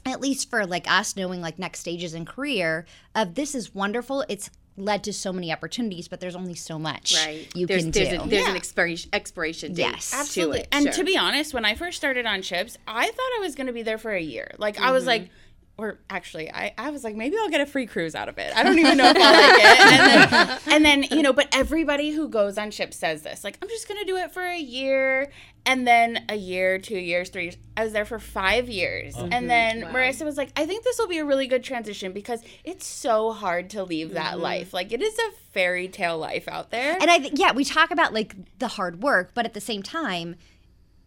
at 0.06 0.22
least 0.22 0.50
for 0.50 0.66
like 0.66 0.90
us 0.90 1.16
knowing 1.16 1.42
like 1.42 1.58
next 1.58 1.80
stages 1.80 2.14
in 2.14 2.26
career 2.26 2.86
of 3.16 3.36
this 3.36 3.56
is 3.56 3.74
wonderful 3.74 4.24
it's 4.30 4.52
led 4.78 5.04
to 5.04 5.14
so 5.14 5.32
many 5.34 5.52
opportunities 5.52 6.08
but 6.08 6.20
there's 6.20 6.36
only 6.36 6.54
so 6.54 6.78
much 6.78 7.16
Right. 7.26 7.48
you 7.56 7.66
there's, 7.66 7.84
can 7.84 7.92
there's 7.92 8.10
do 8.10 8.22
A, 8.22 8.28
there's 8.28 8.48
an 8.48 8.56
expiration 8.56 9.10
expiration 9.14 9.74
date. 9.74 9.84
Yes. 9.84 10.12
to 10.12 10.18
Absolutely. 10.18 10.60
it, 10.60 10.68
And 10.72 10.86
sure. 10.86 10.94
to 10.94 11.04
be 11.04 11.18
honest, 11.18 11.54
when 11.54 11.66
I 11.66 11.76
first 11.76 11.98
started 11.98 12.26
on 12.26 12.42
ships, 12.42 12.78
I 12.88 13.06
thought 13.06 13.32
I 13.38 13.40
was 13.42 13.56
going 13.56 13.68
to 13.68 13.74
be 13.74 13.84
there 13.84 13.98
for 13.98 14.12
a 14.12 14.22
year. 14.22 14.52
Like, 14.58 14.80
I 14.80 14.92
was 14.92 15.04
mm-hmm. 15.04 15.10
like, 15.10 15.30
or 15.78 16.00
actually, 16.10 16.52
I, 16.52 16.74
I 16.78 16.90
was 16.90 17.04
like, 17.04 17.16
maybe 17.16 17.36
I'll 17.38 17.50
get 17.50 17.62
a 17.62 17.66
free 17.66 17.86
cruise 17.86 18.16
out 18.16 18.30
of 18.30 18.38
it. 18.38 18.56
I 18.56 18.64
don't 18.64 18.80
even 18.80 18.98
know 18.98 19.10
if 19.10 19.18
I'll 19.18 19.34
like 19.34 19.62
it. 19.62 19.80
And 19.80 20.32
then, 20.32 20.60
and 20.68 20.86
then, 20.86 21.04
you 21.18 21.22
know, 21.22 21.34
but 21.34 21.48
everybody 21.54 22.12
who 22.12 22.30
goes 22.30 22.58
on 22.58 22.72
ships 22.72 22.98
says 22.98 23.24
this 23.24 23.44
like, 23.44 23.58
I'm 23.62 23.70
just 23.70 23.88
going 23.88 24.00
to 24.00 24.06
do 24.06 24.18
it 24.18 24.32
for 24.34 24.44
a 24.44 24.58
year. 24.58 25.32
And 25.66 25.88
then 25.88 26.26
a 26.30 26.36
year, 26.36 26.78
two 26.78 26.98
years, 26.98 27.30
three 27.30 27.44
years. 27.44 27.58
I 27.76 27.84
was 27.84 27.94
there 27.94 28.06
for 28.06 28.20
five 28.20 28.70
years. 28.70 29.16
Oh. 29.18 29.28
And 29.32 29.50
then 29.50 29.82
Marissa 29.82 30.24
was 30.24 30.38
like, 30.38 30.50
I 30.56 30.66
think 30.66 30.84
this 30.84 30.98
will 30.98 31.08
be 31.08 31.18
a 31.18 31.26
really 31.26 31.48
good 31.48 31.64
transition 31.64 32.14
because 32.14 32.42
it's 32.64 32.86
so 32.86 33.32
hard 33.32 33.70
to 33.72 33.84
leave 33.84 34.14
that 34.14 34.34
mm-hmm. 34.34 34.44
life. 34.44 34.74
Like, 34.74 34.92
it 34.92 35.02
is 35.02 35.18
a 35.18 35.32
fairy 35.52 35.88
tale 35.88 36.18
life 36.18 36.50
out 36.50 36.70
there. 36.70 36.98
and 37.00 37.10
i 37.10 37.18
think 37.18 37.40
yeah 37.40 37.54
we 37.54 37.64
talk 37.64 37.90
about 37.90 38.14
like 38.14 38.36
the 38.60 38.68
hard 38.68 39.02
work 39.02 39.32
but 39.34 39.46
at 39.46 39.54
the 39.54 39.62
same 39.62 39.82
time 39.82 40.36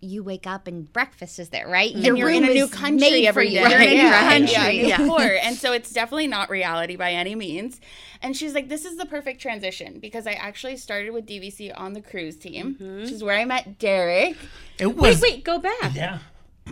you 0.00 0.22
wake 0.22 0.46
up 0.46 0.66
and 0.68 0.92
breakfast 0.92 1.38
is 1.38 1.48
there 1.48 1.66
right 1.68 1.90
Your 1.90 2.10
and 2.14 2.18
you're 2.18 2.28
in 2.30 2.42
room 2.42 2.50
a 2.50 2.54
new 2.54 2.64
is 2.64 2.70
country 2.72 3.10
made 3.22 3.32
for 3.34 3.42
you. 3.42 3.58
day. 3.58 3.68
You're 3.70 3.80
in 3.80 3.88
a 3.88 3.90
new 3.90 3.96
yeah, 3.96 4.30
country 4.30 4.88
Yeah, 4.88 4.96
new 4.98 5.08
port. 5.08 5.32
And 5.42 5.56
so 5.56 5.72
it's 5.72 5.90
definitely 5.90 6.28
not 6.28 6.50
reality 6.50 6.94
by 6.96 7.12
any 7.12 7.34
means. 7.34 7.80
And 8.22 8.36
she's 8.36 8.54
like, 8.54 8.68
this 8.68 8.84
is 8.84 8.96
the 8.96 9.06
perfect 9.06 9.40
transition 9.40 9.98
because 9.98 10.26
I 10.26 10.32
actually 10.32 10.76
started 10.76 11.12
with 11.12 11.26
DVC 11.26 11.72
on 11.76 11.94
the 11.94 12.00
cruise 12.00 12.36
team, 12.36 12.74
mm-hmm. 12.74 13.00
which 13.02 13.10
is 13.10 13.24
where 13.24 13.36
I 13.38 13.44
met 13.44 13.78
Derek. 13.78 14.36
It 14.78 14.86
Wait, 14.86 14.96
was. 14.96 15.20
wait, 15.20 15.32
wait, 15.34 15.44
go 15.44 15.58
back. 15.58 15.94
Yeah. 15.94 16.18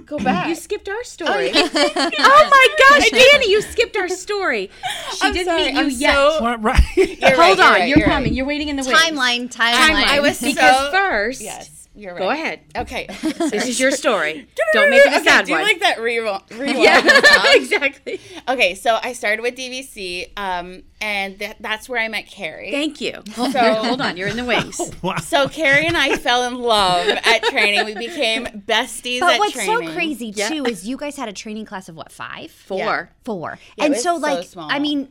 Go 0.04 0.18
back. 0.18 0.46
You 0.48 0.54
skipped 0.54 0.88
our 0.90 0.96
oh, 0.98 1.02
story. 1.02 1.50
oh 1.54 2.48
my 2.50 2.68
gosh, 2.78 3.10
Dani, 3.10 3.48
you 3.48 3.62
skipped 3.62 3.96
our 3.96 4.08
story. 4.08 4.70
She 5.12 5.18
I'm 5.22 5.32
didn't 5.32 5.46
sorry, 5.46 5.64
meet 5.64 5.74
you 5.74 5.80
I'm 5.80 5.90
yet. 5.90 6.14
so- 6.14 6.42
What, 6.42 6.62
right. 6.62 6.82
You're 6.96 7.06
Hold 7.06 7.38
right, 7.38 7.56
you're 7.56 7.66
on, 7.66 7.72
right, 7.72 7.88
you're, 7.88 7.98
you're 7.98 8.06
coming. 8.06 8.24
right. 8.24 8.32
You're 8.32 8.46
waiting 8.46 8.68
in 8.68 8.76
the 8.76 8.82
wings. 8.84 8.98
timeline 8.98 9.48
timeline 9.52 10.04
I 10.04 10.20
was 10.20 10.38
Because 10.40 10.76
so- 10.76 10.90
first, 10.92 11.40
Yes, 11.40 11.70
you're 11.96 12.12
right. 12.12 12.20
go 12.20 12.30
ahead. 12.30 12.60
Okay. 12.76 13.06
This 13.56 13.66
is 13.68 13.80
your 13.80 13.90
story. 13.90 14.46
Don't 14.72 14.90
make 14.90 15.00
it 15.06 15.12
a 15.12 15.16
okay, 15.16 15.24
sad 15.24 15.44
do 15.46 15.52
you 15.52 15.56
one. 15.58 15.64
like 15.66 15.80
that 15.80 16.00
rewind? 16.00 16.42
rewind 16.50 16.78
yeah, 16.82 17.00
sound? 17.00 17.48
exactly. 17.54 18.20
Okay, 18.48 18.74
so 18.74 18.98
I 19.02 19.12
started 19.14 19.40
with 19.42 19.54
DVC, 19.56 20.30
um, 20.36 20.82
and 21.00 21.38
that, 21.38 21.56
that's 21.60 21.88
where 21.88 22.00
I 22.00 22.08
met 22.08 22.26
Kerri. 22.26 22.70
Thank 22.70 23.00
you. 23.00 23.22
Hold, 23.34 23.52
So- 23.52 23.74
hold 23.74 24.00
on, 24.00 24.16
you're 24.16 24.28
in 24.28 24.36
the 24.36 24.44
wings. 24.44 24.80
Wow. 25.02 25.16
So 25.18 25.46
Kerri 25.48 25.84
and 25.86 25.96
I 25.96 26.16
fell 26.16 26.44
in 26.44 26.54
love 26.56 27.08
at 27.08 27.42
training. 27.44 27.84
We 27.86 27.94
became 27.94 28.44
besties 28.46 29.20
but 29.20 29.34
at 29.34 29.38
what's 29.38 29.52
training. 29.52 29.88
so 29.88 29.94
crazy 29.94 30.32
Yeah. 30.34 30.48
too 30.48 30.64
is 30.66 30.86
you 30.86 30.96
guys 30.96 31.16
had 31.16 31.28
a 31.28 31.32
training 31.32 31.64
class 31.64 31.88
of 31.88 31.96
what 31.96 32.12
five 32.12 32.50
Four. 32.50 33.10
four 33.24 33.58
Yeah, 33.76 33.84
and 33.86 33.94
so 33.96 34.00
so 34.02 34.16
like 34.16 34.46
small. 34.46 34.68
i 34.70 34.78
mean 34.78 35.08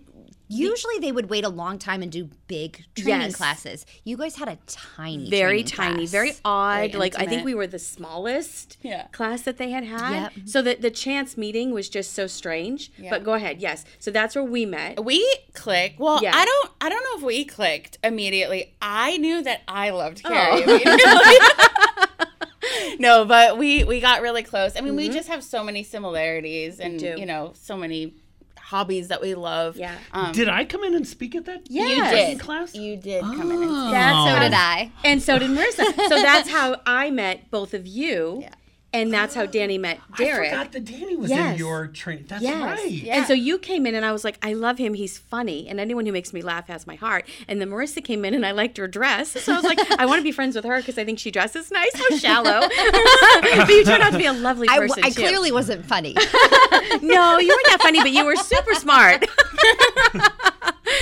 usually 0.47 0.99
they 0.99 1.11
would 1.11 1.29
wait 1.29 1.43
a 1.43 1.49
long 1.49 1.77
time 1.79 2.01
and 2.03 2.11
do 2.11 2.29
big 2.47 2.83
training 2.95 3.21
Yes. 3.21 3.35
classes 3.35 3.85
you 4.03 4.15
guys 4.17 4.35
had 4.35 4.47
a 4.47 4.57
tiny 4.67 5.29
Very 5.29 5.63
tiny, 5.63 5.95
class. 6.05 6.11
very 6.11 6.33
odd. 6.45 6.91
Very 6.91 6.99
like 6.99 7.19
I 7.19 7.25
think 7.25 7.43
we 7.45 7.53
were 7.55 7.67
the 7.67 7.79
smallest 7.79 8.77
Yeah. 8.81 9.07
class 9.07 9.41
that 9.43 9.57
they 9.57 9.71
had 9.71 9.83
had. 9.83 10.11
Yep. 10.13 10.31
So 10.45 10.61
that 10.61 10.81
the 10.81 10.91
chance 10.91 11.35
meeting 11.37 11.71
was 11.71 11.89
just 11.89 12.13
so 12.13 12.27
strange. 12.27 12.91
But 13.09 13.23
go 13.23 13.33
ahead. 13.33 13.59
Yes. 13.61 13.85
So 13.99 14.11
that's 14.11 14.35
where 14.35 14.43
we 14.43 14.65
met. 14.65 15.03
We 15.03 15.25
clicked. 15.53 15.99
Well, 15.99 16.19
Yeah. 16.21 16.31
I 16.35 16.45
don't. 16.45 16.71
I 16.81 16.89
don't 16.89 17.03
know 17.03 17.17
if 17.19 17.23
we 17.23 17.45
clicked 17.45 17.97
immediately. 18.03 18.75
I 18.81 19.17
knew 19.17 19.41
that 19.43 19.61
I 19.67 19.89
loved 19.89 20.21
Oh. 20.25 20.29
Kerri. 20.29 20.61
immediately. 20.63 21.37
no, 22.99 23.25
but 23.25 23.57
we 23.57 23.83
we 23.83 23.99
got 23.99 24.21
really 24.21 24.43
close. 24.43 24.75
I 24.77 24.81
mean, 24.81 24.95
we 24.95 25.09
just 25.09 25.27
have 25.29 25.43
so 25.43 25.63
many 25.63 25.83
similarities, 25.83 26.79
and 26.79 26.99
Mm-hmm. 26.99 27.15
do. 27.15 27.19
you 27.19 27.25
know, 27.25 27.51
so 27.55 27.75
many 27.77 28.13
hobbies 28.65 29.09
that 29.09 29.21
we 29.21 29.35
love. 29.35 29.77
Yeah. 29.77 29.95
Um, 30.11 30.31
Did 30.31 30.49
I 30.49 30.65
come 30.65 30.83
in 30.83 30.95
and 30.95 31.07
speak 31.07 31.35
at 31.35 31.45
that? 31.45 31.69
you 31.69 31.85
did. 31.85 32.39
class? 32.39 32.73
You 32.73 32.97
did 32.97 33.21
come 33.21 33.51
in. 33.51 33.61
And 33.61 33.93
That's 33.93 34.31
so 34.31 34.39
did 34.39 34.53
i 34.55 34.91
And 35.03 35.21
so 35.21 35.37
did 35.37 35.51
Marissa. 35.51 35.85
so 36.09 36.15
that's 36.21 36.49
how 36.49 36.81
I 36.85 37.11
met 37.11 37.51
both 37.51 37.75
of 37.75 37.85
you. 37.85 38.39
Yeah. 38.41 38.49
And 38.95 39.13
that's 39.13 39.35
how 39.35 39.45
Dani 39.45 39.79
met 39.79 39.99
Derek. 40.17 40.53
I 40.53 40.57
forgot 40.63 40.71
that 40.71 40.85
Dani 40.85 41.17
was 41.17 41.29
Yes. 41.29 41.53
in 41.53 41.59
your 41.59 41.87
training. 41.87 42.25
That's 42.29 42.41
Yes. 42.41 42.79
right. 42.79 42.89
Yeah. 42.91 43.17
And 43.17 43.25
so 43.27 43.33
you 43.33 43.57
came 43.59 43.85
in 43.85 43.93
and 43.95 44.05
I 44.05 44.11
was 44.13 44.23
like, 44.23 44.37
I 44.41 44.53
love 44.53 44.77
him. 44.77 44.93
He's 44.93 45.17
funny. 45.17 45.67
And 45.67 45.79
anyone 45.79 46.05
who 46.05 46.11
makes 46.13 46.31
me 46.33 46.41
laugh 46.41 46.67
has 46.67 46.87
my 46.87 46.95
heart. 46.95 47.27
And 47.47 47.59
then 47.59 47.69
Marissa 47.69 48.03
came 48.03 48.23
in 48.23 48.33
and 48.33 48.45
I 48.45 48.51
liked 48.51 48.77
her 48.77 48.87
dress. 48.87 49.31
So 49.31 49.51
I 49.53 49.55
was 49.57 49.65
like, 49.65 49.79
I 49.99 50.05
want 50.05 50.19
to 50.19 50.23
be 50.23 50.31
friends 50.31 50.55
with 50.55 50.65
her 50.65 50.77
because 50.77 50.97
I 50.97 51.03
think 51.05 51.19
she 51.19 51.29
dresses 51.31 51.71
nice. 51.71 51.91
How 51.95 52.17
shallow. 52.17 52.67
but 53.41 53.69
you 53.69 53.83
turned 53.83 54.01
out 54.03 54.11
to 54.13 54.17
be 54.17 54.25
a 54.25 54.33
lovely 54.33 54.67
person. 54.67 55.03
I 55.03 55.09
too. 55.09 55.21
clearly 55.21 55.51
wasn't 55.51 55.85
funny 55.85 56.13
No, 57.01 57.37
you 57.39 57.49
weren't 57.49 57.67
that 57.67 57.79
funny, 57.81 57.99
but 57.99 58.11
you 58.11 58.23
were 58.25 58.35
super 58.37 58.73
smart. 58.75 59.25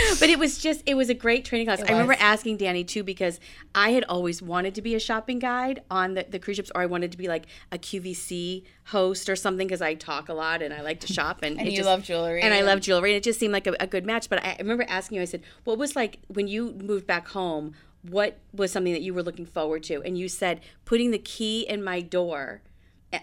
but 0.20 0.30
it 0.30 0.40
was 0.40 0.58
just, 0.58 0.84
it 0.86 0.96
was 0.96 1.10
a 1.10 1.14
great 1.14 1.46
training 1.46 1.68
class. 1.68 1.82
I 1.82 1.92
remember 1.92 2.16
asking 2.20 2.58
Dani 2.58 2.86
too, 2.88 3.04
because 3.04 3.40
I 3.76 3.92
had 3.92 4.04
always 4.06 4.42
wanted 4.42 4.76
to 4.76 4.82
be 4.82 4.96
a 4.96 5.00
shopping 5.00 5.40
guide 5.40 5.82
on 5.90 6.14
the, 6.14 6.26
the 6.30 6.40
cruise 6.40 6.58
ships, 6.58 6.72
or 6.76 6.82
I 6.82 6.86
wanted 6.86 7.12
to 7.12 7.18
be 7.18 7.28
like 7.28 7.46
a 7.72 7.78
QVC 7.78 8.64
host 8.88 9.30
or 9.30 9.36
something, 9.36 9.68
because 9.68 9.82
I 9.82 9.94
talk 9.94 10.30
a 10.30 10.34
lot 10.34 10.62
and 10.62 10.74
I 10.74 10.82
like 10.82 11.00
to 11.02 11.08
shop. 11.12 11.40
And, 11.44 11.58
And 11.64 11.70
you 11.70 11.78
just- 11.78 11.88
love 11.88 12.04
jewelry. 12.04 12.42
And 12.42 12.54
I 12.54 12.62
love 12.62 12.82
jewelry. 12.82 13.12
And 13.12 13.18
it 13.18 13.24
just 13.24 13.40
seemed 13.40 13.54
like 13.54 13.68
a, 13.68 13.76
a 13.80 13.88
good 13.88 14.06
match. 14.06 14.30
But 14.30 14.44
I, 14.44 14.52
I 14.52 14.56
remember 14.60 14.86
asking 14.88 15.18
you, 15.18 15.22
I 15.22 15.26
said, 15.26 15.42
what 15.64 15.78
was 15.78 15.96
like 15.96 16.20
when 16.28 16.48
you 16.48 16.74
moved 16.74 17.08
back 17.08 17.30
home? 17.30 17.74
What 18.04 18.38
was 18.54 18.72
something 18.72 18.92
that 18.92 19.02
you 19.02 19.14
were 19.14 19.24
looking 19.24 19.46
forward 19.46 19.84
to? 19.84 20.02
And 20.04 20.18
you 20.18 20.28
said, 20.28 20.60
putting 20.84 21.12
the 21.12 21.18
key 21.20 21.62
in 21.62 21.82
my 21.84 22.02
door. 22.02 22.62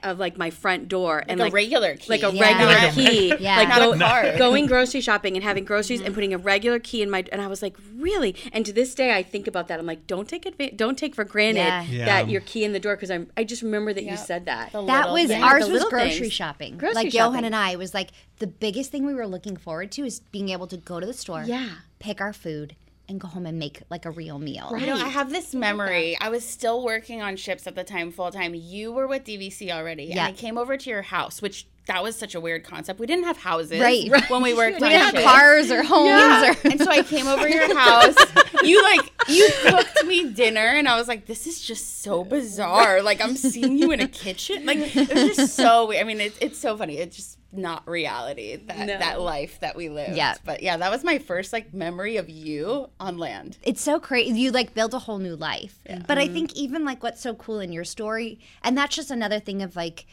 Of 0.02 0.18
like 0.18 0.38
my 0.38 0.50
front 0.50 0.88
door 0.88 1.22
and 1.28 1.40
a 1.40 1.44
like 1.44 1.52
regular 1.52 1.96
key. 1.96 2.06
like 2.08 2.22
a 2.22 2.30
Yeah. 2.32 2.42
regular 2.42 2.72
Not 2.74 2.92
key, 2.94 3.34
Yeah. 3.40 3.56
like 3.56 3.76
go- 3.76 3.98
card. 3.98 4.38
going 4.38 4.66
grocery 4.66 5.00
shopping 5.00 5.34
and 5.36 5.42
having 5.44 5.64
groceries 5.64 6.00
and 6.00 6.10
mm. 6.10 6.14
putting 6.14 6.32
a 6.34 6.38
regular 6.38 6.78
key 6.78 7.02
in 7.02 7.10
my. 7.10 7.24
And 7.32 7.40
I 7.42 7.46
was 7.46 7.62
like, 7.62 7.76
really? 7.96 8.36
And 8.52 8.64
to 8.66 8.72
this 8.72 8.94
day, 8.94 9.14
I 9.16 9.22
think 9.22 9.46
about 9.46 9.68
that. 9.68 9.78
I'm 9.80 9.86
like, 9.86 10.06
don't 10.06 10.28
take 10.28 10.44
adva- 10.44 10.76
don't 10.76 10.96
take 10.96 11.14
for 11.14 11.24
granted 11.24 11.60
Yeah. 11.60 11.82
Yeah. 11.84 12.04
that 12.06 12.28
your 12.30 12.40
key 12.42 12.64
in 12.64 12.72
the 12.72 12.80
door 12.80 12.96
because 12.96 13.10
I'm. 13.10 13.30
I 13.36 13.44
just 13.44 13.62
remember 13.62 13.92
that 13.92 14.04
you 14.04 14.16
said 14.16 14.46
that. 14.46 14.72
The 14.72 14.84
That 14.86 15.10
was 15.10 15.26
things. 15.28 15.42
ours 15.42 15.62
was 15.64 15.70
little 15.70 15.90
grocery 15.90 16.18
things. 16.20 16.32
shopping. 16.32 16.78
Grocery 16.78 16.94
like 17.04 17.14
Johan 17.14 17.44
and 17.44 17.54
I 17.56 17.70
it 17.72 17.78
was 17.78 17.94
like 17.94 18.10
the 18.38 18.46
biggest 18.46 18.90
thing 18.90 19.04
we 19.04 19.14
were 19.14 19.26
looking 19.26 19.56
forward 19.56 19.90
to 19.92 20.04
is 20.04 20.20
being 20.20 20.48
able 20.50 20.66
to 20.68 20.76
go 20.76 21.00
to 21.00 21.06
the 21.06 21.12
store, 21.12 21.42
Yeah. 21.44 21.68
pick 21.98 22.20
our 22.20 22.32
food, 22.32 22.74
and 23.10 23.20
go 23.20 23.28
home 23.28 23.44
and 23.44 23.58
make 23.58 23.82
like 23.90 24.06
a 24.06 24.10
real 24.10 24.38
meal. 24.38 24.72
You 24.78 24.86
know, 24.86 24.94
I 24.94 25.08
have 25.08 25.30
this 25.30 25.52
memory. 25.54 26.16
I 26.20 26.28
was 26.30 26.44
still 26.44 26.82
working 26.84 27.20
on 27.20 27.36
ships 27.36 27.66
at 27.66 27.74
the 27.74 27.84
time, 27.84 28.12
full 28.12 28.30
time. 28.30 28.54
You 28.54 28.92
were 28.92 29.06
with 29.08 29.24
DVC 29.24 29.70
already, 29.70 30.04
Yeah. 30.04 30.12
and 30.12 30.20
I 30.20 30.32
came 30.32 30.56
over 30.56 30.76
to 30.76 30.88
your 30.90 31.02
house, 31.02 31.42
which 31.42 31.66
that 31.90 32.04
was 32.04 32.16
such 32.16 32.36
a 32.36 32.40
weird 32.40 32.62
concept. 32.62 33.00
We 33.00 33.06
didn't 33.06 33.24
have 33.24 33.36
houses 33.36 33.80
Right. 33.80 34.08
when 34.30 34.42
we 34.42 34.54
worked. 34.54 34.80
We 34.80 34.88
didn't 34.88 35.02
have 35.02 35.14
ships. 35.16 35.24
cars 35.24 35.70
or 35.72 35.82
homes 35.82 36.08
Yeah. 36.08 36.50
or 36.52 36.70
and 36.70 36.80
so 36.80 36.88
I 36.88 37.02
came 37.02 37.26
over 37.26 37.48
your 37.48 37.76
house. 37.78 38.14
You 38.62 38.80
like 38.82 39.12
you 39.28 39.48
cooked 39.62 40.04
me 40.06 40.30
dinner, 40.32 40.60
and 40.60 40.86
I 40.86 40.96
was 40.96 41.08
like, 41.08 41.26
"This 41.26 41.46
is 41.46 41.60
just 41.60 42.02
so 42.02 42.24
bizarre." 42.24 43.02
Like 43.02 43.20
I'm 43.20 43.34
seeing 43.36 43.76
you 43.76 43.90
in 43.90 44.00
a 44.00 44.08
kitchen. 44.08 44.66
Like 44.66 44.78
it 44.96 45.12
was 45.12 45.36
just 45.36 45.56
so. 45.56 45.88
weird. 45.88 46.00
I 46.00 46.04
mean, 46.04 46.20
it's 46.20 46.38
it's 46.40 46.58
so 46.58 46.76
funny. 46.76 46.98
It's 46.98 47.16
just 47.16 47.38
not 47.52 47.88
reality 47.88 48.56
that 48.56 48.86
that 48.86 49.20
life 49.20 49.58
that 49.60 49.74
we 49.76 49.88
lived. 49.88 50.16
Yeah. 50.16 50.34
But 50.44 50.62
yeah, 50.62 50.76
that 50.76 50.90
was 50.90 51.02
my 51.02 51.18
first 51.18 51.52
like 51.52 51.74
memory 51.74 52.16
of 52.16 52.30
you 52.30 52.88
on 53.00 53.18
land. 53.18 53.58
it's 53.62 53.80
so 53.80 53.98
crazy. 53.98 54.38
You 54.38 54.52
like 54.52 54.74
build 54.74 54.94
a 54.94 55.00
whole 55.00 55.18
new 55.18 55.34
life. 55.34 55.80
But 56.06 56.18
I 56.18 56.24
mm-hmm. 56.24 56.34
think 56.34 56.56
even 56.56 56.84
like 56.84 57.02
what's 57.02 57.20
so 57.20 57.34
cool 57.34 57.60
in 57.60 57.72
your 57.72 57.84
story, 57.84 58.38
and 58.62 58.76
that's 58.78 58.94
just 58.94 59.10
another 59.10 59.40
thing 59.40 59.62
of 59.62 59.74
like 59.74 60.06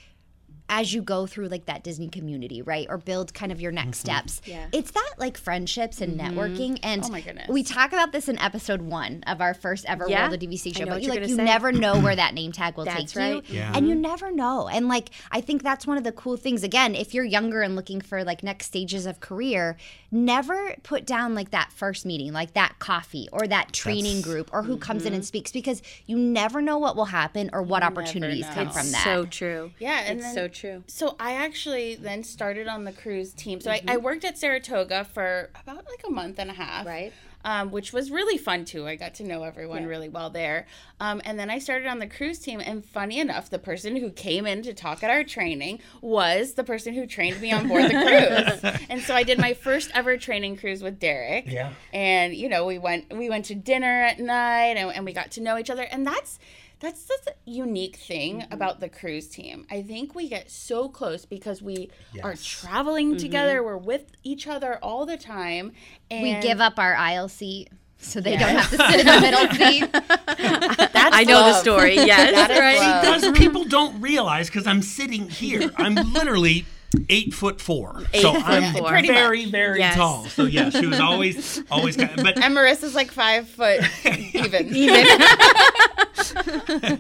as 0.70 0.94
you 0.94 1.02
go 1.02 1.26
through 1.26 1.48
like 1.48 1.66
that 1.66 1.84
Disney 1.84 2.10
community, 2.10 2.62
right? 2.62 2.88
Or 2.90 2.98
build 2.98 3.34
kind 3.34 3.52
of 3.52 3.62
your 3.62 3.72
next 3.72 4.00
mm-hmm. 4.00 4.18
steps. 4.18 4.42
Yeah. 4.46 4.68
It's 4.74 4.92
that 4.92 5.14
like 5.18 5.38
friendships 5.38 6.02
and 6.02 6.20
mm-hmm. 6.20 6.38
networking. 6.38 6.80
And 6.84 7.04
Oh 7.06 7.10
my 7.10 7.22
goodness. 7.22 7.48
we 7.48 7.64
talk 7.64 7.94
about 7.94 8.12
this 8.12 8.28
in 8.28 8.38
episode 8.40 8.82
one 8.82 9.24
of 9.28 9.42
our 9.42 9.54
first 9.54 9.86
ever 9.88 10.06
Yeah. 10.08 10.30
World 10.30 10.42
of 10.42 10.50
DVC 10.50 10.76
show. 10.76 10.86
but 10.86 11.02
you 11.02 11.10
like 11.10 11.22
you 11.22 11.36
say. 11.36 11.44
never 11.44 11.72
know 11.72 12.00
where 12.00 12.16
that 12.16 12.34
name 12.34 12.52
tag 12.52 12.76
will 12.76 12.86
That's 12.86 13.14
take 13.14 13.16
right. 13.16 13.50
you. 13.50 13.58
Yeah. 13.58 13.72
And 13.74 13.88
you 13.88 13.96
never 13.96 14.32
know. 14.32 14.68
And 14.68 14.88
like 14.88 15.10
I 15.32 15.42
think 15.42 15.64
that's 15.64 15.88
one 15.88 15.98
of 15.98 16.04
the 16.04 16.12
cool 16.12 16.38
things. 16.38 16.64
Again, 16.64 16.96
if 16.96 17.14
you're 17.14 17.26
younger 17.26 17.62
and 17.62 17.76
looking 17.76 18.02
for 18.02 18.24
like 18.24 18.44
next 18.44 18.66
stages 18.66 19.06
of 19.06 19.20
career, 19.20 19.78
never 20.12 20.76
put 20.84 21.06
down 21.06 21.36
like 21.36 21.52
that 21.52 21.72
first 21.74 22.06
meeting, 22.06 22.32
like 22.34 22.54
that 22.54 22.80
coffee 22.80 23.28
or 23.32 23.46
that 23.48 23.74
training 23.74 24.18
That's- 24.18 24.24
group 24.24 24.50
or 24.54 24.64
who 24.64 24.78
comes 24.78 25.06
in 25.06 25.14
and 25.14 25.26
speaks 25.26 25.52
because 25.52 25.82
you 26.06 26.18
never 26.18 26.62
know 26.62 26.78
what 26.78 26.96
will 26.96 27.06
happen 27.06 27.50
or 27.54 27.62
what 27.62 27.80
never 27.82 27.94
opportunities 28.02 28.46
come 28.54 28.68
It's 28.68 28.78
from 28.78 28.92
that. 28.92 29.04
So 29.04 29.26
true. 29.26 29.72
Yeah, 29.80 30.02
and 30.06 30.20
it's 30.20 30.28
then- 30.28 30.36
so 30.36 30.48
true. 30.48 30.84
So 30.88 31.16
I 31.20 31.34
actually 31.34 31.96
then 31.96 32.24
started 32.24 32.68
on 32.68 32.84
the 32.86 32.92
cruise 32.94 33.34
team. 33.34 33.60
So 33.62 33.72
Mm-hmm. 33.72 33.90
I 33.90 33.98
worked 33.98 34.24
at 34.26 34.38
Saratoga 34.38 35.04
for 35.04 35.50
about 35.62 35.86
like 35.86 36.04
a 36.08 36.10
month 36.10 36.40
and 36.40 36.50
a 36.50 36.54
half. 36.54 36.86
Right. 36.86 37.12
Um, 37.48 37.72
which 37.72 37.94
was 37.94 38.12
really 38.12 38.38
fun 38.38 38.66
too. 38.66 38.86
I 38.86 38.98
got 38.98 39.14
to 39.16 39.24
know 39.24 39.44
everyone 39.44 39.86
really 39.86 40.10
well 40.10 40.30
there. 40.30 40.68
Um, 41.00 41.22
and 41.24 41.40
then 41.40 41.50
I 41.50 41.60
started 41.60 41.88
on 41.88 42.00
the 42.00 42.06
cruise 42.06 42.40
team. 42.40 42.60
And 42.60 42.84
funny 42.84 43.20
enough, 43.20 43.50
the 43.50 43.58
person 43.58 43.96
who 43.96 44.10
came 44.10 44.46
in 44.46 44.64
to 44.64 44.74
talk 44.74 45.02
at 45.02 45.10
our 45.10 45.24
training 45.24 45.80
was 46.02 46.56
the 46.56 46.66
person 46.66 46.94
who 46.94 47.08
trained 47.08 47.40
me 47.40 47.54
on 47.54 47.70
board 47.70 47.86
the 47.86 48.60
cruise. 48.62 48.76
and 48.90 49.02
so 49.02 49.16
I 49.16 49.24
did 49.24 49.40
my 49.40 49.54
first 49.54 49.92
ever 49.94 50.18
training 50.18 50.58
cruise 50.58 50.84
with 50.84 51.00
Derek. 51.00 51.46
Yeah. 51.48 51.72
And 51.94 52.36
you 52.36 52.50
know, 52.50 52.66
we 52.66 52.80
went 52.80 53.16
we 53.16 53.30
went 53.30 53.46
to 53.46 53.56
dinner 53.56 54.04
at 54.04 54.20
night 54.20 54.76
and, 54.76 54.92
and 54.92 55.06
we 55.06 55.14
got 55.14 55.32
to 55.32 55.42
know 55.42 55.58
each 55.58 55.70
other. 55.70 55.84
And 55.84 56.06
that's 56.06 56.40
that's 56.80 57.04
the 57.06 57.34
unique 57.46 57.96
thing 57.98 58.42
Mm-hmm. 58.42 58.54
about 58.54 58.80
the 58.80 58.90
cruise 58.90 59.28
team. 59.28 59.66
I 59.72 59.82
think 59.82 60.14
we 60.16 60.30
get 60.30 60.52
so 60.52 60.90
close 60.90 61.26
because 61.26 61.62
we 61.62 61.90
are 62.24 62.32
Yes. 62.32 62.44
traveling 62.46 63.18
together. 63.18 63.64
We're 63.64 63.78
with 63.78 64.12
each 64.24 64.48
other 64.48 64.78
all 64.82 65.06
the 65.06 65.18
time. 65.18 65.72
And 66.12 66.24
we 66.24 66.40
give 66.40 66.62
up 66.62 66.78
our 66.78 66.96
aisle 66.96 67.30
seat 67.30 67.70
so 68.00 68.22
they 68.22 68.38
don't 68.38 68.50
have 68.56 68.70
to 68.70 68.78
sit 68.78 69.00
in 69.00 69.06
the 69.08 69.22
middle 69.22 69.50
seat. 69.56 69.92
That's 70.94 71.16
I 71.16 71.24
know 71.24 71.46
the 71.46 71.54
story. 71.54 71.96
Yes, 71.96 72.32
That 72.34 72.52
is 72.52 72.60
right. 72.60 73.02
Because 73.02 73.38
people 73.40 73.64
don't 73.64 74.00
realize 74.02 74.48
because 74.48 74.68
I'm 74.68 74.82
sitting 74.84 75.30
here. 75.30 75.72
I'm 75.78 75.96
literally 76.14 76.66
eight 77.10 77.34
foot 77.34 77.60
four. 77.62 78.02
so 78.14 78.34
foot 78.34 78.44
I'm 78.46 78.74
four. 78.74 78.88
Pretty 78.90 79.08
very, 79.10 79.46
very 79.46 79.80
Yes. 79.80 79.96
tall. 79.96 80.26
So 80.26 80.46
yeah, 80.46 80.70
she 80.70 80.86
was 80.86 81.00
always 81.10 81.62
always 81.70 81.96
kind 81.98 82.12
but 82.16 82.38
And 82.44 82.56
Marissa's 82.56 82.96
like 82.96 83.12
five 83.12 83.48
foot 83.48 83.82
even. 84.06 84.70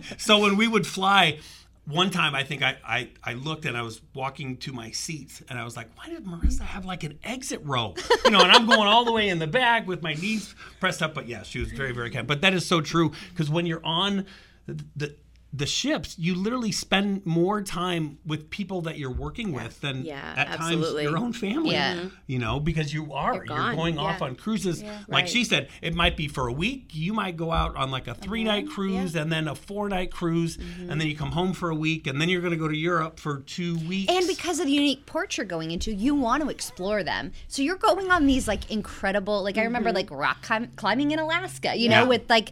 so 0.17 0.39
when 0.39 0.57
we 0.57 0.67
would 0.67 0.85
fly 0.87 1.39
one 1.85 2.09
time 2.09 2.35
I 2.35 2.43
think 2.43 2.61
I, 2.63 2.75
I 2.85 3.09
I 3.23 3.33
looked 3.33 3.65
and 3.65 3.77
I 3.77 3.81
was 3.81 4.01
walking 4.13 4.57
to 4.57 4.73
my 4.73 4.91
seats 4.91 5.41
and 5.49 5.57
I 5.57 5.63
was 5.63 5.77
like, 5.77 5.87
why 5.97 6.09
did 6.09 6.25
Marissa 6.25 6.61
have 6.61 6.83
like 6.85 7.03
an 7.03 7.17
exit 7.23 7.61
row? 7.63 7.93
You 8.25 8.31
know, 8.31 8.41
and 8.41 8.51
I'm 8.51 8.65
going 8.65 8.87
all 8.87 9.05
the 9.05 9.13
way 9.13 9.29
in 9.29 9.39
the 9.39 9.47
back 9.47 9.87
with 9.87 10.01
my 10.03 10.13
knees 10.13 10.53
pressed 10.81 11.01
up. 11.01 11.13
But 11.13 11.27
yeah, 11.29 11.43
she 11.43 11.59
was 11.59 11.71
very, 11.71 11.93
very 11.93 12.09
kind. 12.09 12.27
But 12.27 12.41
that 12.41 12.53
is 12.53 12.65
so 12.65 12.81
true 12.81 13.13
because 13.29 13.49
when 13.49 13.65
you're 13.65 13.85
on 13.85 14.25
the, 14.65 14.83
the 14.97 15.15
the 15.53 15.65
ships, 15.65 16.17
you 16.19 16.35
literally 16.35 16.71
spend 16.71 17.25
more 17.25 17.61
time 17.61 18.19
with 18.25 18.49
people 18.49 18.81
that 18.81 18.97
you're 18.97 19.11
working 19.11 19.53
with 19.53 19.79
than 19.79 20.03
Yeah, 20.03 20.33
at 20.35 20.47
absolutely. 20.49 21.03
times 21.03 21.11
your 21.11 21.17
own 21.17 21.33
family. 21.33 21.71
Yeah. 21.71 22.05
You 22.27 22.39
know, 22.39 22.59
because 22.59 22.93
you 22.93 23.13
are 23.13 23.35
you're, 23.35 23.45
gone. 23.45 23.75
going 23.75 23.97
off 23.97 24.21
on 24.21 24.35
cruises. 24.35 24.83
Like 24.83 25.09
Right. 25.09 25.29
she 25.29 25.45
said, 25.45 25.69
it 25.81 25.95
might 25.95 26.17
be 26.17 26.27
for 26.27 26.47
a 26.47 26.53
week. 26.53 26.89
You 26.93 27.13
might 27.13 27.37
go 27.37 27.51
out 27.51 27.75
on 27.77 27.91
like 27.91 28.07
a 28.07 28.11
uh-huh. 28.11 28.21
three 28.23 28.43
night 28.43 28.67
cruise 28.67 29.15
and 29.15 29.31
then 29.31 29.47
a 29.47 29.55
four 29.55 29.87
night 29.87 30.11
cruise, 30.11 30.57
mm-hmm. 30.57 30.89
and 30.91 30.99
then 30.99 31.07
you 31.07 31.15
come 31.15 31.31
home 31.31 31.53
for 31.53 31.69
a 31.69 31.75
week, 31.75 32.07
and 32.07 32.19
then 32.19 32.27
you're 32.27 32.41
going 32.41 32.51
to 32.51 32.57
go 32.57 32.67
to 32.67 32.77
Europe 32.77 33.19
for 33.19 33.39
two 33.39 33.77
weeks. 33.87 34.11
And 34.11 34.27
because 34.27 34.59
of 34.59 34.65
the 34.65 34.73
unique 34.73 35.05
ports 35.05 35.37
you're 35.37 35.45
going 35.45 35.71
into, 35.71 35.93
you 35.93 36.13
want 36.13 36.43
to 36.43 36.49
explore 36.49 37.03
them. 37.03 37.31
So 37.47 37.61
you're 37.61 37.77
going 37.77 38.11
on 38.11 38.27
these 38.27 38.47
like 38.47 38.69
incredible, 38.69 39.43
like 39.43 39.57
I 39.57 39.63
remember 39.63 39.89
mm-hmm. 39.89 40.09
like 40.09 40.11
rock 40.11 40.45
climbing 40.75 41.11
in 41.11 41.19
Alaska, 41.19 41.75
you 41.75 41.89
Yeah. 41.89 42.01
know, 42.01 42.09
with 42.09 42.29
like 42.29 42.51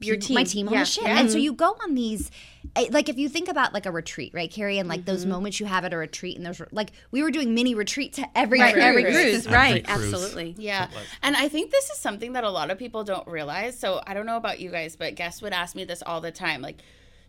Your 0.00 0.16
team. 0.16 0.34
my 0.34 0.44
team. 0.44 0.50
team 0.52 0.68
on 0.68 0.74
Yeah. 0.74 0.80
the 0.80 0.86
ship. 0.86 1.04
Yeah. 1.04 1.18
And 1.20 1.30
so 1.30 1.38
you 1.38 1.52
go 1.52 1.76
on 1.84 1.94
these, 1.94 2.30
eh, 2.76 2.86
like 2.90 3.08
if 3.08 3.18
you 3.18 3.28
think 3.28 3.48
about 3.48 3.74
like 3.74 3.86
a 3.86 3.90
retreat, 3.90 4.32
right, 4.34 4.50
Kerri, 4.50 4.78
and 4.80 4.88
like 4.88 5.04
those 5.04 5.26
moments 5.26 5.60
you 5.60 5.66
have 5.66 5.84
at 5.84 5.92
a 5.92 5.96
retreat, 5.96 6.36
and 6.36 6.46
those 6.46 6.60
like 6.72 6.92
we 7.10 7.22
were 7.22 7.30
doing 7.30 7.54
mini 7.54 7.74
retreats 7.74 8.18
at 8.18 8.30
every 8.34 8.60
Right, 8.60 8.76
every 8.76 9.02
cruise. 9.04 9.14
cruise, 9.16 9.46
Every 9.46 9.58
right? 9.58 9.86
cruise. 9.86 10.12
Absolutely. 10.12 10.54
Yeah. 10.58 10.88
And 11.22 11.36
I 11.36 11.48
think 11.48 11.70
this 11.70 11.90
is 11.90 11.98
something 11.98 12.32
that 12.32 12.44
a 12.44 12.50
lot 12.50 12.70
of 12.70 12.78
people 12.78 13.04
don't 13.04 13.26
realize. 13.28 13.78
So 13.78 14.00
I 14.06 14.14
don't 14.14 14.26
know 14.26 14.36
about 14.36 14.60
you 14.60 14.70
guys, 14.70 14.96
but 14.96 15.14
guests 15.16 15.42
would 15.42 15.52
ask 15.52 15.74
me 15.76 15.84
this 15.84 16.02
all 16.04 16.20
the 16.20 16.32
time. 16.32 16.62
Like, 16.62 16.80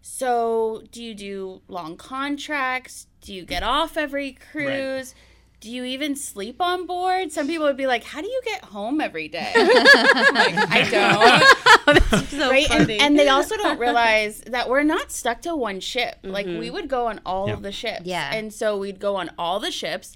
so 0.01 0.81
do 0.91 1.03
you 1.03 1.13
do 1.13 1.61
long 1.67 1.95
contracts? 1.97 3.07
Do 3.21 3.33
you 3.33 3.45
get 3.45 3.63
off 3.63 3.97
every 3.97 4.31
cruise? 4.33 5.13
Do 5.59 5.69
you 5.69 5.83
even 5.85 6.15
sleep 6.15 6.59
on 6.59 6.87
board? 6.87 7.31
Some 7.31 7.45
people 7.45 7.67
would 7.67 7.77
be 7.77 7.85
like, 7.85 8.03
"How 8.03 8.19
do 8.21 8.25
you 8.27 8.41
get 8.43 8.63
home 8.65 8.99
every 8.99 9.27
day?" 9.27 9.51
Like, 9.55 10.55
I 10.57 10.87
don't. 10.89 11.60
So 12.29 12.49
right? 12.49 12.69
And, 12.69 12.79
funny. 12.81 12.99
and 12.99 13.17
they 13.19 13.27
also 13.29 13.55
don't 13.57 13.79
realize 13.79 14.41
that 14.47 14.69
we're 14.69 14.83
not 14.83 15.11
stuck 15.11 15.41
to 15.41 15.55
one 15.55 15.79
ship. 15.79 16.17
Like 16.23 16.45
we 16.45 16.69
would 16.69 16.87
go 16.89 17.07
on 17.07 17.19
all 17.25 17.47
Yeah. 17.47 17.53
of 17.53 17.61
the 17.63 17.71
ships. 17.71 18.01
Yeah. 18.05 18.33
And 18.33 18.53
so 18.53 18.77
we'd 18.77 18.99
go 18.99 19.15
on 19.17 19.31
all 19.37 19.59
the 19.59 19.71
ships, 19.71 20.15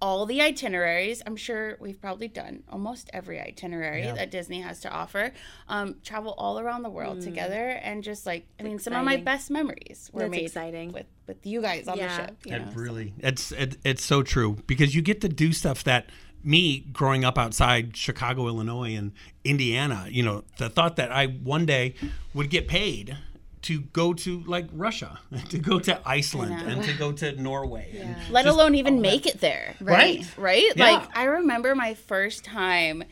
all 0.00 0.26
the 0.26 0.40
itineraries. 0.42 1.22
I'm 1.26 1.36
sure 1.36 1.76
we've 1.80 2.00
probably 2.00 2.28
done 2.28 2.62
almost 2.68 3.08
every 3.12 3.40
itinerary 3.40 4.02
that 4.02 4.30
Disney 4.30 4.60
has 4.60 4.80
to 4.80 4.90
offer. 4.90 5.32
Um, 5.68 5.96
travel 6.04 6.34
all 6.38 6.58
around 6.60 6.82
the 6.82 6.90
world 6.90 7.22
together 7.22 7.70
and 7.82 8.02
just 8.04 8.26
like 8.26 8.46
I 8.60 8.62
mean, 8.62 8.78
some 8.78 8.92
of 8.94 9.04
my 9.04 9.16
best 9.16 9.50
memories 9.50 10.10
were 10.12 10.20
That's 10.20 10.30
made 10.30 10.44
exciting. 10.44 10.92
with 10.92 11.06
with 11.26 11.44
you 11.44 11.60
guys 11.60 11.88
on 11.88 11.98
Yeah. 11.98 12.08
the 12.08 12.14
ship. 12.26 12.36
You 12.44 12.54
It 12.54 12.66
know? 12.66 12.72
really, 12.74 13.14
it's 13.18 13.50
it, 13.52 13.78
it's 13.84 14.04
so 14.04 14.22
true 14.22 14.56
because 14.66 14.94
you 14.94 15.02
get 15.02 15.20
to 15.22 15.28
do 15.28 15.52
stuff 15.52 15.82
that 15.84 16.06
me 16.46 16.80
growing 16.92 17.24
up 17.24 17.36
outside 17.36 17.96
Chicago, 17.96 18.46
Illinois, 18.46 18.94
and 18.94 19.12
Indiana. 19.44 20.06
You 20.08 20.22
know, 20.22 20.44
the 20.58 20.68
thought 20.68 20.96
that 20.96 21.12
I 21.12 21.26
one 21.26 21.66
day 21.66 21.94
would 22.32 22.50
get 22.50 22.68
paid 22.68 23.16
to 23.62 23.80
go 23.80 24.14
to 24.14 24.44
like 24.44 24.68
Russia, 24.72 25.18
to 25.48 25.58
go 25.58 25.80
to 25.80 26.00
Iceland, 26.06 26.54
and 26.62 26.82
to 26.84 26.92
go 26.94 27.12
to 27.12 27.32
Norway. 27.32 27.98
and 27.98 28.16
let 28.30 28.44
just 28.44 28.54
alone 28.54 28.74
even 28.76 28.96
that. 28.96 29.02
make 29.02 29.26
it 29.26 29.40
there. 29.40 29.74
Right. 29.80 30.24
Right? 30.38 30.72
Yeah. 30.76 30.90
Like 30.92 31.16
I 31.16 31.24
remember 31.24 31.74
my 31.74 31.94
first 31.94 32.44
time 32.44 33.02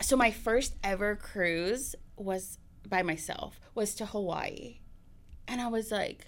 so 0.00 0.16
my 0.16 0.30
first 0.30 0.74
ever 0.82 1.16
cruise 1.16 1.94
was 2.16 2.58
by 2.88 3.02
myself 3.02 3.60
was 3.74 3.94
to 3.96 4.06
Hawaii. 4.06 4.78
And 5.48 5.60
I 5.60 5.68
was 5.68 5.90
like 5.90 6.26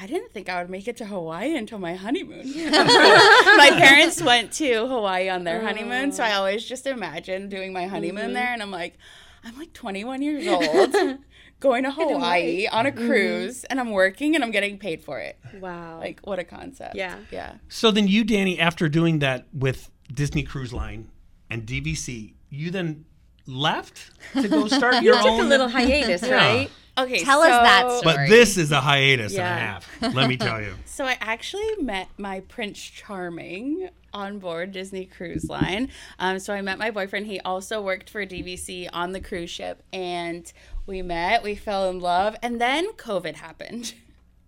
I 0.00 0.06
didn't 0.06 0.32
think 0.32 0.48
I 0.48 0.60
would 0.60 0.70
make 0.70 0.88
it 0.88 0.96
to 0.98 1.04
Hawaii 1.04 1.54
until 1.54 1.78
my 1.78 1.94
honeymoon. 1.94 2.50
my 2.70 3.70
parents 3.74 4.22
went 4.22 4.50
to 4.54 4.86
Hawaii 4.86 5.28
on 5.28 5.44
their 5.44 5.60
honeymoon, 5.60 6.12
so 6.12 6.24
I 6.24 6.32
oh. 6.32 6.38
always 6.38 6.64
just 6.64 6.86
imagine 6.86 7.50
doing 7.50 7.72
my 7.72 7.86
honeymoon 7.86 8.26
mm-hmm. 8.26 8.32
there 8.34 8.52
and 8.52 8.62
I'm 8.62 8.70
like 8.70 8.96
I'm 9.44 9.58
like 9.58 9.72
21 9.72 10.22
years 10.22 10.46
old 10.46 10.94
going 11.60 11.84
to 11.84 11.90
Hawaii 11.90 12.66
on 12.66 12.86
a 12.86 12.92
mm-hmm. 12.92 13.06
cruise 13.06 13.64
and 13.64 13.78
I'm 13.78 13.90
working 13.90 14.34
and 14.34 14.42
I'm 14.42 14.50
getting 14.50 14.78
paid 14.78 15.02
for 15.02 15.18
it. 15.18 15.38
wow. 15.60 15.98
Like 15.98 16.20
what 16.24 16.38
a 16.38 16.44
concept. 16.44 16.94
Yeah. 16.94 17.18
Yeah. 17.30 17.54
So 17.68 17.90
then 17.90 18.08
you, 18.08 18.24
Dani, 18.24 18.58
after 18.58 18.88
doing 18.88 19.18
that 19.18 19.46
with 19.52 19.90
Disney 20.12 20.42
Cruise 20.42 20.72
Line 20.72 21.10
and 21.50 21.66
DVC, 21.66 22.34
you 22.48 22.70
then 22.70 23.04
left 23.46 24.10
to 24.32 24.48
go 24.48 24.66
start 24.68 24.94
your 25.02 25.16
took 25.16 25.26
own 25.26 25.40
a 25.40 25.48
little 25.48 25.68
hiatus, 25.68 26.22
right? 26.22 26.70
Okay, 27.04 27.24
Tell 27.24 27.40
us 27.40 27.48
that 27.48 27.98
story. 27.98 28.14
But 28.16 28.28
this 28.28 28.56
is 28.56 28.72
a 28.72 28.80
hiatus 28.80 29.32
Yeah. 29.32 29.50
and 29.50 29.58
a 29.58 29.66
half. 29.66 30.14
Let 30.14 30.28
me 30.28 30.36
tell 30.36 30.60
you. 30.60 30.74
So 30.84 31.06
I 31.06 31.16
actually 31.18 31.76
met 31.76 32.08
my 32.18 32.40
Prince 32.40 32.78
Charming 32.78 33.88
on 34.12 34.38
board 34.38 34.72
Disney 34.72 35.06
Cruise 35.06 35.48
Line. 35.48 35.88
Um, 36.18 36.38
so 36.38 36.52
I 36.52 36.60
met 36.60 36.78
my 36.78 36.90
boyfriend. 36.90 37.24
He 37.26 37.40
also 37.40 37.80
worked 37.80 38.10
for 38.10 38.26
DVC 38.26 38.86
on 38.92 39.12
the 39.12 39.20
cruise 39.20 39.48
ship, 39.48 39.82
and 39.94 40.52
we 40.86 41.00
met. 41.00 41.42
We 41.42 41.54
fell 41.54 41.88
in 41.88 42.00
love, 42.00 42.36
and 42.42 42.60
then 42.60 42.92
COVID 42.94 43.36
happened. 43.36 43.94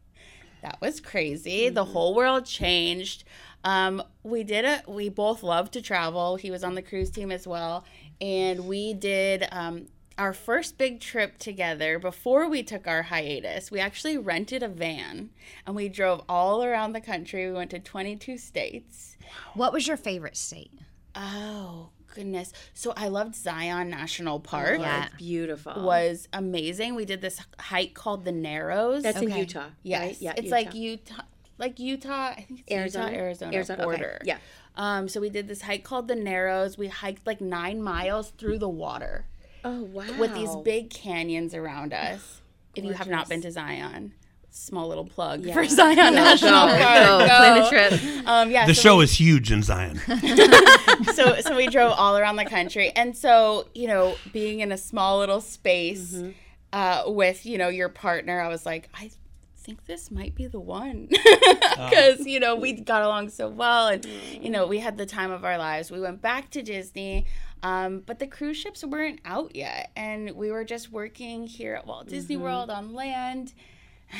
that 0.63 0.79
was 0.83 1.01
crazy. 1.01 1.71
The 1.71 1.87
whole 1.87 2.15
world 2.15 2.45
changed. 2.45 3.25
Um, 3.65 4.03
we 4.23 4.45
did 4.45 4.67
it. 4.67 4.87
We 4.87 5.09
both 5.09 5.43
love 5.43 5.71
to 5.71 5.81
travel. 5.81 6.37
He 6.37 6.51
was 6.51 6.63
on 6.65 6.75
the 6.75 6.83
cruise 6.83 7.11
team 7.11 7.31
as 7.33 7.47
well, 7.47 7.85
and 8.21 8.67
we 8.67 8.93
did 8.93 9.47
um, 9.53 9.87
our 10.19 10.33
first 10.33 10.79
big 10.79 11.01
trip 11.01 11.39
together 11.39 11.99
before 11.99 12.49
we 12.49 12.63
took 12.63 12.87
our 12.87 13.03
hiatus. 13.03 13.71
We 13.71 13.81
actually 13.81 14.19
rented 14.19 14.63
a 14.63 14.69
van 14.69 15.31
and 15.67 15.75
we 15.75 15.89
drove 15.89 16.23
all 16.29 16.65
around 16.65 16.93
the 16.93 17.01
country. 17.01 17.47
We 17.47 17.53
went 17.53 17.71
to 17.71 17.79
22 17.79 18.39
states. 18.39 19.17
What 19.55 19.73
was 19.73 19.87
your 19.87 19.97
favorite 19.97 20.37
state? 20.37 20.73
Oh 21.15 21.91
goodness! 22.15 22.53
So 22.75 22.93
I 22.97 23.09
loved 23.09 23.35
Zion 23.35 23.91
National 23.91 24.41
Park. 24.41 24.81
Yeah. 24.81 25.07
It's 25.07 25.15
beautiful. 25.17 25.83
Was 25.83 26.29
amazing. 26.33 26.95
We 26.95 27.05
did 27.05 27.21
this 27.21 27.41
hike 27.59 27.95
called 27.95 28.25
the 28.25 28.33
Narrows. 28.33 29.03
That's 29.03 29.21
in 29.21 29.31
Utah. 29.31 29.67
Yes, 29.83 30.01
right? 30.01 30.17
Yeah, 30.21 30.35
it's 30.37 30.51
like 30.51 30.75
Utah, 30.75 31.23
like 31.59 31.79
Utah. 31.79 32.31
I 32.37 32.45
think 32.49 32.61
it's 32.61 32.73
Arizona? 32.73 33.11
Utah, 33.11 33.19
Arizona, 33.19 33.57
Arizona, 33.57 33.83
okay. 33.83 33.85
border. 33.85 34.19
Yeah. 34.25 34.39
Um, 34.75 35.09
so 35.09 35.21
we 35.21 35.29
did 35.29 35.49
this 35.49 35.63
hike 35.63 35.85
called 35.85 36.09
the 36.09 36.15
Narrows. 36.15 36.79
We 36.79 36.89
hiked 36.89 37.27
like 37.27 37.41
nine 37.41 37.83
miles 37.83 38.31
through 38.31 38.59
the 38.59 38.69
water 38.71 39.27
Oh 39.65 39.83
wow. 39.85 40.05
with 40.19 40.35
these 40.35 40.55
big 40.65 40.91
canyons 40.91 41.55
around 41.55 41.93
us. 42.09 42.41
If 42.75 42.85
you 42.85 42.93
have 42.93 43.09
not 43.09 43.29
been 43.29 43.43
to 43.43 43.51
Zion, 43.53 44.15
small 44.51 44.89
little 44.89 45.05
plug 45.05 45.51
for 45.53 45.65
Zion 45.69 46.15
National 46.15 46.67
Go, 46.69 46.79
Park. 46.79 46.79
go, 46.79 47.27
plan 47.27 47.63
a 47.63 47.69
trip. 47.69 48.27
Um, 48.27 48.51
yeah, 48.51 48.67
The 48.67 48.75
so 48.75 48.81
show 48.83 49.01
is 49.01 49.13
huge 49.21 49.53
in 49.53 49.63
Zion. 49.63 49.99
so 51.15 51.37
so 51.41 51.57
we 51.57 51.67
drove 51.67 51.93
all 51.93 52.17
around 52.17 52.37
the 52.37 52.45
country 52.45 52.91
and 52.97 53.17
so 53.17 53.67
you 53.75 53.87
know 53.89 54.15
being 54.33 54.61
in 54.61 54.73
a 54.73 54.79
small 54.79 55.19
little 55.19 55.41
space 55.41 56.15
Mm-hmm. 56.15 56.31
uh, 56.73 57.03
with 57.11 57.45
you 57.47 57.59
know 57.59 57.69
your 57.69 57.89
partner 57.89 58.41
i 58.41 58.49
was 58.49 58.65
like 58.65 58.89
i 58.95 59.11
think 59.59 59.85
this 59.87 60.11
might 60.11 60.35
be 60.35 60.47
the 60.47 60.59
one 60.61 61.07
because 61.11 62.27
you 62.27 62.41
know 62.41 62.57
we 62.57 62.73
got 62.73 63.03
along 63.03 63.29
so 63.29 63.49
well 63.49 63.89
and 63.89 64.03
Mm. 64.05 64.43
you 64.45 64.51
know 64.51 64.67
we 64.67 64.79
had 64.81 64.97
the 64.99 65.07
time 65.07 65.31
of 65.31 65.45
our 65.45 65.57
lives 65.59 65.91
we 65.91 66.01
went 66.01 66.21
back 66.23 66.51
to 66.51 66.63
disney 66.63 67.27
um, 67.63 68.01
but 68.05 68.19
the 68.19 68.27
cruise 68.27 68.57
ships 68.57 68.85
weren't 68.85 69.21
out 69.25 69.55
yet 69.55 69.91
and 69.97 70.33
we 70.33 70.51
were 70.51 70.65
just 70.65 70.91
working 70.91 71.47
here 71.47 71.75
at 71.75 71.87
walt 71.87 72.09
disney 72.09 72.35
Mm-hmm. 72.35 72.45
world 72.45 72.71
on 72.71 72.93
land 72.95 73.53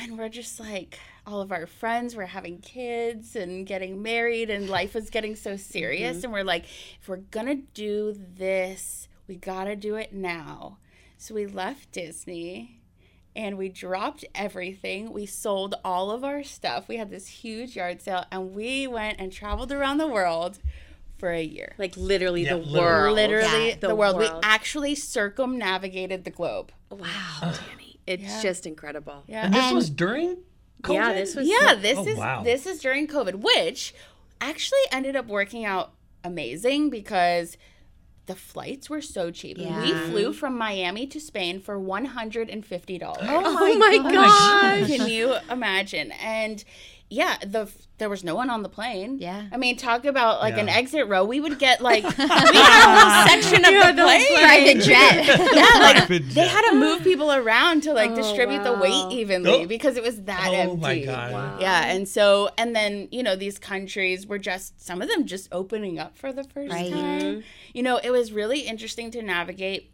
and 0.01 0.17
we're 0.19 0.29
just 0.29 0.59
like 0.61 0.99
all 1.27 1.41
of 1.41 1.53
our 1.53 1.67
friends 1.67 2.15
were 2.17 2.27
having 2.27 2.59
kids 2.59 3.37
and 3.37 3.67
getting 3.67 4.01
married 4.03 4.49
and 4.51 4.69
life 4.69 4.95
was 4.95 5.11
getting 5.11 5.37
so 5.37 5.57
serious 5.57 6.17
Mm-hmm. 6.19 6.25
and 6.27 6.33
we're 6.33 6.45
like 6.45 6.65
if 7.01 7.09
we're 7.09 7.17
gonna 7.17 7.57
do 7.57 8.15
this 8.37 9.09
we 9.27 9.37
gotta 9.37 9.77
do 9.77 9.97
it 9.97 10.13
now 10.13 10.79
so 11.19 11.35
we 11.35 11.47
left 11.47 11.93
disney 11.93 12.79
and 13.35 13.57
we 13.57 13.69
dropped 13.69 14.25
everything 14.35 15.11
we 15.13 15.25
sold 15.27 15.75
all 15.85 16.11
of 16.11 16.23
our 16.23 16.43
stuff 16.43 16.87
we 16.89 16.97
had 16.99 17.11
this 17.11 17.27
huge 17.29 17.77
yard 17.77 18.03
sale 18.03 18.25
and 18.31 18.55
we 18.55 18.87
went 18.87 19.19
and 19.19 19.33
traveled 19.33 19.73
around 19.73 19.97
the 19.99 20.07
world 20.07 20.59
for 21.23 21.31
a 21.31 21.41
year 21.43 21.75
Like 21.79 21.97
literally 21.97 22.43
Yeah, 22.43 22.55
the 22.55 22.57
literally. 22.57 22.81
world. 22.81 23.15
literally 23.15 23.69
Yeah, 23.69 23.77
the, 23.79 23.95
world. 23.95 24.19
we 24.19 24.29
actually 24.43 24.97
circumnavigated 24.97 26.25
the 26.25 26.31
globe 26.31 26.73
Wow, 26.91 27.07
Dani. 27.43 27.99
It's 28.09 28.25
Yeah. 28.25 28.43
just 28.43 28.67
incredible. 28.67 29.23
yeah 29.29 29.45
And 29.45 29.55
this 29.55 29.73
was 29.73 29.89
during 29.89 30.39
COVID? 30.83 30.95
Yeah, 30.95 31.13
this 31.13 31.37
was 31.37 31.47
Yeah, 31.49 31.75
this 31.77 31.97
Oh, 31.99 32.07
is 32.09 32.19
wow. 32.19 32.43
this 32.43 32.67
is 32.67 32.81
during 32.81 33.07
COVID, 33.07 33.37
which 33.37 33.95
actually 34.41 34.81
ended 34.91 35.15
up 35.15 35.29
working 35.29 35.65
out 35.65 35.93
amazing 36.25 36.91
because 36.91 37.57
the 38.27 38.35
flights 38.35 38.91
were 38.91 39.01
so 39.01 39.31
cheap. 39.31 39.59
We 39.59 39.93
flew 40.11 40.33
from 40.33 40.57
Miami 40.59 41.07
to 41.09 41.21
Spain 41.21 41.61
for 41.61 41.79
one 41.79 42.05
hundred 42.07 42.51
and 42.51 42.65
fifty 42.67 42.99
dollars. 42.99 43.23
Oh, 43.29 43.43
oh 43.61 43.79
my 43.79 43.99
gosh. 44.13 44.89
Can 44.89 45.09
you 45.09 45.37
imagine? 45.51 46.11
And 46.13 46.65
yeah, 47.13 47.37
the 47.47 47.71
there 47.99 48.09
was 48.09 48.25
no 48.25 48.35
one 48.35 48.51
on 48.51 48.63
the 48.63 48.69
plane. 48.69 49.19
Yeah. 49.21 49.45
I 49.53 49.57
mean, 49.59 49.77
talk 49.77 50.05
about 50.05 50.41
like 50.41 50.57
an 50.59 50.69
exit 50.69 51.07
row. 51.07 51.25
We 51.25 51.41
would 51.41 51.59
get 51.59 51.81
like 51.81 52.03
we 52.19 52.25
had 52.27 52.85
a 52.85 52.99
whole 52.99 53.29
section 53.29 53.65
of 53.65 53.97
the 53.97 54.03
plane. 54.03 54.39
Private 54.41 54.83
jet. 54.83 55.27
Yeah, 55.53 55.69
like 55.81 55.97
Private 56.07 56.31
they 56.31 56.49
had 56.49 56.71
to 56.71 56.77
move 56.77 57.03
people 57.03 57.31
around 57.31 57.83
to 57.83 57.93
like 57.93 58.11
oh, 58.11 58.17
distribute 58.17 58.65
the 58.65 58.73
weight 58.73 59.13
evenly 59.13 59.51
Oh. 59.65 59.67
because 59.67 59.97
it 59.97 60.03
was 60.03 60.23
that 60.23 60.49
Oh 60.49 60.55
empty. 60.55 60.77
my 60.81 60.99
God. 61.01 61.61
Yeah, 61.61 61.85
and 61.87 62.09
so 62.09 62.49
and 62.59 62.75
then 62.75 63.09
you 63.13 63.23
know 63.23 63.37
these 63.37 63.59
countries 63.59 64.27
were 64.27 64.39
just 64.39 64.85
some 64.85 65.03
of 65.03 65.09
them 65.09 65.27
just 65.27 65.49
opening 65.53 65.99
up 65.99 66.17
for 66.17 66.33
the 66.33 66.45
first 66.45 66.73
Right. 66.73 66.91
time. 66.93 67.45
You 67.75 67.83
know, 67.83 67.99
it 68.03 68.11
was 68.11 68.33
really 68.33 68.61
interesting 68.61 69.11
to 69.13 69.23
navigate. 69.23 69.91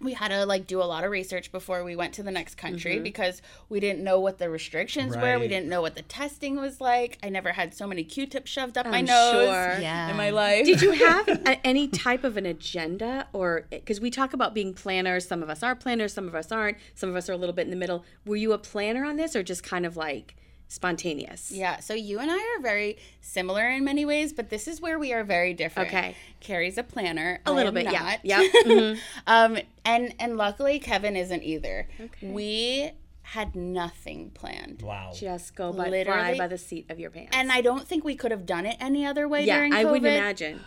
We 0.00 0.14
had 0.14 0.28
to 0.28 0.46
like 0.46 0.66
do 0.66 0.82
a 0.82 0.84
lot 0.84 1.04
of 1.04 1.10
research 1.10 1.52
before 1.52 1.84
we 1.84 1.94
went 1.94 2.14
to 2.14 2.22
the 2.22 2.30
next 2.30 2.56
country 2.56 2.94
mm-hmm. 2.94 3.02
because 3.02 3.42
we 3.68 3.80
didn't 3.80 4.02
know 4.02 4.18
what 4.18 4.38
the 4.38 4.48
restrictions 4.48 5.16
were. 5.16 5.38
We 5.38 5.48
didn't 5.48 5.68
know 5.68 5.82
what 5.82 5.94
the 5.94 6.02
testing 6.02 6.56
was 6.56 6.80
like. 6.80 7.18
I 7.22 7.28
never 7.28 7.52
had 7.52 7.74
so 7.74 7.86
many 7.86 8.04
Q-tips 8.04 8.50
shoved 8.50 8.78
up 8.78 8.86
my 8.86 8.98
I'm 8.98 9.04
nose 9.04 9.32
sure. 9.32 9.78
Yeah. 9.80 10.10
in 10.10 10.16
my 10.16 10.30
life. 10.30 10.64
Did 10.64 10.82
you 10.82 10.92
have 10.92 11.28
a, 11.46 11.66
any 11.66 11.88
type 11.88 12.24
of 12.24 12.36
an 12.36 12.46
agenda 12.46 13.28
or 13.32 13.66
because 13.70 14.00
we 14.00 14.10
talk 14.10 14.32
about 14.32 14.54
being 14.54 14.72
planners, 14.74 15.26
some 15.26 15.42
of 15.42 15.50
us 15.50 15.62
are 15.62 15.74
planners, 15.74 16.12
some 16.12 16.26
of 16.26 16.34
us 16.34 16.50
aren't, 16.50 16.78
some 16.94 17.10
of 17.10 17.16
us 17.16 17.28
are 17.28 17.32
a 17.32 17.36
little 17.36 17.54
bit 17.54 17.66
in 17.66 17.70
the 17.70 17.76
middle. 17.76 18.04
Were 18.24 18.36
you 18.36 18.52
a 18.52 18.58
planner 18.58 19.04
on 19.04 19.16
this 19.16 19.36
or 19.36 19.42
just 19.42 19.62
kind 19.62 19.84
of 19.84 19.96
like 19.96 20.36
spontaneous? 20.70 21.50
Yeah, 21.52 21.80
so 21.80 21.92
you 21.92 22.20
and 22.20 22.30
I 22.30 22.38
are 22.38 22.62
very 22.62 22.96
similar 23.20 23.68
in 23.68 23.84
many 23.84 24.04
ways, 24.06 24.32
but 24.32 24.48
this 24.48 24.66
is 24.66 24.80
where 24.80 24.98
we 24.98 25.12
are 25.12 25.24
very 25.24 25.52
different. 25.52 25.88
Okay. 25.88 26.16
Kerri's 26.40 26.78
a 26.78 26.82
planner. 26.82 27.40
A 27.44 27.50
I 27.50 27.52
little 27.52 27.68
am 27.68 27.74
bit, 27.74 27.92
yeah. 27.92 28.02
not. 28.02 28.24
Yep. 28.24 28.52
Mhm. 28.64 28.98
um, 29.26 29.58
and 29.84 30.14
and 30.18 30.36
luckily 30.36 30.78
Kevin 30.78 31.16
isn't 31.16 31.42
either. 31.42 31.88
Okay. 32.00 32.30
We 32.30 32.92
had 33.22 33.54
nothing 33.54 34.30
planned. 34.30 34.82
Wow. 34.82 35.12
Just 35.14 35.54
go 35.54 35.72
by 35.72 35.84
fly 35.84 35.90
Literally. 35.90 36.38
by 36.38 36.46
the 36.48 36.58
seat 36.58 36.86
of 36.88 36.98
your 36.98 37.10
pants. 37.10 37.30
And 37.36 37.52
I 37.52 37.60
don't 37.60 37.86
think 37.86 38.04
we 38.04 38.16
could 38.16 38.30
have 38.30 38.46
done 38.46 38.66
it 38.66 38.76
any 38.80 39.04
other 39.06 39.28
way 39.28 39.44
yeah, 39.44 39.56
during 39.58 39.72
I 39.72 39.84
wouldn't 39.84 40.06
imagine. 40.06 40.60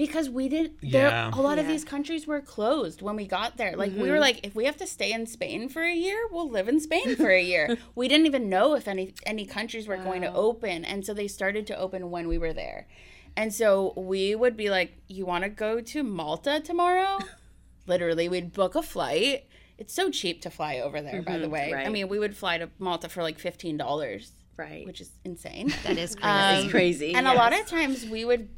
Because 0.00 0.30
we 0.30 0.48
didn't. 0.48 0.78
There, 0.80 1.08
Yeah. 1.10 1.30
a 1.34 1.42
lot 1.42 1.58
of 1.58 1.66
these 1.66 1.84
countries 1.84 2.26
were 2.26 2.40
closed 2.40 3.02
when 3.02 3.16
we 3.16 3.26
got 3.26 3.58
there. 3.58 3.76
Like 3.76 3.92
we 3.94 4.10
were 4.10 4.18
like, 4.18 4.40
if 4.46 4.54
we 4.54 4.64
have 4.64 4.78
to 4.78 4.86
stay 4.86 5.12
in 5.12 5.26
Spain 5.26 5.68
for 5.68 5.82
a 5.82 5.92
year, 5.94 6.18
we'll 6.32 6.48
live 6.48 6.68
in 6.68 6.80
Spain 6.80 7.16
for 7.16 7.28
a 7.28 7.42
year. 7.42 7.76
we 7.94 8.08
didn't 8.08 8.24
even 8.24 8.48
know 8.48 8.74
if 8.74 8.88
any 8.88 9.12
any 9.26 9.44
countries 9.44 9.86
were 9.86 9.98
going 9.98 10.22
to 10.22 10.32
open, 10.32 10.84
and 10.86 11.04
so 11.04 11.12
they 11.12 11.28
started 11.28 11.66
to 11.66 11.78
open 11.78 12.10
when 12.10 12.26
we 12.28 12.38
were 12.38 12.54
there. 12.54 12.88
And 13.36 13.52
so 13.52 13.92
we 13.94 14.34
would 14.34 14.56
be 14.56 14.70
like, 14.70 14.90
"You 15.06 15.26
want 15.26 15.44
to 15.44 15.50
go 15.50 15.80
to 15.92 16.02
Malta 16.02 16.60
tomorrow?" 16.64 17.18
Literally, 17.86 18.26
we'd 18.28 18.52
book 18.54 18.74
a 18.74 18.82
flight. 18.82 19.44
It's 19.76 19.92
so 19.92 20.10
cheap 20.10 20.40
to 20.42 20.50
fly 20.50 20.78
over 20.78 21.00
there, 21.02 21.20
by 21.22 21.36
the 21.38 21.48
way. 21.48 21.74
I 21.74 21.88
mean, 21.90 22.08
we 22.08 22.18
would 22.18 22.36
fly 22.36 22.56
to 22.58 22.70
Malta 22.78 23.08
for 23.10 23.22
like 23.22 23.38
fifteen 23.38 23.76
dollars, 23.76 24.32
Right. 24.56 24.86
which 24.86 25.00
is 25.00 25.10
insane. 25.24 25.68
That 25.84 25.98
is 25.98 26.14
crazy. 26.16 26.22
Um, 26.22 26.62
It's 26.64 26.70
crazy. 26.70 27.14
And 27.14 27.26
a 27.26 27.34
lot 27.34 27.52
of 27.58 27.66
times 27.66 28.06
we 28.06 28.24
would 28.24 28.48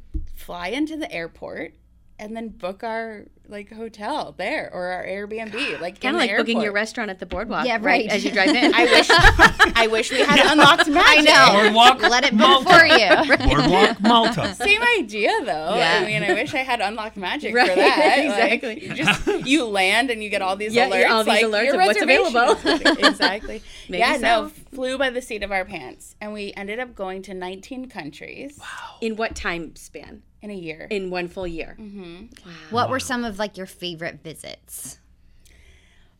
fly 0.43 0.67
into 0.67 0.97
the 0.97 1.11
airport 1.11 1.73
and 2.19 2.35
then 2.35 2.49
book 2.49 2.83
our 2.83 3.25
like 3.47 3.71
hotel 3.71 4.33
there 4.37 4.69
or 4.73 4.87
our 4.87 5.05
Airbnb, 5.05 5.79
like 5.81 5.99
kind 5.99 6.15
of 6.15 6.21
the 6.21 6.27
like 6.27 6.37
booking 6.37 6.61
your 6.61 6.71
restaurant 6.71 7.09
at 7.09 7.19
the 7.19 7.25
boardwalk. 7.25 7.65
Yeah, 7.65 7.77
right. 7.81 8.07
As 8.09 8.23
you 8.23 8.31
drive 8.31 8.49
in. 8.49 8.73
I 8.73 8.85
wish 8.85 9.07
I 9.75 9.87
wish 9.87 10.11
we 10.11 10.21
had 10.21 10.51
unlocked 10.51 10.87
magic. 10.87 11.29
I 11.29 11.51
know. 11.53 11.63
Boardwalk 11.73 12.09
Let 12.09 12.23
it 12.23 12.31
book 12.37 12.63
Malta. 12.63 12.79
for 12.79 12.85
you. 12.85 13.37
Boardwalk 13.47 14.01
Malta. 14.01 14.55
Same 14.55 14.81
idea 14.97 15.31
though. 15.43 15.75
Yeah. 15.75 15.99
I 16.01 16.05
mean, 16.05 16.23
I 16.23 16.33
wish 16.33 16.53
I 16.53 16.59
had 16.59 16.79
unlocked 16.79 17.17
magic 17.17 17.53
Right, 17.53 17.69
for 17.69 17.75
that. 17.75 18.19
exactly. 18.19 18.69
Like, 18.75 18.83
you 18.83 18.93
just 18.93 19.45
you 19.45 19.65
land 19.65 20.09
and 20.09 20.23
you 20.23 20.29
get 20.29 20.41
all 20.41 20.55
these 20.55 20.73
Yeah, 20.73 20.89
alerts, 20.89 21.01
yeah, 21.01 21.13
all 21.13 21.23
these 21.23 21.43
like 21.43 21.45
alerts 21.45 21.65
your 21.65 21.81
of 21.81 21.85
what's 21.87 22.01
available. 22.01 23.05
exactly. 23.07 23.61
Maybe 23.89 23.99
yeah, 23.99 24.17
no, 24.17 24.49
flew 24.73 24.97
by 24.97 25.09
the 25.09 25.21
seat 25.21 25.43
of 25.43 25.51
our 25.51 25.65
pants, 25.65 26.15
and 26.21 26.31
we 26.33 26.53
ended 26.55 26.79
up 26.79 26.95
going 26.95 27.21
to 27.23 27.33
19 27.33 27.89
countries 27.89 28.57
Wow. 28.59 28.95
in 29.01 29.15
what 29.17 29.35
time 29.35 29.75
span? 29.75 30.23
in 30.41 30.51
a 30.51 30.53
year. 30.53 30.87
In 30.89 31.09
one 31.09 31.29
full 31.29 31.47
year. 31.47 31.77
Wow. 31.79 32.51
What 32.69 32.89
were 32.89 32.99
some 32.99 33.23
of 33.23 33.32
like 33.39 33.57
your 33.57 33.65
favorite 33.65 34.21
visits? 34.23 34.99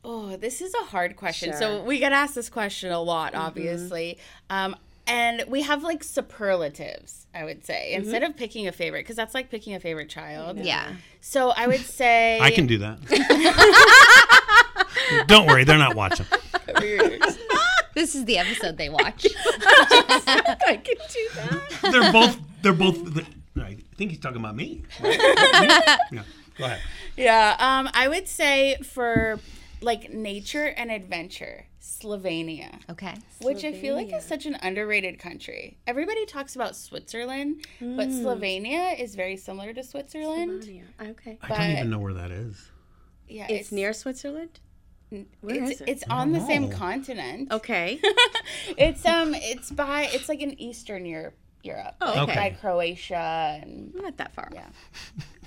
Oh, 0.03 0.35
this 0.35 0.61
is 0.61 0.73
a 0.73 0.85
hard 0.85 1.15
question. 1.15 1.51
Sure. 1.51 1.59
So 1.59 1.83
we 1.83 1.99
get 1.99 2.11
asked 2.11 2.35
this 2.35 2.49
question 2.49 2.91
a 2.91 2.99
lot, 3.01 3.35
obviously. 3.35 4.17
Um, 4.49 4.75
and 5.07 5.43
we 5.47 5.61
have 5.63 5.83
like 5.83 6.03
superlatives, 6.03 7.27
I 7.33 7.43
would 7.43 7.65
say, 7.65 7.93
instead 7.93 8.23
of 8.23 8.35
picking 8.37 8.67
a 8.67 8.71
favorite, 8.71 9.01
because 9.01 9.15
that's 9.15 9.33
like 9.33 9.49
picking 9.49 9.73
a 9.75 9.79
favorite 9.79 10.09
child. 10.09 10.59
Yeah. 10.59 10.93
So 11.21 11.49
I 11.49 11.67
would 11.67 11.81
say 11.81 12.39
I 12.39 12.51
can 12.51 12.67
do 12.67 12.77
that. 12.79 12.99
Don't 15.27 15.45
worry, 15.47 15.63
they're 15.63 15.77
not 15.77 15.95
watching. 15.95 16.25
This 17.93 18.15
is 18.15 18.25
the 18.25 18.37
episode 18.39 18.77
they 18.77 18.89
watch. 18.89 19.27
I 19.35 20.81
could 20.83 20.97
do 21.13 21.29
that. 21.35 21.91
They're 21.91 22.11
both. 22.11 22.39
They're 22.61 22.73
both. 22.73 23.19
I 23.57 23.77
think 23.97 24.11
he's 24.11 24.19
talking 24.19 24.39
about 24.39 24.55
me. 24.55 24.83
yeah. 25.03 26.23
Go 26.57 26.65
ahead. 26.65 26.81
Yeah. 27.17 27.55
Um, 27.59 27.89
I 27.93 28.07
would 28.07 28.27
say 28.27 28.75
for 28.83 29.39
like 29.81 30.11
nature 30.13 30.65
and 30.65 30.91
adventure, 30.91 31.65
Slovenia. 31.81 32.79
Okay. 32.89 33.13
Which 33.41 33.63
I 33.65 33.73
feel 33.73 33.95
like 33.95 34.13
is 34.13 34.23
such 34.23 34.45
an 34.45 34.57
underrated 34.61 35.19
country. 35.19 35.77
Everybody 35.87 36.25
talks 36.25 36.55
about 36.55 36.75
Switzerland, 36.75 37.65
but 37.79 38.07
Slovenia 38.09 38.99
is 38.99 39.15
very 39.15 39.37
similar 39.37 39.73
to 39.73 39.83
Switzerland. 39.83 40.63
Yeah, 40.65 40.83
Okay. 41.01 41.37
I 41.41 41.47
don't 41.49 41.71
even 41.71 41.89
know 41.89 41.99
where 41.99 42.13
that 42.13 42.31
is. 42.31 42.69
Yeah, 43.27 43.47
It's 43.49 43.71
near 43.71 43.93
Switzerland? 43.93 44.59
Where 45.09 45.55
it's, 45.63 45.71
is 45.71 45.81
it? 45.81 45.89
it's 45.89 46.03
on 46.09 46.31
the 46.31 46.39
same 46.39 46.69
continent. 46.69 47.51
Okay. 47.51 47.99
it's 48.77 49.05
um 49.05 49.33
it's 49.35 49.69
by 49.69 50.09
it's 50.11 50.27
like 50.27 50.41
in 50.41 50.59
Eastern 50.59 51.05
Europe 51.05 51.35
Europe. 51.61 51.95
Oh, 52.01 52.25
like 52.25 52.35
by 52.35 52.49
Croatia 52.59 53.59
and 53.61 53.93
Not 53.95 54.17
that 54.17 54.33
far. 54.33 54.49
yeah. 54.53 54.67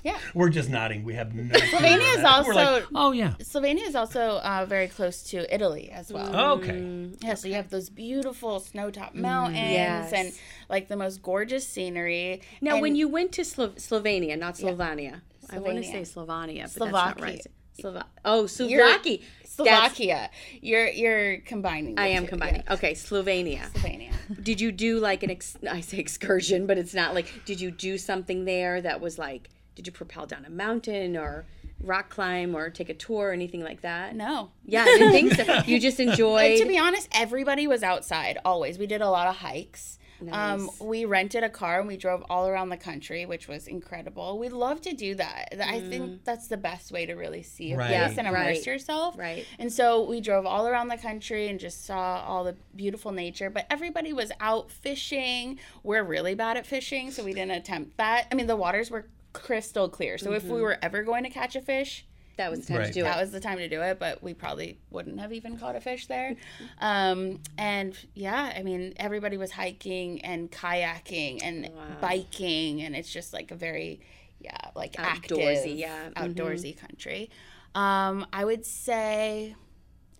Yeah. 0.03 0.17
We're 0.33 0.49
just 0.49 0.69
nodding. 0.69 1.03
We 1.03 1.13
have 1.15 1.33
no. 1.33 1.43
Slovenia 1.53 2.15
is 2.15 2.21
that- 2.21 2.45
we're 2.45 2.53
like, 2.53 2.67
also- 2.67 2.87
oh 2.95 3.11
yeah. 3.11 3.33
Slovenia 3.39 3.87
is 3.87 3.95
also 3.95 4.37
uh, 4.43 4.65
very 4.67 4.87
close 4.87 5.23
to 5.31 5.53
Italy 5.53 5.89
as 5.91 6.11
well. 6.11 6.53
Okay. 6.57 7.09
Yeah, 7.21 7.33
so 7.35 7.47
you 7.47 7.55
have 7.55 7.69
those 7.69 7.89
beautiful 7.89 8.59
snow-topped 8.59 9.15
mountains 9.15 9.71
Yes. 9.71 10.13
and 10.13 10.31
like 10.69 10.87
the 10.87 10.95
most 10.97 11.21
gorgeous 11.21 11.67
scenery. 11.67 12.41
Now, 12.61 12.73
And 12.73 12.81
when 12.81 12.95
you 12.95 13.07
went 13.07 13.31
to 13.33 13.43
Slo- 13.45 13.69
Slovenia, 13.77 14.37
not 14.37 14.55
Slovenia, 14.55 15.21
I 15.49 15.59
want 15.59 15.77
to 15.77 15.83
say 15.83 16.01
Slovenia. 16.01 16.65
Slovenia, 16.65 16.73
but 16.77 16.91
that's 16.91 16.91
not 16.91 17.17
Slovakia. 17.17 17.23
right. 17.23 17.45
Slova- 17.79 18.05
oh, 18.25 18.41
You're- 18.41 18.83
Slovakia. 18.83 19.19
That's- 19.19 19.33
Slovakia, 19.57 20.29
you're 20.61 20.87
you're 20.89 21.37
combining. 21.41 21.97
I 21.97 22.07
am 22.09 22.23
two, 22.25 22.29
combining. 22.29 22.61
yeah. 22.67 22.73
Okay, 22.73 22.93
Slovenia. 22.93 23.71
Slovenia. 23.73 24.11
Did 24.43 24.61
you 24.61 24.71
do 24.71 24.99
like 24.99 25.23
an 25.23 25.31
ex- 25.31 25.57
I 25.71 25.81
say 25.81 25.97
excursion, 25.97 26.67
but 26.67 26.77
it's 26.77 26.93
not 26.93 27.15
like 27.15 27.25
did 27.45 27.59
you 27.59 27.71
do 27.71 27.97
something 27.97 28.45
there 28.45 28.81
that 28.81 29.01
was 29.01 29.17
like 29.17 29.49
did 29.77 29.85
you 29.85 29.93
propel 29.93 30.25
down 30.25 30.43
a 30.43 30.49
mountain 30.49 31.15
or 31.15 31.45
rock 31.79 32.09
climb 32.09 32.55
or 32.55 32.71
take 32.71 32.89
a 32.89 32.95
tour 32.95 33.29
or 33.29 33.31
anything 33.31 33.61
like 33.63 33.81
that? 33.81 34.15
No. 34.15 34.49
Yeah, 34.65 34.81
I 34.81 34.85
didn't 34.85 35.11
think 35.11 35.33
so. 35.35 35.61
You 35.67 35.79
just 35.87 35.99
Like, 35.99 36.07
enjoyed. 36.09 36.59
to 36.59 36.65
be 36.67 36.79
honest, 36.79 37.07
everybody 37.11 37.67
was 37.67 37.83
outside 37.83 38.39
always. 38.43 38.79
We 38.79 38.87
did 38.87 39.01
a 39.01 39.09
lot 39.11 39.27
of 39.27 39.35
hikes. 39.35 39.99
Um, 40.19 40.65
Nice. 40.65 40.79
we 40.79 41.05
rented 41.05 41.43
a 41.43 41.49
car 41.49 41.77
and 41.77 41.87
we 41.87 41.95
drove 41.95 42.23
all 42.27 42.47
around 42.47 42.69
the 42.69 42.77
country, 42.77 43.27
which 43.27 43.47
was 43.47 43.67
incredible. 43.67 44.39
We 44.39 44.49
love 44.49 44.81
to 44.81 44.93
do 44.93 45.13
that. 45.13 45.49
I 45.63 45.79
think 45.79 46.23
that's 46.23 46.47
the 46.47 46.57
best 46.57 46.91
way 46.91 47.05
to 47.05 47.13
really 47.13 47.43
see 47.43 47.73
a 47.73 47.77
Right. 47.77 47.87
place 47.89 48.17
and 48.17 48.25
Yeah, 48.25 48.29
immerse 48.29 48.57
right. 48.57 48.65
yourself. 48.65 49.15
Right. 49.15 49.45
And 49.59 49.71
so 49.71 50.03
we 50.09 50.19
drove 50.19 50.47
all 50.47 50.65
around 50.67 50.87
the 50.87 50.97
country 50.97 51.49
and 51.49 51.59
just 51.59 51.85
saw 51.85 52.23
all 52.27 52.43
the 52.43 52.55
beautiful 52.75 53.11
nature. 53.11 53.51
But 53.51 53.67
everybody 53.69 54.11
was 54.11 54.31
out 54.39 54.71
fishing. 54.71 55.59
We're 55.83 56.01
really 56.03 56.33
bad 56.33 56.57
at 56.57 56.65
fishing, 56.65 57.11
so 57.11 57.23
we 57.23 57.33
didn't 57.33 57.51
attempt 57.51 57.97
that. 57.97 58.25
I 58.31 58.33
mean, 58.33 58.47
the 58.47 58.55
waters 58.55 58.89
were 58.89 59.05
crystal 59.33 59.89
clear. 59.89 60.17
So 60.17 60.33
if 60.33 60.43
we 60.45 60.61
were 60.61 60.77
ever 60.81 61.03
going 61.03 61.23
to 61.23 61.29
catch 61.29 61.55
a 61.55 61.61
fish, 61.61 62.05
that 62.37 62.51
was 62.51 62.61
the 62.61 62.67
time 62.67 62.77
Right. 62.77 62.87
to 62.87 62.93
do 62.93 63.03
that 63.03 63.17
it. 63.17 63.21
was 63.21 63.31
the 63.31 63.39
time 63.39 63.57
to 63.57 63.67
do 63.67 63.81
it, 63.81 63.97
but 63.99 64.21
we 64.21 64.33
probably 64.35 64.77
wouldn't 64.91 65.19
have 65.19 65.33
even 65.33 65.57
caught 65.57 65.75
a 65.75 65.81
fish 65.81 66.05
there. 66.07 66.35
Um, 66.79 67.39
and 67.57 67.97
yeah, 68.13 68.53
I 68.55 68.61
mean, 68.61 68.93
everybody 68.97 69.37
was 69.37 69.51
hiking 69.51 70.21
and 70.23 70.51
kayaking 70.51 71.39
and 71.41 71.71
biking, 71.99 72.81
and 72.83 72.95
it's 72.95 73.11
just 73.11 73.33
like 73.33 73.49
a 73.51 73.55
very, 73.55 73.99
yeah, 74.39 74.55
like 74.75 74.93
Outdoorsy, 74.93 75.41
active, 75.43 75.65
yeah. 75.77 76.09
outdoorsy 76.15 76.77
country. 76.77 77.31
Um, 77.73 78.27
I 78.31 78.45
would 78.45 78.65
say 78.65 79.55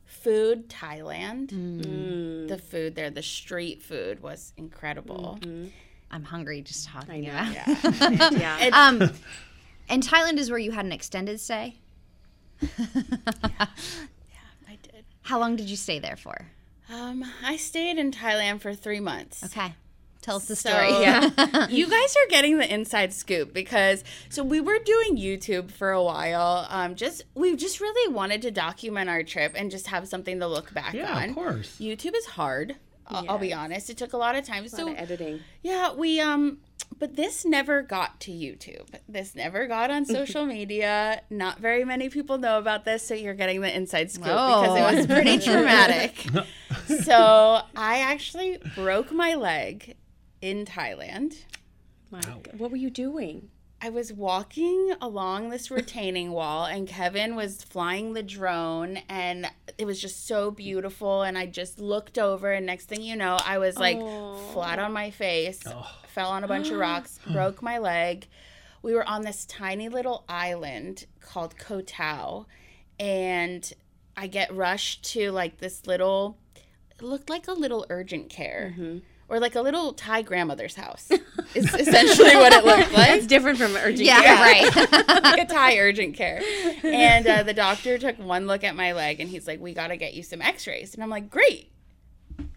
food, 0.05 0.69
Thailand. 0.69 1.49
The 2.47 2.57
food 2.57 2.95
there, 2.95 3.11
the 3.11 3.21
street 3.21 3.83
food 3.83 4.21
was 4.23 4.53
incredible. 4.57 5.39
I'm 6.11 6.23
hungry 6.23 6.61
just 6.61 6.87
talking 6.87 7.23
know. 7.23 7.29
about. 7.31 7.53
Yeah. 7.53 8.29
yeah. 8.61 8.69
Um, 8.87 9.11
and 9.89 10.03
Thailand 10.03 10.37
is 10.37 10.49
where 10.49 10.59
you 10.59 10.71
had 10.71 10.85
an 10.85 10.91
extended 10.91 11.39
stay. 11.39 11.75
Yeah, 12.67 13.65
I 14.67 14.77
did. 14.81 15.03
How 15.23 15.39
long 15.39 15.55
did 15.55 15.69
you 15.69 15.75
stay 15.75 15.99
there 15.99 16.15
for? 16.15 16.47
Um, 16.91 17.25
I 17.43 17.57
stayed 17.57 17.97
in 17.97 18.11
Thailand 18.11 18.61
for 18.61 18.73
three 18.73 18.99
months. 18.99 19.43
Okay, 19.43 19.73
tell 20.21 20.37
us 20.37 20.45
the 20.45 20.55
So, 20.55 20.69
story. 20.69 20.89
Yeah. 21.01 21.67
you 21.69 21.87
guys 21.89 22.15
are 22.15 22.29
getting 22.29 22.57
the 22.57 22.73
inside 22.73 23.13
scoop 23.13 23.53
because 23.53 24.03
so 24.29 24.43
we 24.43 24.59
were 24.61 24.79
doing 24.79 25.17
YouTube 25.17 25.71
for 25.71 25.91
a 25.91 26.01
while. 26.03 26.65
Um, 26.69 26.95
just 26.95 27.23
we 27.35 27.55
just 27.55 27.81
really 27.81 28.13
wanted 28.13 28.41
to 28.43 28.51
document 28.51 29.09
our 29.09 29.23
trip 29.23 29.53
and 29.55 29.69
just 29.69 29.87
have 29.87 30.07
something 30.07 30.39
to 30.39 30.47
look 30.47 30.73
back 30.73 30.93
Yeah, 30.93 31.13
on. 31.15 31.29
of 31.29 31.35
course. 31.35 31.77
YouTube 31.79 32.15
is 32.15 32.25
hard. 32.25 32.77
I'll, 33.07 33.25
I'll 33.31 33.37
be 33.39 33.53
honest. 33.53 33.89
It 33.89 33.97
took 33.97 34.13
a 34.13 34.17
lot 34.17 34.35
of 34.35 34.45
time. 34.45 34.65
A 34.65 34.69
So 34.69 34.85
lot 34.85 34.93
of 34.93 34.99
editing. 34.99 35.39
yeah, 35.61 35.93
we 35.93 36.19
um 36.19 36.59
but 36.99 37.15
this 37.15 37.45
never 37.45 37.81
got 37.81 38.19
to 38.21 38.31
YouTube. 38.31 38.87
This 39.07 39.35
never 39.35 39.67
got 39.67 39.91
on 39.91 40.05
social 40.05 40.45
media. 40.57 41.21
Not 41.29 41.59
very 41.59 41.83
many 41.85 42.09
people 42.09 42.37
know 42.37 42.57
about 42.57 42.85
this, 42.85 43.03
so 43.07 43.13
you're 43.13 43.33
getting 43.33 43.61
the 43.61 43.75
inside 43.75 44.09
scoop 44.09 44.25
because 44.25 44.77
it 44.77 44.95
was 44.97 45.05
pretty 45.05 45.37
traumatic. 45.45 46.25
so, 47.03 47.61
I 47.75 47.99
actually 47.99 48.57
broke 48.75 49.11
my 49.11 49.35
leg 49.35 49.95
in 50.41 50.65
Thailand. 50.65 51.35
My 52.09 52.21
God. 52.21 52.51
What 52.57 52.71
were 52.71 52.77
you 52.77 52.89
doing? 52.89 53.49
I 53.79 53.89
was 53.89 54.11
walking 54.11 54.93
along 54.99 55.49
this 55.49 55.69
retaining 55.69 56.31
wall, 56.31 56.65
and 56.65 56.87
Kevin 56.87 57.35
was 57.35 57.63
flying 57.63 58.13
the 58.13 58.23
drone, 58.23 58.97
and 59.07 59.49
it 59.77 59.85
was 59.85 60.01
just 60.01 60.25
so 60.25 60.49
beautiful. 60.49 61.21
And 61.21 61.37
I 61.37 61.45
just 61.45 61.79
looked 61.79 62.17
over, 62.17 62.51
and 62.51 62.65
next 62.65 62.85
thing 62.85 63.01
you 63.01 63.15
know, 63.15 63.37
I 63.45 63.59
was 63.59 63.77
like 63.77 63.99
flat 64.53 64.79
on 64.79 64.93
my 64.93 65.11
face, 65.11 65.61
fell 66.07 66.29
on 66.29 66.43
a 66.43 66.47
bunch 66.47 66.69
of 66.69 66.79
rocks, 66.79 67.19
broke 67.31 67.61
my 67.61 67.77
leg. 67.77 68.27
We 68.81 68.93
were 68.93 69.07
on 69.07 69.21
this 69.21 69.45
tiny 69.45 69.89
little 69.89 70.23
island 70.27 71.05
called 71.21 71.57
Koh 71.57 71.81
Tao, 71.81 72.47
and 72.99 73.71
I 74.15 74.25
get 74.25 74.55
rushed 74.55 75.03
to 75.11 75.31
like 75.31 75.59
this 75.59 75.85
little, 75.85 76.37
it 76.55 77.03
looked 77.03 77.29
like 77.29 77.47
a 77.47 77.53
little 77.53 77.85
urgent 77.89 78.29
care. 78.29 78.73
Mm-hmm. 78.73 78.97
Or 79.29 79.39
like 79.41 79.55
a 79.55 79.61
little 79.61 79.91
Thai 79.91 80.21
grandmother's 80.21 80.75
house, 80.75 81.09
is 81.53 81.73
essentially 81.73 82.35
what 82.37 82.53
it 82.53 82.63
looked 82.63 82.93
like 82.93 83.09
It's 83.17 83.27
different 83.27 83.57
from 83.57 83.75
urgent 83.75 83.99
Yeah, 83.99 84.21
care. 84.21 84.35
right. 84.37 84.75
like 85.23 85.41
a 85.41 85.45
Thai 85.45 85.77
urgent 85.79 86.15
care. 86.15 86.41
And 86.83 87.27
uh, 87.27 87.43
the 87.43 87.53
doctor 87.53 87.97
took 87.97 88.17
one 88.19 88.47
look 88.47 88.63
at 88.63 88.75
my 88.75 88.93
leg 88.93 89.19
and 89.19 89.29
he's 89.29 89.45
like, 89.45 89.59
We 89.59 89.73
got 89.73 89.87
to 89.87 89.97
get 89.97 90.13
you 90.13 90.23
some 90.23 90.41
x 90.41 90.65
rays. 90.65 90.93
And 90.93 91.03
I'm 91.03 91.09
like, 91.09 91.29
Great. 91.29 91.71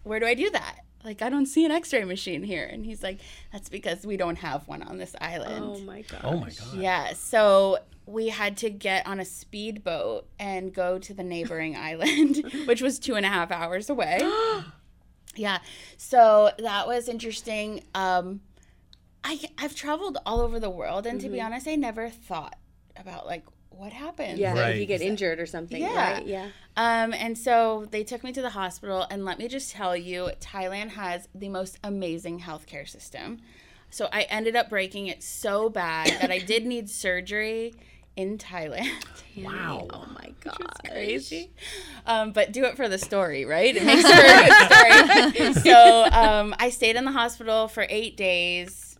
Where 0.03 0.19
do 0.21 0.25
I 0.25 0.33
do 0.33 0.49
that? 0.51 0.77
Like, 1.03 1.21
I 1.21 1.29
don't 1.29 1.45
see 1.47 1.65
an 1.65 1.71
x 1.71 1.91
ray 1.91 2.05
machine 2.05 2.43
here. 2.43 2.63
And 2.71 2.85
he's 2.85 3.03
like, 3.03 3.19
That's 3.51 3.67
because 3.67 4.05
we 4.05 4.15
don't 4.15 4.37
have 4.37 4.65
one 4.67 4.81
on 4.81 4.97
this 4.97 5.13
island. 5.19 5.65
Oh 5.65 5.79
my 5.79 6.03
god. 6.03 6.21
Oh 6.23 6.37
my 6.37 6.51
god. 6.51 6.73
Yeah. 6.75 7.11
So 7.13 7.79
we 8.05 8.29
had 8.29 8.55
to 8.57 8.69
get 8.69 9.05
on 9.05 9.19
a 9.19 9.25
speedboat 9.25 10.25
and 10.39 10.73
go 10.73 10.99
to 10.99 11.13
the 11.13 11.23
neighboring 11.23 11.75
island, 11.77 12.45
which 12.65 12.81
was 12.81 12.97
two 12.97 13.15
and 13.15 13.25
a 13.25 13.29
half 13.29 13.51
hours 13.51 13.89
away. 13.89 14.19
yeah. 15.35 15.59
So 15.97 16.51
that 16.59 16.87
was 16.87 17.07
interesting. 17.07 17.83
Um, 17.93 18.41
I, 19.23 19.39
I've 19.57 19.75
traveled 19.75 20.17
all 20.25 20.41
over 20.41 20.59
the 20.59 20.69
world, 20.69 21.05
and 21.05 21.21
to 21.21 21.29
be 21.29 21.39
honest, 21.39 21.67
I 21.67 21.75
never 21.75 22.09
thought 22.09 22.57
about 22.97 23.25
like 23.25 23.45
what 23.69 23.93
happened. 23.93 24.37
Yeah, 24.37 24.67
if 24.67 24.79
you 24.79 24.85
get 24.85 25.01
injured 25.01 25.39
or 25.39 25.45
something. 25.45 25.81
Yeah. 25.81 26.13
Right? 26.13 26.25
Yeah. 26.25 26.49
Um, 26.75 27.13
and 27.13 27.37
so 27.37 27.87
they 27.91 28.03
took 28.03 28.23
me 28.23 28.31
to 28.33 28.41
the 28.41 28.49
hospital, 28.49 29.05
and 29.09 29.25
let 29.25 29.37
me 29.37 29.47
just 29.47 29.71
tell 29.71 29.95
you, 29.95 30.31
Thailand 30.39 30.89
has 30.89 31.27
the 31.33 31.49
most 31.49 31.77
amazing 31.83 32.41
healthcare 32.41 32.87
system. 32.87 33.39
So 33.89 34.07
I 34.11 34.21
ended 34.23 34.55
up 34.55 34.69
breaking 34.69 35.07
it 35.07 35.21
so 35.21 35.69
bad 35.69 36.07
that 36.21 36.31
I 36.31 36.39
did 36.39 36.65
need 36.65 36.89
surgery 36.89 37.73
in 38.15 38.37
Thailand. 38.37 38.89
Wow. 39.37 39.87
Oh 39.91 40.05
my 40.13 40.33
god. 40.41 40.57
Crazy. 40.89 41.51
Um, 42.05 42.33
but 42.33 42.51
do 42.51 42.65
it 42.65 42.75
for 42.75 42.89
the 42.89 42.97
story, 42.97 43.45
right? 43.45 43.73
It 43.73 43.81
makes 43.85 44.01
for 44.01 44.09
a 44.13 45.31
good 45.31 45.55
story. 45.55 45.71
so 45.71 46.05
um, 46.11 46.53
I 46.59 46.69
stayed 46.69 46.97
in 46.97 47.05
the 47.05 47.13
hospital 47.13 47.69
for 47.69 47.85
eight 47.89 48.17
days. 48.17 48.90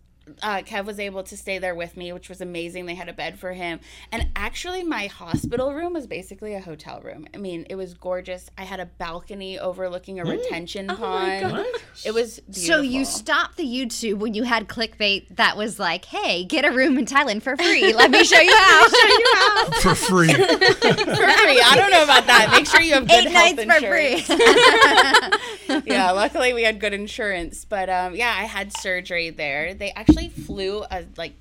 Uh, 0.41 0.57
Kev 0.57 0.85
was 0.85 0.99
able 0.99 1.23
to 1.23 1.37
stay 1.37 1.57
there 1.59 1.75
with 1.75 1.95
me, 1.97 2.11
which 2.13 2.29
was 2.29 2.41
amazing. 2.41 2.85
They 2.85 2.95
had 2.95 3.09
a 3.09 3.13
bed 3.13 3.39
for 3.39 3.53
him. 3.53 3.79
And 4.11 4.27
actually, 4.35 4.83
my 4.83 5.07
hospital 5.07 5.73
room 5.73 5.93
was 5.93 6.07
basically 6.07 6.53
a 6.53 6.61
hotel 6.61 7.01
room. 7.01 7.27
I 7.33 7.37
mean, 7.37 7.65
it 7.69 7.75
was 7.75 7.93
gorgeous. 7.93 8.49
I 8.57 8.63
had 8.63 8.79
a 8.79 8.85
balcony 8.85 9.59
overlooking 9.59 10.19
a 10.19 10.23
retention 10.25 10.87
pond. 10.87 11.65
It 12.05 12.13
was 12.13 12.39
beautiful. 12.39 12.63
So 12.75 12.81
you 12.81 13.05
stopped 13.05 13.57
the 13.57 13.65
YouTube 13.65 14.19
when 14.19 14.33
you 14.33 14.43
had 14.43 14.67
clickbait 14.67 15.35
that 15.35 15.57
was 15.57 15.79
like, 15.79 16.05
"Hey, 16.05 16.43
get 16.45 16.65
a 16.65 16.71
room 16.71 16.97
in 16.97 17.05
Thailand 17.05 17.41
for 17.43 17.55
free. 17.57 17.93
Let 17.93 18.11
me 18.11 18.23
show 18.23 18.39
you 18.39 18.55
how." 18.57 18.87
Show 18.87 19.07
you 19.07 19.25
how. 19.35 19.71
For 19.81 19.95
free. 19.95 20.33
for 20.33 20.43
free. 20.45 21.61
I 21.61 21.73
don't 21.75 21.89
know 21.91 22.03
about 22.03 22.25
that. 22.27 22.49
Make 22.51 22.67
sure 22.67 22.81
you 22.81 22.93
have 22.93 23.07
good 23.07 23.25
Eight 23.25 23.31
health 23.31 23.55
nights 23.55 23.63
for 23.63 23.75
insurance. 23.85 24.25
free. 24.25 25.81
yeah, 25.93 26.11
luckily 26.11 26.53
we 26.53 26.63
had 26.63 26.79
good 26.79 26.93
insurance. 26.93 27.65
But 27.65 27.89
um, 27.89 28.15
yeah, 28.15 28.29
I 28.37 28.43
had 28.43 28.75
surgery 28.77 29.29
there. 29.29 29.73
They 29.73 29.91
actually 29.91 30.20
flew 30.29 30.83
a 30.89 31.05
like 31.17 31.33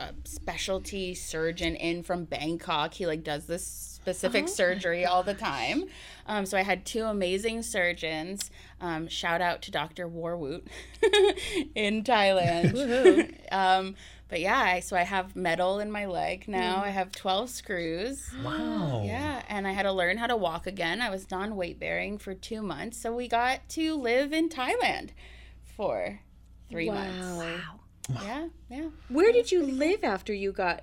a 0.00 0.08
specialty 0.24 1.14
surgeon 1.14 1.76
in 1.76 2.02
from 2.02 2.24
Bangkok. 2.24 2.94
He 2.94 3.06
like 3.06 3.22
does 3.22 3.46
this 3.46 3.64
specific 3.66 4.48
surgery 4.48 5.06
all 5.06 5.22
the 5.22 5.34
time. 5.34 5.84
Um, 6.26 6.46
so 6.46 6.58
I 6.58 6.62
had 6.62 6.84
two 6.84 7.04
amazing 7.04 7.62
surgeons. 7.62 8.50
Um, 8.80 9.08
shout 9.08 9.40
out 9.40 9.62
to 9.62 9.70
Dr. 9.70 10.08
Warwoot 10.08 10.62
in 11.74 12.02
Thailand. 12.02 13.34
um, 13.52 13.94
but 14.28 14.40
yeah, 14.40 14.58
I, 14.58 14.80
so 14.80 14.96
I 14.96 15.02
have 15.02 15.36
metal 15.36 15.78
in 15.80 15.90
my 15.90 16.06
leg 16.06 16.48
now. 16.48 16.82
I 16.82 16.88
have 16.88 17.12
12 17.12 17.48
screws. 17.50 18.30
Wow. 18.42 19.02
Yeah, 19.04 19.42
and 19.48 19.66
I 19.66 19.72
had 19.72 19.84
to 19.84 19.92
learn 19.92 20.18
how 20.18 20.26
to 20.26 20.36
walk 20.36 20.66
again. 20.66 21.00
I 21.00 21.10
was 21.10 21.30
non 21.30 21.56
weight 21.56 21.78
bearing 21.78 22.18
for 22.18 22.34
two 22.34 22.62
months, 22.62 22.98
so 22.98 23.14
we 23.14 23.28
got 23.28 23.68
to 23.70 23.94
live 23.94 24.32
in 24.32 24.48
Thailand 24.48 25.10
for 25.76 26.20
three 26.68 26.90
months. 26.90 27.38
Wow. 27.38 27.80
Yeah, 28.22 28.48
yeah. 28.68 28.88
Where 29.08 29.32
did 29.32 29.50
you 29.50 29.62
live 29.64 30.04
after 30.04 30.32
you 30.34 30.52
got, 30.52 30.82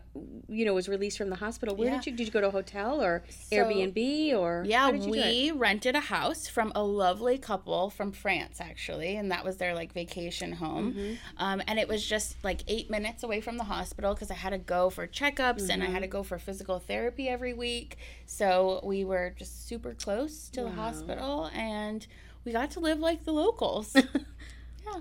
you 0.49 0.65
know, 0.65 0.73
was 0.73 0.89
released 0.89 1.17
from 1.19 1.29
the 1.29 1.35
hospital? 1.35 1.75
Where 1.75 1.87
Yeah. 1.89 1.97
did 1.97 2.05
you 2.07 2.11
did 2.13 2.25
you 2.27 2.31
go 2.33 2.41
to 2.41 2.47
a 2.47 2.51
hotel 2.51 3.01
or 3.01 3.23
Airbnb 3.51 4.33
or 4.35 4.63
Yeah, 4.67 4.79
how 4.81 4.91
did 4.91 5.03
you 5.05 5.13
do 5.13 5.19
it? 5.19 5.25
we 5.25 5.51
rented 5.51 5.95
a 5.95 5.99
house 5.99 6.47
from 6.47 6.71
a 6.73 6.81
lovely 6.83 7.37
couple 7.37 7.89
from 7.91 8.11
France, 8.11 8.59
actually, 8.59 9.15
and 9.17 9.31
that 9.31 9.45
was 9.45 9.57
their 9.57 9.75
like 9.75 9.93
vacation 9.93 10.53
home. 10.53 10.93
Mm-hmm. 10.93 11.13
Um, 11.37 11.61
and 11.67 11.77
it 11.77 11.87
was 11.87 12.05
just 12.05 12.43
like 12.43 12.61
eight 12.67 12.89
minutes 12.89 13.21
away 13.23 13.39
from 13.39 13.57
the 13.57 13.65
hospital 13.65 14.13
because 14.15 14.31
I 14.31 14.35
had 14.35 14.49
to 14.49 14.57
go 14.57 14.89
for 14.89 15.05
checkups 15.07 15.69
and 15.69 15.83
I 15.83 15.85
Mm-hmm. 15.85 15.93
had 15.93 16.01
to 16.01 16.07
go 16.07 16.23
for 16.23 16.39
physical 16.39 16.79
therapy 16.79 17.29
every 17.29 17.53
week. 17.53 17.97
So 18.25 18.79
we 18.83 19.05
were 19.05 19.35
just 19.37 19.67
super 19.67 19.93
close 19.93 20.49
to 20.49 20.63
the 20.63 20.71
hospital, 20.71 21.51
and 21.53 22.07
we 22.45 22.51
got 22.51 22.71
to 22.71 22.79
live 22.79 22.99
like 22.99 23.25
the 23.25 23.31
locals. 23.33 23.95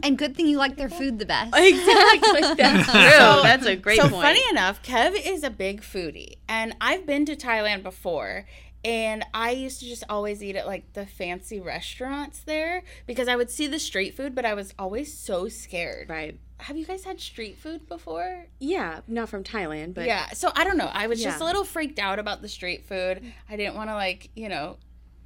and 0.02 0.16
good 0.18 0.36
thing 0.36 0.46
you 0.46 0.56
like 0.58 0.76
their 0.76 0.88
food 0.88 1.18
the 1.18 1.26
best. 1.26 1.54
Exactly. 1.56 2.40
That's 2.56 2.90
true. 2.90 3.42
That's 3.42 3.66
a 3.66 3.76
great 3.76 3.98
so 4.00 4.08
point. 4.08 4.22
funny 4.22 4.42
enough, 4.50 4.82
Kev 4.82 5.14
is 5.24 5.42
a 5.42 5.50
big 5.50 5.82
foodie, 5.82 6.36
and 6.48 6.74
I've 6.80 7.06
been 7.06 7.24
to 7.26 7.36
Thailand 7.36 7.82
before. 7.82 8.46
And 8.82 9.26
I 9.34 9.50
used 9.50 9.80
to 9.80 9.86
just 9.86 10.04
always 10.08 10.42
eat 10.42 10.56
at 10.56 10.66
like 10.66 10.94
the 10.94 11.04
fancy 11.04 11.60
restaurants 11.60 12.38
there 12.40 12.82
because 13.06 13.28
I 13.28 13.36
would 13.36 13.50
see 13.50 13.66
the 13.66 13.78
street 13.78 14.14
food, 14.16 14.34
but 14.34 14.46
I 14.46 14.54
was 14.54 14.72
always 14.78 15.12
so 15.12 15.48
scared 15.48 16.08
Right. 16.08 16.38
have 16.60 16.78
you 16.78 16.86
guys 16.86 17.04
had 17.04 17.20
street 17.20 17.58
food 17.58 17.86
before? 17.88 18.46
Yeah, 18.58 19.00
not 19.06 19.28
from 19.28 19.44
Thailand, 19.44 19.92
but 19.92 20.06
yeah. 20.06 20.30
So 20.30 20.50
I 20.56 20.64
don't 20.64 20.78
know. 20.78 20.88
I 20.94 21.08
was 21.08 21.22
just 21.22 21.42
a 21.42 21.44
little 21.44 21.64
freaked 21.64 21.98
out 21.98 22.18
about 22.18 22.40
the 22.40 22.48
street 22.48 22.86
food. 22.86 23.20
I 23.50 23.56
didn't 23.56 23.74
want 23.74 23.90
to 23.90 23.94
like, 23.94 24.30
you 24.34 24.48
know, 24.48 24.78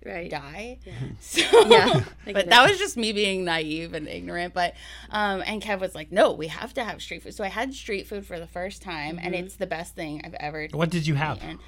right. 0.05 0.31
die. 0.31 0.79
So, 1.21 1.41
Yeah, 1.69 2.05
but 2.33 2.49
that 2.51 2.69
was 2.69 2.79
just 2.79 2.97
me 2.97 3.13
being 3.13 3.45
naive 3.45 3.95
and 3.95 4.07
ignorant. 4.09 4.55
But 4.55 4.75
um, 5.11 5.43
and 5.47 5.63
Kev 5.63 5.81
was 5.81 5.95
like, 5.95 6.13
"No, 6.13 6.33
we 6.33 6.49
have 6.49 6.75
to 6.75 6.85
have 6.85 7.01
street 7.03 7.23
food." 7.23 7.35
So 7.35 7.45
I 7.45 7.49
had 7.49 7.73
street 7.75 8.07
food 8.07 8.27
for 8.27 8.39
the 8.39 8.47
first 8.47 8.83
time, 8.83 9.19
and 9.23 9.35
Mm-hmm. 9.35 9.45
it's 9.47 9.57
the 9.57 9.67
best 9.67 9.95
thing 9.95 10.21
I've 10.25 10.35
ever. 10.35 10.69
What 10.73 10.91
did 10.91 11.07
you 11.07 11.15
have? 11.15 11.39
eaten. 11.39 11.59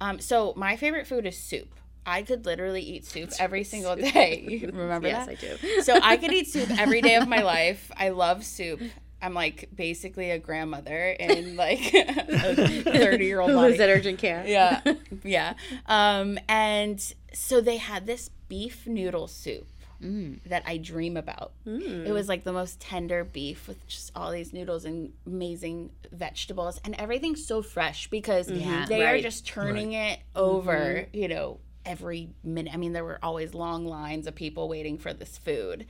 Um, 0.00 0.18
so 0.20 0.52
my 0.56 0.76
favorite 0.76 1.06
food 1.06 1.26
is 1.26 1.36
soup. 1.38 1.74
I 2.04 2.22
could 2.22 2.44
literally 2.46 2.82
eat 2.82 3.04
soup 3.04 3.30
every 3.38 3.62
single 3.64 3.94
day. 3.94 4.44
You 4.48 4.66
Remember 4.72 5.06
Yes, 5.08 5.26
that? 5.26 5.38
I 5.38 5.56
do. 5.66 5.82
So 5.82 5.98
I 6.02 6.16
could 6.16 6.32
eat 6.32 6.48
soup 6.48 6.68
every 6.80 7.00
day 7.00 7.14
of 7.16 7.28
my 7.28 7.42
life. 7.42 7.90
I 7.96 8.08
love 8.08 8.44
soup. 8.44 8.80
I'm 9.20 9.34
like 9.34 9.68
basically 9.72 10.32
a 10.32 10.38
grandmother 10.40 11.10
in 11.10 11.54
like 11.54 11.94
a 11.94 12.82
30 12.82 13.24
year 13.24 13.38
old 13.38 13.50
Who 13.50 13.56
body 13.56 13.68
lives 13.68 13.80
at 13.80 13.88
urgent 13.88 14.18
care? 14.18 14.42
yeah 14.44 14.80
yeah 15.22 15.54
um 15.86 16.40
and 16.48 17.14
so 17.34 17.60
they 17.60 17.76
had 17.76 18.06
this 18.06 18.30
beef 18.48 18.86
noodle 18.86 19.26
soup 19.26 19.66
mm. 20.02 20.38
that 20.44 20.62
i 20.66 20.76
dream 20.76 21.16
about. 21.16 21.52
It 21.64 22.06
mm. 22.06 22.12
was 22.12 22.28
like 22.28 22.44
the 22.44 22.52
most 22.52 22.80
tender 22.80 23.24
beef 23.24 23.68
with 23.68 23.86
just 23.86 24.12
all 24.14 24.32
these 24.32 24.52
noodles 24.52 24.84
and 24.84 25.12
amazing 25.26 25.90
vegetables 26.10 26.80
and 26.84 26.94
everything's 26.98 27.44
so 27.44 27.62
fresh 27.62 28.08
because 28.08 28.48
mm-hmm. 28.48 28.84
they 28.86 29.06
are 29.06 29.20
just 29.20 29.46
turning 29.46 29.92
it 29.92 30.20
over 30.34 30.76
mm-hmm. 30.76 31.16
you 31.16 31.28
know 31.28 31.60
every 31.84 32.30
minute. 32.44 32.74
I 32.74 32.76
mean 32.76 32.92
there 32.92 33.04
were 33.04 33.18
always 33.22 33.54
long 33.54 33.86
lines 33.86 34.26
of 34.26 34.34
people 34.34 34.68
waiting 34.68 34.98
for 34.98 35.12
this 35.12 35.38
food. 35.38 35.86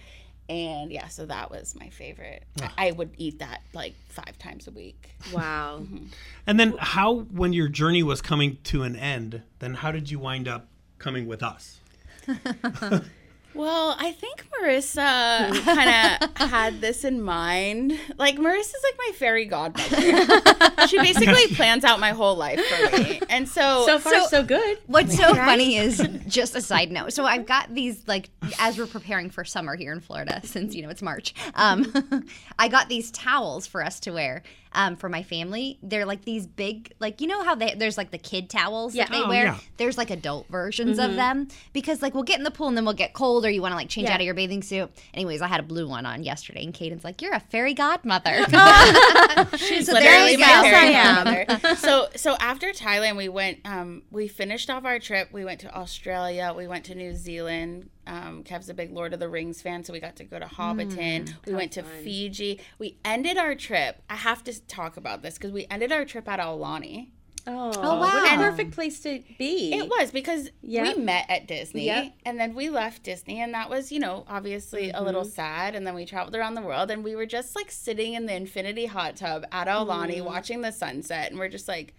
And 0.48 0.92
yeah 0.92 1.08
so 1.08 1.26
that 1.26 1.50
was 1.50 1.74
my 1.78 1.88
favorite. 1.88 2.44
I 2.76 2.92
would 2.92 3.10
eat 3.16 3.38
that 3.38 3.62
like 3.72 3.94
five 4.08 4.38
times 4.38 4.68
a 4.68 4.70
week. 4.70 5.10
Wow. 5.32 5.82
Mm-hmm. 5.92 6.06
And 6.46 6.60
then 6.60 6.74
how, 6.78 7.20
when 7.20 7.52
your 7.52 7.68
journey 7.68 8.02
was 8.02 8.20
coming 8.20 8.58
to 8.64 8.82
an 8.82 8.96
end, 8.96 9.42
then 9.60 9.74
how 9.74 9.92
did 9.92 10.10
you 10.10 10.18
wind 10.18 10.48
up 10.48 10.68
coming 11.02 11.26
with 11.26 11.42
us? 11.42 11.80
Well, 13.54 13.96
I 13.98 14.12
think 14.12 14.46
Marissa 14.50 15.52
kind 15.64 16.22
of 16.22 16.48
had 16.48 16.80
this 16.80 17.04
in 17.04 17.22
mind. 17.22 17.98
Like 18.16 18.36
Marissa's 18.36 18.74
like 18.82 18.98
my 18.98 19.12
fairy 19.14 19.44
godmother. 19.44 20.86
she 20.88 20.98
basically 20.98 21.48
plans 21.54 21.84
out 21.84 22.00
my 22.00 22.10
whole 22.12 22.34
life 22.36 22.60
for 22.64 22.96
me, 22.98 23.20
and 23.28 23.48
so 23.48 23.84
So 23.86 23.98
far, 23.98 24.28
so, 24.28 24.42
good. 24.42 24.78
What's 24.86 25.16
so 25.16 25.34
funny 25.34 25.76
is 25.76 25.98
just 26.26 26.54
a 26.56 26.60
side 26.60 26.90
note. 26.90 27.12
So 27.12 27.24
I've 27.24 27.46
got 27.46 27.72
these 27.74 28.06
like 28.08 28.30
as 28.58 28.78
we're 28.78 28.86
preparing 28.86 29.30
for 29.30 29.44
summer 29.44 29.76
here 29.76 29.92
in 29.92 30.00
Florida, 30.00 30.40
since 30.44 30.74
you 30.74 30.82
know 30.82 30.88
it's 30.88 31.02
March. 31.02 31.34
Um, 31.54 32.26
I 32.58 32.68
got 32.68 32.88
these 32.88 33.10
towels 33.10 33.66
for 33.66 33.84
us 33.84 34.00
to 34.00 34.12
wear 34.12 34.42
um, 34.74 34.96
for 34.96 35.08
my 35.08 35.22
family. 35.22 35.78
They're 35.82 36.06
like 36.06 36.24
these 36.24 36.46
big, 36.46 36.92
like 36.98 37.20
you 37.20 37.26
know 37.26 37.42
how 37.44 37.54
they, 37.54 37.74
there's 37.74 37.98
like 37.98 38.10
the 38.10 38.18
kid 38.18 38.48
towels 38.48 38.94
Yeah. 38.94 39.04
that 39.04 39.12
they 39.12 39.22
Oh, 39.22 39.28
wear. 39.28 39.44
yeah. 39.44 39.58
There's 39.76 39.98
like 39.98 40.10
adult 40.10 40.48
versions 40.48 40.98
of 40.98 41.14
them 41.16 41.48
because 41.74 42.00
like 42.02 42.14
we'll 42.14 42.22
get 42.22 42.38
in 42.38 42.44
the 42.44 42.50
pool 42.50 42.68
and 42.68 42.76
then 42.76 42.84
we'll 42.84 42.94
get 42.94 43.12
cold 43.12 43.41
or 43.46 43.50
you 43.50 43.62
want 43.62 43.72
to 43.72 43.76
like 43.76 43.88
change 43.88 44.08
Yeah. 44.08 44.14
out 44.14 44.20
of 44.20 44.24
your 44.24 44.34
bathing 44.34 44.62
suit. 44.62 44.90
Anyways, 45.14 45.42
I 45.42 45.46
had 45.48 45.60
a 45.60 45.64
blue 45.64 45.88
one 45.88 46.06
on 46.06 46.22
yesterday 46.22 46.64
and 46.64 46.72
Caden's 46.74 47.04
like, 47.04 47.20
"You're 47.22 47.34
a 47.34 47.40
fairy 47.40 47.74
godmother." 47.74 48.44
she's 49.56 49.86
So 49.86 49.92
there 49.94 50.02
literally 50.02 50.32
you 50.32 50.38
my 50.38 50.62
fairy 50.62 50.92
godmother. 50.92 51.76
so 51.76 52.08
so 52.16 52.36
after 52.40 52.68
Thailand, 52.72 53.16
we 53.16 53.28
went. 53.28 53.58
Um, 53.64 54.02
we 54.10 54.28
finished 54.28 54.70
off 54.70 54.84
our 54.84 54.98
trip. 54.98 55.28
We 55.32 55.44
went 55.44 55.60
to 55.60 55.74
Australia. 55.74 56.54
We 56.56 56.66
went 56.66 56.84
to 56.86 56.94
New 56.94 57.14
Zealand. 57.14 57.88
Um, 58.06 58.42
Kev's 58.42 58.68
a 58.68 58.74
big 58.74 58.92
Lord 58.92 59.14
of 59.14 59.20
the 59.20 59.28
Rings 59.28 59.62
fan, 59.62 59.84
so 59.84 59.92
we 59.92 60.00
got 60.00 60.16
to 60.16 60.24
go 60.24 60.38
to 60.38 60.46
Hobbiton. 60.46 61.34
we 61.46 61.54
went 61.54 61.72
to 61.72 61.82
Fiji. 61.82 62.60
We 62.78 62.98
ended 63.04 63.38
our 63.38 63.54
trip. 63.54 64.02
I 64.10 64.16
have 64.16 64.42
to 64.44 64.60
talk 64.66 64.96
about 64.96 65.22
this 65.22 65.34
because 65.34 65.52
we 65.52 65.66
ended 65.70 65.92
our 65.92 66.04
trip 66.04 66.28
at 66.28 66.40
Aulani. 66.40 67.10
Oh, 67.46 67.72
oh 67.76 67.98
wow. 67.98 68.00
What 68.00 68.32
a 68.34 68.36
perfect 68.36 68.70
place 68.72 69.00
to 69.00 69.20
be. 69.38 69.72
It 69.74 69.88
was 69.88 70.12
because 70.12 70.50
Yep. 70.62 70.96
we 70.96 71.02
met 71.02 71.26
at 71.28 71.48
Disney 71.48 71.86
Yep. 71.86 72.12
and 72.24 72.38
then 72.38 72.54
we 72.54 72.68
left 72.70 73.02
Disney 73.02 73.40
and 73.40 73.52
that 73.54 73.68
was, 73.68 73.90
you 73.90 73.98
know, 73.98 74.24
obviously 74.28 74.90
a 74.90 75.02
little 75.02 75.24
sad 75.24 75.74
and 75.74 75.84
then 75.86 75.94
we 75.94 76.04
traveled 76.06 76.36
around 76.36 76.54
the 76.54 76.62
world 76.62 76.90
and 76.90 77.02
we 77.02 77.16
were 77.16 77.26
just 77.26 77.56
like 77.56 77.70
sitting 77.72 78.14
in 78.14 78.26
the 78.26 78.34
infinity 78.34 78.86
hot 78.86 79.16
tub 79.16 79.44
at 79.50 79.66
Aulani 79.66 80.24
watching 80.24 80.60
the 80.60 80.70
sunset 80.70 81.30
and 81.30 81.38
we're 81.40 81.48
just 81.48 81.66
like, 81.66 81.94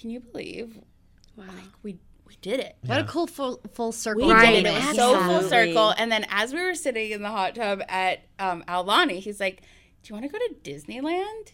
can 0.00 0.10
you 0.10 0.20
believe 0.20 0.78
Wow. 1.36 1.44
we 1.82 1.98
we 2.26 2.36
did 2.42 2.60
it? 2.60 2.76
what 2.84 3.00
a 3.00 3.04
cool 3.04 3.26
full 3.26 3.60
full 3.72 3.90
circle. 3.90 4.26
We 4.28 4.32
Right, 4.32 4.54
did 4.62 4.66
it. 4.66 4.68
It 4.68 4.86
was 4.86 4.96
so 4.96 5.18
full 5.24 5.42
circle. 5.42 5.94
And 5.96 6.12
then 6.12 6.24
as 6.30 6.52
we 6.52 6.62
were 6.62 6.74
sitting 6.74 7.10
in 7.10 7.22
the 7.22 7.30
hot 7.30 7.54
tub 7.54 7.80
at 7.88 8.20
um, 8.38 8.62
Aulani, 8.68 9.18
he's 9.20 9.40
like, 9.40 9.62
"Do 10.02 10.08
you 10.08 10.14
want 10.20 10.26
to 10.26 10.28
go 10.30 10.38
to 10.38 10.54
Disneyland, 10.62 11.52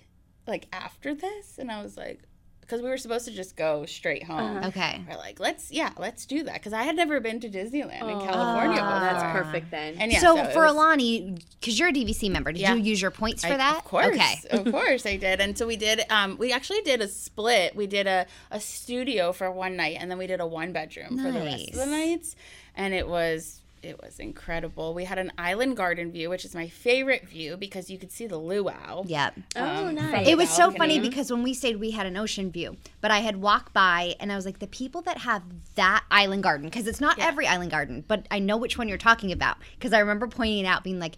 like 0.49 0.67
after 0.73 1.15
this?" 1.15 1.59
And 1.59 1.71
I 1.71 1.81
was 1.81 1.97
like, 1.97 2.23
because 2.67 2.83
we 2.83 2.89
were 2.89 2.97
supposed 2.97 3.27
to 3.27 3.31
just 3.33 3.57
go 3.57 3.85
straight 3.87 4.25
home. 4.25 4.65
Okay. 4.65 5.03
We're 5.09 5.17
like, 5.17 5.39
let's 5.39 5.71
yeah, 5.71 5.91
let's 5.99 6.27
do 6.27 6.43
that 6.45 6.55
because 6.55 6.73
I 6.73 6.83
had 6.85 6.97
never 6.97 7.21
been 7.21 7.41
to 7.41 7.49
Disneyland 7.49 8.01
in 8.03 8.21
California 8.27 8.75
before. 8.77 8.97
Oh, 8.97 9.01
that's 9.01 9.23
perfect 9.45 9.71
then. 9.71 9.97
And 9.99 10.11
yeah, 10.13 10.19
so, 10.21 10.39
it 10.39 10.53
for 10.53 10.65
was- 10.65 10.75
Aulani, 10.75 11.41
because 11.61 11.79
you're 11.79 11.89
a 11.89 11.93
DVC 11.93 12.31
member, 12.31 12.53
did 12.53 12.63
Yeah. 12.63 12.75
you 12.75 12.83
use 12.83 13.01
your 13.03 13.11
points 13.11 13.45
for 13.45 13.53
I- 13.53 13.57
that? 13.59 13.77
Of 13.79 13.85
course. 13.85 14.07
Okay. 14.07 14.35
of 14.51 14.65
course 14.73 15.07
I 15.07 15.17
did. 15.17 15.41
And 15.41 15.57
so 15.57 15.67
we 15.67 15.77
did 15.77 16.03
um 16.11 16.37
we 16.39 16.53
actually 16.53 16.81
did 16.83 17.01
a 17.01 17.09
split. 17.09 17.77
We 17.77 17.87
did 17.87 18.07
a, 18.07 18.27
a 18.51 18.61
studio 18.61 19.33
for 19.33 19.51
one 19.51 19.77
night 19.77 19.97
and 20.01 20.11
then 20.11 20.19
we 20.19 20.27
did 20.27 20.41
a 20.41 20.47
one 20.47 20.73
bedroom 20.73 21.19
for 21.19 21.31
the 21.31 21.41
rest 21.41 21.69
of 21.69 21.75
the 21.75 21.87
Nice. 21.87 21.91
nights. 21.91 22.37
And 22.77 22.93
it 22.95 23.07
was 23.07 23.61
it 23.85 24.01
was 24.03 24.19
incredible. 24.19 24.95
We 24.95 25.05
had 25.05 25.19
an 25.19 25.33
island 25.39 25.77
garden 25.77 26.11
view, 26.11 26.31
which 26.31 26.45
is 26.45 26.55
my 26.55 26.69
favorite 26.69 27.29
view 27.29 27.57
because 27.57 27.91
you 27.91 27.99
could 27.99 28.11
see 28.11 28.27
the 28.27 28.39
luau. 28.39 29.05
Yep. 29.07 29.35
oh, 29.57 29.87
um, 29.87 29.95
nice. 29.95 30.27
It 30.27 30.37
was 30.37 30.49
so 30.49 30.71
funny 30.71 30.99
because 30.99 31.31
when 31.31 31.43
we 31.43 31.55
stayed, 31.55 31.77
we 31.77 31.91
had 31.91 32.07
an 32.07 32.17
ocean 32.17 32.51
view. 32.51 32.77
But 33.01 33.11
I 33.11 33.19
had 33.19 33.37
walked 33.37 33.73
by 33.73 34.15
and 34.21 34.33
I 34.33 34.37
was 34.37 34.47
like, 34.47 34.59
the 34.59 34.67
people 34.67 35.03
that 35.03 35.19
have 35.19 35.43
that 35.75 36.05
island 36.11 36.43
garden, 36.43 36.69
because 36.69 36.87
it's 36.87 37.01
not 37.01 37.19
every 37.19 37.47
island 37.47 37.71
garden, 37.71 38.05
but 38.07 38.27
I 38.31 38.39
know 38.39 38.57
which 38.57 38.79
one 38.79 38.89
you're 38.89 38.99
talking 38.99 39.31
about. 39.33 39.59
Because 39.79 39.93
I 39.93 39.99
remember 39.99 40.27
pointing 40.27 40.65
it 40.65 40.67
out, 40.67 40.83
being 40.83 40.99
like, 40.99 41.17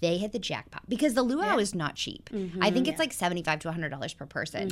they 0.00 0.16
hit 0.16 0.30
the 0.30 0.38
jackpot 0.38 0.82
because 0.88 1.14
the 1.14 1.22
luau 1.24 1.58
is 1.58 1.74
not 1.74 1.96
cheap. 1.96 2.30
I 2.60 2.70
think 2.70 2.86
it's 2.86 3.00
like 3.00 3.12
seventy-five 3.12 3.58
to 3.60 3.72
hundred 3.72 3.88
dollars 3.88 4.14
per 4.14 4.26
person. 4.26 4.68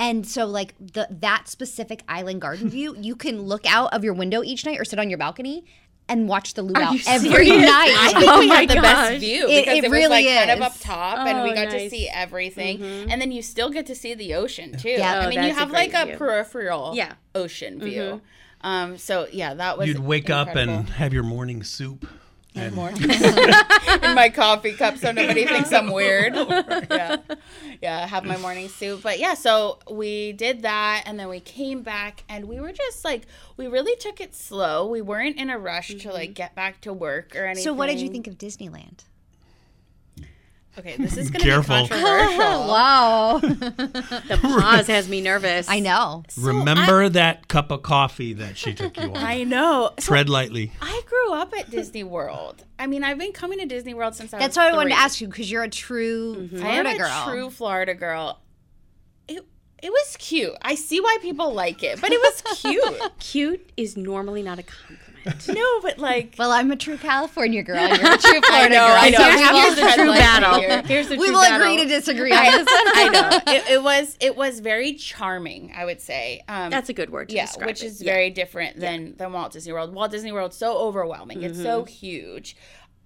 And 0.00 0.26
so, 0.26 0.46
like 0.46 0.74
the 0.80 1.06
that 1.10 1.46
specific 1.46 2.02
island 2.08 2.40
garden 2.40 2.68
view, 2.76 2.96
you 2.98 3.14
can 3.14 3.42
look 3.42 3.64
out 3.72 3.92
of 3.92 4.02
your 4.02 4.14
window 4.14 4.42
each 4.42 4.64
night 4.66 4.80
or 4.80 4.84
sit 4.84 4.98
on 4.98 5.10
your 5.10 5.18
balcony 5.18 5.64
and 6.08 6.28
watch 6.28 6.54
the 6.54 6.62
luau 6.62 6.92
you 6.92 7.00
every 7.06 7.28
serious? 7.30 7.62
night. 7.62 7.94
I 7.98 8.12
think 8.20 8.32
Oh 8.32 8.40
we 8.40 8.46
my 8.48 8.54
had 8.60 8.68
the 8.70 8.74
gosh. 8.76 8.82
best 8.82 9.20
view 9.20 9.46
It- 9.48 9.60
because 9.64 9.78
it 9.78 9.84
it, 9.84 9.90
was 9.90 9.92
really 9.92 10.08
like 10.24 10.26
kind 10.26 10.50
of 10.50 10.62
up 10.62 10.78
top 10.80 11.18
and 11.26 11.42
we 11.42 11.50
Oh, 11.50 11.54
got 11.54 11.64
to 11.66 11.70
nice. 11.72 11.80
Mm-hmm. 11.82 11.88
see 11.90 12.08
everything. 12.08 12.82
And 13.10 13.20
then 13.20 13.30
you 13.32 13.42
still 13.42 13.70
get 13.70 13.86
to 13.86 13.94
see 13.94 14.14
the 14.14 14.34
ocean 14.34 14.76
too. 14.76 14.88
Yeah. 14.90 15.20
I 15.20 15.26
Oh, 15.26 15.28
mean, 15.28 15.38
you 15.38 15.44
that's 15.48 15.56
a 15.56 15.60
have 15.60 15.70
like 15.70 15.90
great 15.92 16.02
a 16.02 16.06
view. 16.06 16.16
peripheral 16.16 16.94
Yeah. 16.94 17.06
Mm-hmm. 17.08 17.14
ocean 17.34 17.80
view. 17.80 18.20
Um, 18.62 18.98
so 18.98 19.28
yeah, 19.32 19.54
that 19.54 19.78
was 19.78 19.86
You'd 19.86 20.00
wake 20.00 20.30
up 20.30 20.48
and 20.56 20.88
have 20.90 21.12
your 21.12 21.22
morning 21.22 21.62
soup. 21.62 22.06
And 22.54 22.76
in 24.02 24.14
my 24.14 24.30
coffee 24.34 24.72
cup 24.72 24.96
so 24.96 25.12
nobody 25.12 25.44
thinks 25.46 25.72
I'm 25.72 25.92
weird. 25.92 26.34
Yeah. 26.90 27.16
Yeah, 27.80 28.06
have 28.06 28.24
my 28.24 28.36
morning 28.38 28.68
soup. 28.68 29.02
But 29.02 29.18
yeah, 29.20 29.34
so 29.34 29.78
we 29.90 30.32
did 30.32 30.62
that 30.62 31.04
and 31.06 31.18
then 31.18 31.28
we 31.28 31.38
came 31.38 31.82
back 31.82 32.24
and 32.28 32.46
we 32.46 32.60
were 32.60 32.72
just 32.72 33.04
like 33.04 33.26
we 33.56 33.66
really 33.66 33.94
took 33.96 34.20
it 34.20 34.34
slow. 34.34 34.86
We 34.86 35.00
weren't 35.00 35.36
in 35.36 35.50
a 35.50 35.58
rush 35.58 35.94
to 35.94 36.12
like 36.12 36.30
mm-hmm. 36.30 36.32
get 36.34 36.54
back 36.54 36.80
to 36.82 36.92
work 36.92 37.36
or 37.36 37.44
anything. 37.44 37.64
So, 37.64 37.72
what 37.72 37.86
did 37.86 38.00
you 38.00 38.08
think 38.08 38.26
of 38.26 38.36
Disneyland? 38.36 39.04
Okay, 40.78 40.96
this 40.96 41.16
is 41.16 41.30
gonna 41.30 41.42
Careful. 41.42 41.82
be 41.82 41.88
controversial. 41.88 42.38
wow. 42.68 43.38
the 43.40 44.38
pause 44.40 44.86
has 44.86 45.08
me 45.08 45.20
nervous. 45.20 45.68
I 45.68 45.80
know. 45.80 46.22
remember 46.38 47.08
that 47.08 47.48
cup 47.48 47.72
of 47.72 47.82
coffee 47.82 48.32
that 48.34 48.56
she 48.56 48.74
took 48.74 48.96
you 48.96 49.10
on. 49.10 49.16
I 49.16 49.42
know. 49.44 49.90
So 49.98 50.12
Tread 50.12 50.28
lightly. 50.28 50.72
I 50.80 51.02
grew 51.06 51.34
up 51.34 51.52
at 51.58 51.70
Disney 51.70 52.04
World. 52.04 52.64
I 52.78 52.86
mean, 52.86 53.02
I've 53.02 53.18
been 53.18 53.32
coming 53.32 53.58
to 53.58 53.66
Disney 53.66 53.94
World 53.94 54.14
since 54.14 54.32
I 54.32 54.36
was 54.36 54.44
That's 54.44 54.56
why 54.56 54.68
I 54.68 54.72
wanted 54.72 54.90
to 54.90 54.94
three. 54.94 55.04
ask 55.04 55.20
you 55.20 55.26
because 55.26 55.50
you're 55.50 55.64
a 55.64 55.68
true 55.68 56.36
mm-hmm. 56.36 56.64
I 56.64 56.68
am 56.68 56.84
Florida 56.84 56.90
a 56.90 56.98
girl. 56.98 57.24
true 57.26 57.50
Florida 57.50 57.94
girl. 57.94 58.40
It 59.26 59.44
it 59.82 59.90
was 59.90 60.16
cute. 60.18 60.54
I 60.62 60.76
see 60.76 61.00
why 61.00 61.18
people 61.20 61.52
like 61.52 61.82
it, 61.82 62.00
but 62.00 62.12
it 62.12 62.20
was 62.20 62.60
cute. 62.60 63.02
Cute 63.18 63.72
is 63.76 63.96
normally 63.96 64.42
not 64.42 64.58
a 64.58 64.62
compliment. 64.62 65.07
no, 65.48 65.80
but 65.82 65.98
like 65.98 66.34
well, 66.38 66.50
I'm 66.52 66.70
a 66.70 66.76
true 66.76 66.96
California 66.96 67.62
girl. 67.62 67.76
and 67.78 68.00
You're 68.00 68.12
a 68.14 68.18
true 68.18 68.40
Florida 68.40 68.48
I 68.50 68.68
know, 68.68 68.86
girl. 68.86 68.96
I 68.98 69.10
know. 69.10 69.18
so 69.18 69.28
We 69.28 69.34
we 69.34 69.40
have 69.42 69.54
will- 69.76 69.94
true 69.94 70.12
battle. 70.14 70.60
here. 70.60 70.82
Here's 70.82 71.08
the 71.08 71.16
we 71.16 71.26
true 71.26 71.34
will 71.34 71.42
battle. 71.42 71.66
agree 71.66 71.76
to 71.84 71.88
disagree 71.88 72.32
on 72.32 72.44
this. 72.44 72.66
I 72.70 73.08
know 73.12 73.52
it, 73.52 73.70
it 73.70 73.82
was 73.82 74.16
it 74.20 74.36
was 74.36 74.60
very 74.60 74.94
charming. 74.94 75.72
I 75.76 75.84
would 75.84 76.00
say 76.00 76.42
um, 76.48 76.70
That's 76.70 76.88
a 76.88 76.92
good 76.94 77.10
word 77.10 77.28
to 77.30 77.34
yeah, 77.34 77.46
describe 77.46 77.66
which 77.68 77.82
is 77.82 78.00
Yeah. 78.02 78.12
very 78.12 78.30
different 78.30 78.78
than 78.80 79.16
than 79.16 79.32
Walt 79.32 79.52
Disney 79.52 79.72
World. 79.72 79.94
Walt 79.94 80.10
Disney 80.10 80.32
World's 80.32 80.56
so 80.56 80.76
overwhelming. 80.78 81.42
It's 81.42 81.60
so 81.60 81.82
Mm-hmm. 81.82 81.86
huge. 81.92 82.56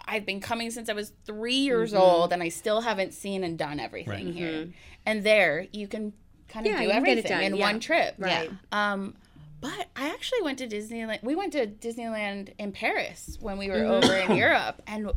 I've 0.05 0.27
been 0.27 0.41
coming 0.41 0.71
since 0.73 0.89
I 0.89 0.95
was 0.95 1.13
three 1.27 1.55
years 1.55 1.95
old, 1.95 2.33
and 2.33 2.43
I 2.43 2.49
still 2.49 2.81
haven't 2.81 3.15
seen 3.15 3.45
and 3.45 3.57
done 3.57 3.79
everything 3.79 4.33
here. 4.33 4.69
And 5.07 5.23
there, 5.23 5.67
you 5.73 5.87
can 5.87 6.13
kind 6.49 6.67
of 6.67 6.73
Mm-hmm. 6.73 6.83
Yeah, 6.83 6.89
do 6.89 6.89
you 6.89 6.91
can 6.93 7.05
get 7.05 7.19
it 7.19 7.25
everything 7.27 7.47
in 7.47 7.55
yeah. 7.57 7.63
one 7.65 7.79
trip. 7.81 8.15
Right. 8.19 8.51
Um, 8.73 9.15
but 9.63 9.89
I 9.97 10.11
actually 10.11 10.43
went 10.43 10.59
to 10.59 10.67
Disneyland. 10.69 11.23
We 11.23 11.35
went 11.35 11.53
to 11.55 11.67
Disneyland 11.67 12.53
in 12.59 12.73
Paris 12.73 13.39
when 13.41 13.57
we 13.57 13.69
were 13.71 13.77
Mm-hmm. 13.77 14.05
over 14.05 14.15
in 14.17 14.37
Europe, 14.47 14.83
and 14.87 15.11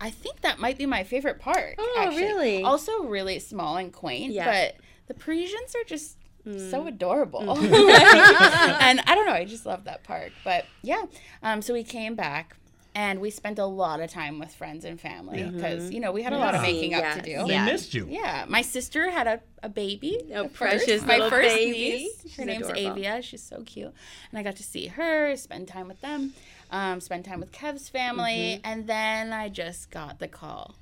I 0.00 0.10
think 0.10 0.42
that 0.42 0.58
might 0.58 0.76
be 0.76 0.84
my 0.84 1.04
favorite 1.04 1.38
park. 1.38 1.76
Oh, 1.78 1.96
actually. 1.98 2.22
really? 2.22 2.62
Also, 2.64 3.04
really 3.04 3.38
small 3.38 3.76
and 3.78 3.90
quaint. 3.92 4.32
Yeah. 4.32 4.44
But 4.44 4.76
the 5.06 5.14
Parisians 5.14 5.74
are 5.74 5.84
just 5.86 6.18
Mm. 6.44 6.70
so 6.72 6.88
adorable. 6.88 7.48
and 7.56 9.00
I 9.06 9.14
don't 9.14 9.26
know. 9.26 9.32
I 9.32 9.44
just 9.44 9.64
love 9.64 9.84
that 9.84 10.02
park. 10.02 10.32
But 10.42 10.64
yeah. 10.82 11.02
Um, 11.40 11.62
so 11.62 11.72
we 11.72 11.84
came 11.84 12.16
back. 12.16 12.56
And 12.94 13.20
we 13.20 13.30
spent 13.30 13.58
a 13.58 13.64
lot 13.64 14.00
of 14.00 14.10
time 14.10 14.38
with 14.38 14.54
friends 14.54 14.84
and 14.84 15.00
family 15.00 15.42
because 15.44 15.90
you 15.90 15.98
know 15.98 16.12
we 16.12 16.22
had 16.22 16.34
a 16.34 16.38
lot 16.38 16.54
of 16.54 16.60
making 16.60 16.92
up 16.92 17.02
Yeah. 17.02 17.14
to 17.14 17.22
do. 17.22 17.46
They 17.46 17.54
Yeah. 17.54 17.64
missed 17.64 17.94
you. 17.94 18.06
Yeah, 18.10 18.44
my 18.48 18.60
sister 18.60 19.08
had 19.10 19.26
a, 19.26 19.40
a 19.62 19.70
baby. 19.70 20.18
Oh, 20.34 20.42
the 20.44 20.48
first- 20.50 20.84
precious 20.84 21.06
my 21.06 21.18
first 21.30 21.54
baby. 21.56 21.72
niece. 21.78 22.20
She's 22.22 22.36
Her 22.36 22.44
name's 22.44 22.68
adorable. 22.68 22.90
Avia. 22.90 23.22
She's 23.22 23.42
so 23.42 23.62
cute, 23.64 23.94
and 24.30 24.38
I 24.38 24.42
got 24.42 24.56
to 24.56 24.62
see 24.62 24.88
her, 24.88 25.34
spend 25.36 25.68
time 25.68 25.88
with 25.88 26.02
them, 26.02 26.34
um, 26.70 27.00
spend 27.00 27.24
time 27.24 27.40
with 27.40 27.50
Kev's 27.50 27.88
family, 27.88 28.60
Mm-hmm. 28.62 28.66
and 28.70 28.86
then 28.86 29.32
I 29.32 29.48
just 29.48 29.90
got 29.90 30.18
the 30.18 30.28
call, 30.28 30.74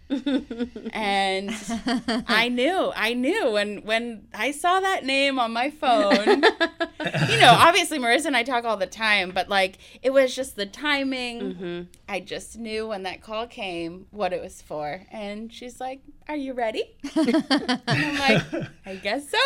and 0.93 1.51
I 2.29 2.49
knew, 2.49 2.93
I 2.95 3.15
knew 3.15 3.53
when 3.53 3.79
when 3.85 4.27
I 4.35 4.51
saw 4.51 4.81
that 4.81 5.05
name 5.05 5.39
on 5.39 5.53
my 5.53 5.71
phone. 5.71 6.43
you 6.43 7.41
know, 7.41 7.53
obviously 7.59 7.99
Marissa 7.99 8.27
and 8.27 8.37
I 8.37 8.43
talk 8.43 8.65
all 8.65 8.77
the 8.77 8.87
time, 8.87 9.31
but 9.31 9.49
like 9.49 9.79
it 10.03 10.11
was 10.11 10.35
just 10.35 10.57
the 10.57 10.67
timing. 10.67 11.41
Mm-hmm. 11.41 11.83
I 12.09 12.21
just 12.21 12.59
knew 12.59 12.89
when 12.89 13.05
that 13.05 13.23
call 13.23 13.47
came 13.47 14.07
what 14.11 14.33
it 14.33 14.43
was 14.43 14.61
for, 14.63 15.03
and 15.13 15.53
she's 15.53 15.81
like, 15.81 16.01
"Are 16.29 16.37
you 16.37 16.53
ready?" 16.55 16.97
and 17.17 17.45
I'm 17.87 18.19
like, 18.19 18.43
"I 18.87 18.97
guess 18.97 19.31
so." 19.31 19.39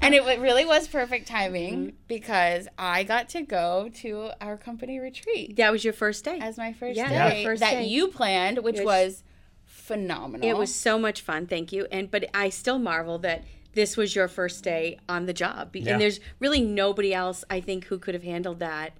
and 0.00 0.14
it 0.14 0.24
really 0.40 0.64
was 0.64 0.88
perfect 0.88 1.26
timing 1.28 1.54
Mm-hmm. 1.54 1.88
because 2.08 2.68
I 2.78 3.04
got 3.04 3.28
to 3.30 3.42
go 3.42 3.90
to 3.96 4.30
our 4.40 4.56
company 4.56 4.98
retreat 4.98 5.56
That 5.56 5.72
was 5.72 5.84
your 5.84 5.92
first 5.92 6.24
day. 6.24 6.38
as 6.40 6.56
my 6.58 6.72
first 6.72 6.96
Yeah, 6.96 7.08
day 7.30 7.42
your 7.42 7.50
first 7.52 7.60
that 7.60 7.70
day. 7.72 7.84
you 7.84 8.08
planned, 8.08 8.53
which 8.62 8.76
Which- 8.76 8.84
was 8.84 9.22
phenomenal. 9.64 10.48
It 10.48 10.56
was 10.56 10.74
so 10.74 10.98
much 10.98 11.20
fun, 11.20 11.46
thank 11.46 11.72
you. 11.72 11.86
And 11.90 12.10
but 12.10 12.28
I 12.34 12.48
still 12.48 12.78
marvel 12.78 13.18
that 13.18 13.44
this 13.74 13.96
was 13.96 14.14
your 14.14 14.28
first 14.28 14.62
day 14.62 14.98
on 15.08 15.26
the 15.26 15.32
job. 15.32 15.72
Be- 15.72 15.80
Yeah. 15.80 15.92
And 15.92 16.00
there's 16.00 16.20
really 16.38 16.60
nobody 16.60 17.12
else 17.12 17.44
I 17.50 17.60
think 17.60 17.86
who 17.86 17.98
could 17.98 18.14
have 18.14 18.22
handled 18.22 18.60
that 18.60 18.92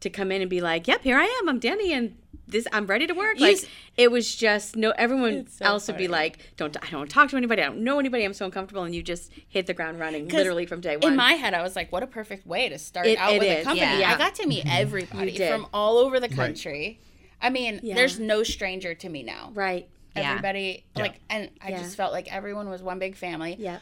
to 0.00 0.10
come 0.10 0.32
in 0.32 0.40
and 0.40 0.50
be 0.50 0.60
like, 0.60 0.88
"Yep, 0.88 1.02
here 1.02 1.16
I 1.18 1.24
am. 1.40 1.48
I'm 1.48 1.60
Dani 1.60 1.90
and 1.90 2.16
this 2.48 2.66
I'm 2.72 2.86
ready 2.86 3.06
to 3.06 3.12
work." 3.14 3.38
You 3.38 3.46
Like 3.46 3.56
s- 3.58 3.66
it 3.96 4.10
was 4.10 4.34
just 4.34 4.74
no 4.74 4.90
everyone 4.92 5.32
It's 5.34 5.58
so 5.58 5.64
else 5.64 5.86
would 5.86 5.96
be 5.96 6.04
funny. 6.06 6.12
like, 6.12 6.38
"Don't 6.56 6.76
I 6.82 6.90
don't 6.90 7.08
talk 7.08 7.28
to 7.30 7.36
anybody. 7.36 7.62
I 7.62 7.66
don't 7.66 7.84
know 7.84 8.00
anybody. 8.00 8.24
I'm 8.24 8.32
so 8.32 8.46
uncomfortable." 8.46 8.82
And 8.82 8.94
you 8.94 9.02
just 9.02 9.30
hit 9.48 9.66
the 9.66 9.74
ground 9.74 10.00
running 10.00 10.26
literally 10.28 10.66
from 10.66 10.80
day 10.80 10.96
one. 10.96 11.12
In 11.12 11.16
my 11.16 11.34
head, 11.34 11.54
I 11.54 11.62
was 11.62 11.76
like, 11.76 11.92
what 11.92 12.02
a 12.02 12.06
perfect 12.08 12.46
way 12.46 12.68
to 12.68 12.78
start 12.78 13.06
It- 13.06 13.18
out 13.18 13.34
it 13.34 13.38
with 13.38 13.48
is, 13.48 13.60
a 13.60 13.64
company. 13.64 14.00
yeah. 14.00 14.12
I 14.14 14.18
got 14.18 14.34
to 14.36 14.46
meet 14.46 14.64
mm-hmm. 14.64 14.80
everybody 14.80 15.32
did. 15.32 15.52
from 15.52 15.66
all 15.72 15.98
over 15.98 16.18
the 16.18 16.28
country. 16.28 16.98
I 17.42 17.50
mean, 17.50 17.80
Yeah. 17.82 17.94
there's 17.96 18.18
no 18.18 18.42
stranger 18.42 18.94
to 18.94 19.08
me 19.08 19.22
now. 19.22 19.50
right. 19.54 19.88
Yeah. 20.16 20.30
Everybody, 20.32 20.84
Yeah. 20.94 21.02
like, 21.02 21.20
and 21.30 21.50
I 21.62 21.70
Yeah. 21.70 21.78
just 21.78 21.96
felt 21.96 22.12
like 22.12 22.30
everyone 22.32 22.68
was 22.68 22.82
one 22.82 22.98
big 22.98 23.16
family. 23.16 23.56
Yeah. 23.58 23.78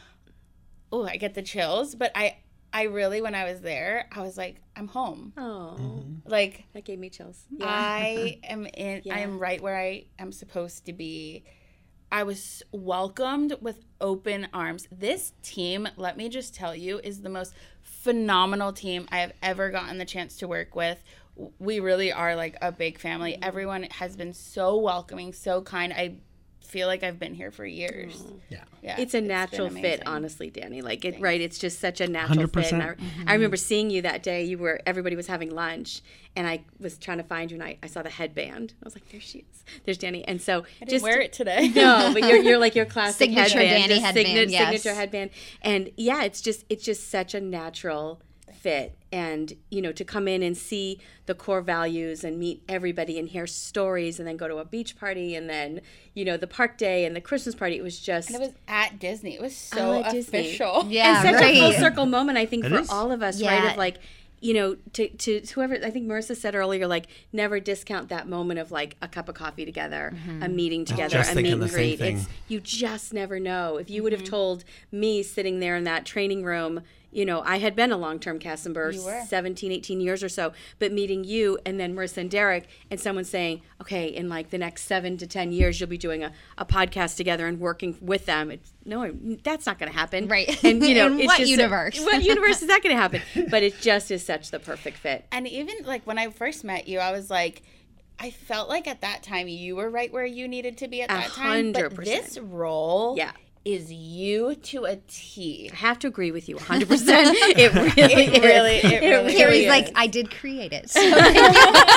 Oh, 0.91 1.05
I 1.05 1.17
get 1.17 1.33
the 1.33 1.41
chills, 1.41 1.93
but 1.93 2.11
I, 2.15 2.37
I 2.73 2.83
really, 2.83 3.21
when 3.21 3.35
I 3.35 3.43
was 3.51 3.59
there, 3.59 4.07
I 4.13 4.21
was 4.21 4.37
like, 4.37 4.61
I'm 4.77 4.87
home. 4.87 5.33
Oh, 5.37 5.75
mm-hmm. 5.77 6.29
Like, 6.29 6.63
that 6.73 6.85
gave 6.85 6.99
me 6.99 7.09
chills. 7.09 7.43
I 7.61 8.39
am 8.43 8.65
in. 8.65 9.01
I 9.11 9.19
am 9.19 9.39
right 9.39 9.61
where 9.61 9.77
I 9.77 10.05
am 10.19 10.31
supposed 10.31 10.85
to 10.85 10.93
be. 10.93 11.43
I 12.13 12.23
was 12.23 12.63
welcomed 12.71 13.55
with 13.61 13.83
open 13.99 14.47
arms. 14.53 14.87
This 14.91 15.33
team, 15.43 15.87
let 15.97 16.15
me 16.17 16.29
just 16.29 16.53
tell 16.55 16.73
you, 16.75 16.99
is 17.03 17.21
the 17.21 17.29
most 17.29 17.53
phenomenal 17.81 18.71
team 18.73 19.07
I 19.11 19.19
have 19.19 19.33
ever 19.41 19.69
gotten 19.69 19.97
the 19.97 20.05
chance 20.05 20.37
to 20.37 20.47
work 20.47 20.75
with. 20.75 21.03
We 21.59 21.79
really 21.79 22.11
are 22.11 22.35
like 22.35 22.57
a 22.61 22.71
big 22.71 22.99
family. 22.99 23.33
Mm-hmm. 23.33 23.43
Everyone 23.43 23.83
has 23.83 24.15
been 24.15 24.33
so 24.33 24.77
welcoming, 24.77 25.33
so 25.33 25.61
kind. 25.61 25.93
I 25.93 26.17
feel 26.71 26.87
like 26.87 27.03
I've 27.03 27.19
been 27.19 27.33
here 27.33 27.51
for 27.51 27.65
years. 27.65 28.15
Mm-hmm. 28.15 28.37
Yeah. 28.49 28.63
Yeah, 28.81 28.95
It's 28.97 29.13
a 29.13 29.17
been 29.17 29.27
natural 29.27 29.69
fit, 29.69 30.01
honestly, 30.07 30.49
Dani. 30.49 30.81
Like 30.81 31.05
it, 31.05 31.19
right? 31.19 31.39
It's 31.39 31.59
just 31.59 31.79
such 31.79 32.01
a 32.01 32.07
natural 32.07 32.47
fit. 32.47 32.71
And 32.71 32.81
I, 32.81 32.87
100%. 32.87 32.99
I 33.27 33.33
remember 33.33 33.57
mm-hmm. 33.57 33.61
seeing 33.61 33.89
you 33.91 34.01
that 34.03 34.23
day. 34.23 34.43
You 34.45 34.57
were 34.57 34.79
everybody 34.87 35.15
was 35.15 35.27
having 35.27 35.53
lunch, 35.53 36.01
and 36.35 36.47
I 36.47 36.63
was 36.79 36.97
trying 36.97 37.19
to 37.19 37.23
find 37.23 37.51
you, 37.51 37.55
and 37.55 37.63
I, 37.63 37.77
I 37.83 37.87
saw 37.87 38.01
the 38.01 38.09
headband. 38.09 38.73
I 38.81 38.85
was 38.85 38.95
like, 38.95 39.07
"There 39.11 39.21
she 39.21 39.39
is. 39.39 39.63
There's 39.83 39.99
Dani." 39.99 40.23
And 40.27 40.41
so 40.41 40.61
I 40.61 40.85
didn't 40.85 40.89
just 40.89 41.03
wear 41.03 41.21
it 41.21 41.31
today. 41.31 41.67
no, 41.75 42.09
but 42.11 42.23
you're, 42.23 42.37
you're 42.37 42.57
like 42.57 42.73
your 42.73 42.85
classic 42.87 43.29
Signature 43.29 43.59
headband, 43.59 43.91
Dani 43.91 44.01
headband, 44.01 44.27
signa- 44.27 44.51
yes. 44.51 44.71
signature 44.71 44.95
headband, 44.95 45.29
and 45.61 45.91
yeah, 45.95 46.23
it's 46.23 46.41
just 46.41 46.65
it's 46.69 46.83
just 46.83 47.09
such 47.11 47.35
a 47.35 47.41
natural 47.41 48.19
fit, 48.61 48.95
and 49.11 49.53
you 49.69 49.81
know 49.81 49.91
to 49.91 50.05
come 50.05 50.27
in 50.27 50.43
and 50.43 50.55
see 50.55 50.99
the 51.25 51.33
core 51.33 51.61
values 51.61 52.23
and 52.23 52.37
meet 52.37 52.63
everybody 52.69 53.17
and 53.17 53.29
hear 53.29 53.47
stories, 53.47 54.19
and 54.19 54.27
then 54.27 54.37
go 54.37 54.47
to 54.47 54.57
a 54.57 54.65
beach 54.65 54.97
party, 54.97 55.35
and 55.35 55.49
then 55.49 55.81
you 56.13 56.23
know 56.23 56.37
the 56.37 56.47
park 56.47 56.77
day 56.77 57.05
and 57.05 57.15
the 57.15 57.21
Christmas 57.21 57.55
party. 57.55 57.77
It 57.77 57.83
was 57.83 57.99
just 57.99 58.29
And 58.29 58.41
it 58.41 58.47
was 58.47 58.55
at 58.67 58.99
Disney. 58.99 59.35
It 59.35 59.41
was 59.41 59.69
oh, 59.73 59.77
so 59.77 60.03
at 60.03 60.11
Disney. 60.11 60.39
official. 60.39 60.85
Yeah, 60.87 61.21
and 61.21 61.29
such 61.29 61.41
right. 61.41 61.55
a 61.55 61.59
full 61.59 61.73
circle 61.73 62.05
moment 62.05 62.37
I 62.37 62.45
think 62.45 62.65
It 62.65 62.69
for 62.69 62.79
is. 62.79 62.89
all 62.89 63.11
of 63.11 63.23
us, 63.23 63.41
right? 63.41 63.71
Of 63.71 63.77
like, 63.77 63.97
you 64.39 64.53
know, 64.53 64.75
to 64.93 65.09
to 65.09 65.41
whoever 65.53 65.75
I 65.75 65.89
think 65.89 66.07
Marissa 66.07 66.35
said 66.35 66.55
earlier, 66.55 66.87
like 66.87 67.07
never 67.33 67.59
discount 67.59 68.09
that 68.09 68.27
moment 68.27 68.59
of 68.59 68.71
like 68.71 68.95
a 69.01 69.07
cup 69.07 69.29
of 69.29 69.35
coffee 69.35 69.65
together, 69.65 70.13
a 70.13 70.29
mm-hmm. 70.29 70.55
meeting 70.55 70.85
together, 70.85 71.19
a 71.19 71.23
thinking 71.23 71.59
meet 71.59 71.63
and 71.63 71.71
greet. 71.71 72.01
It's 72.01 72.27
you 72.47 72.59
just 72.59 73.13
never 73.13 73.39
know. 73.39 73.77
If 73.77 73.89
you 73.89 74.03
would 74.03 74.11
have 74.11 74.21
mm-hmm. 74.21 74.31
told 74.31 74.63
me 74.91 75.23
sitting 75.23 75.59
there 75.59 75.75
in 75.75 75.83
that 75.85 76.05
training 76.05 76.43
room, 76.43 76.81
you 77.11 77.25
know, 77.25 77.41
I 77.41 77.59
had 77.59 77.75
been 77.75 77.91
a 77.91 77.97
long-term 77.97 78.39
cast 78.39 78.65
member, 78.65 78.91
You 78.91 78.99
17, 79.27 79.71
18 79.71 79.99
years 79.99 80.23
or 80.23 80.29
so, 80.29 80.53
but 80.79 80.91
meeting 80.91 81.23
you 81.23 81.59
and 81.65 81.79
then 81.79 81.93
Marissa 81.95 82.17
and 82.17 82.31
Derek 82.31 82.67
and 82.89 82.99
someone 82.99 83.25
saying, 83.25 83.61
okay, 83.81 84.07
in 84.07 84.29
like 84.29 84.49
the 84.49 84.57
next 84.57 84.83
seven 84.83 85.17
to 85.17 85.27
10 85.27 85.51
years, 85.51 85.79
you'll 85.79 85.89
be 85.89 85.97
doing 85.97 86.23
a, 86.23 86.31
a 86.57 86.65
podcast 86.65 87.17
together 87.17 87.47
and 87.47 87.59
working 87.59 87.97
with 88.01 88.25
them. 88.25 88.49
It's, 88.51 88.71
no, 88.85 89.11
that's 89.43 89.65
not 89.65 89.77
going 89.77 89.91
to 89.91 89.97
happen. 89.97 90.27
Right. 90.27 90.49
And, 90.71 90.81
you 90.83 90.95
know, 90.95 91.07
In 91.07 91.19
it's 91.19 91.27
what 91.27 91.39
just 91.39 91.51
universe? 91.51 91.99
what 92.03 92.23
universe 92.23 92.61
is 92.61 92.67
that 92.69 92.81
going 92.81 92.95
to 92.95 93.01
happen? 93.01 93.21
But 93.49 93.63
it 93.63 93.81
just 93.81 94.11
is 94.11 94.25
such 94.25 94.51
the 94.51 94.59
perfect 94.59 94.97
fit. 94.97 95.25
And 95.31 95.47
even 95.47 95.75
like 95.85 96.05
when 96.07 96.17
I 96.17 96.29
first 96.29 96.63
met 96.63 96.87
you, 96.87 96.99
I 96.99 97.11
was 97.11 97.29
like, 97.29 97.63
I 98.19 98.29
felt 98.29 98.69
like 98.69 98.87
at 98.87 99.01
that 99.01 99.23
time 99.23 99.47
you 99.47 99.75
were 99.75 99.89
right 99.89 100.13
where 100.13 100.25
you 100.25 100.47
needed 100.47 100.77
to 100.77 100.87
be 100.87 101.01
at 101.01 101.09
that 101.09 101.31
time. 101.31 101.71
But 101.73 101.95
this 101.95 102.37
role 102.37 103.15
Yeah. 103.17 103.31
Is 103.63 103.91
you 103.93 104.55
to 104.55 104.85
a 104.85 104.95
T. 105.07 105.69
I 105.71 105.75
have 105.75 105.99
to 105.99 106.07
agree 106.07 106.31
with 106.31 106.49
you 106.49 106.55
100%. 106.55 106.81
It 107.57 107.73
really 107.73 108.27
It 108.33 108.43
really- 108.43 108.77
it 108.95 109.01
really 109.01 109.33
Kerri's 109.35 109.63
is. 109.65 109.69
like, 109.69 109.91
I 109.95 110.07
did 110.07 110.31
create 110.31 110.73
it. 110.73 110.89
So 110.89 110.99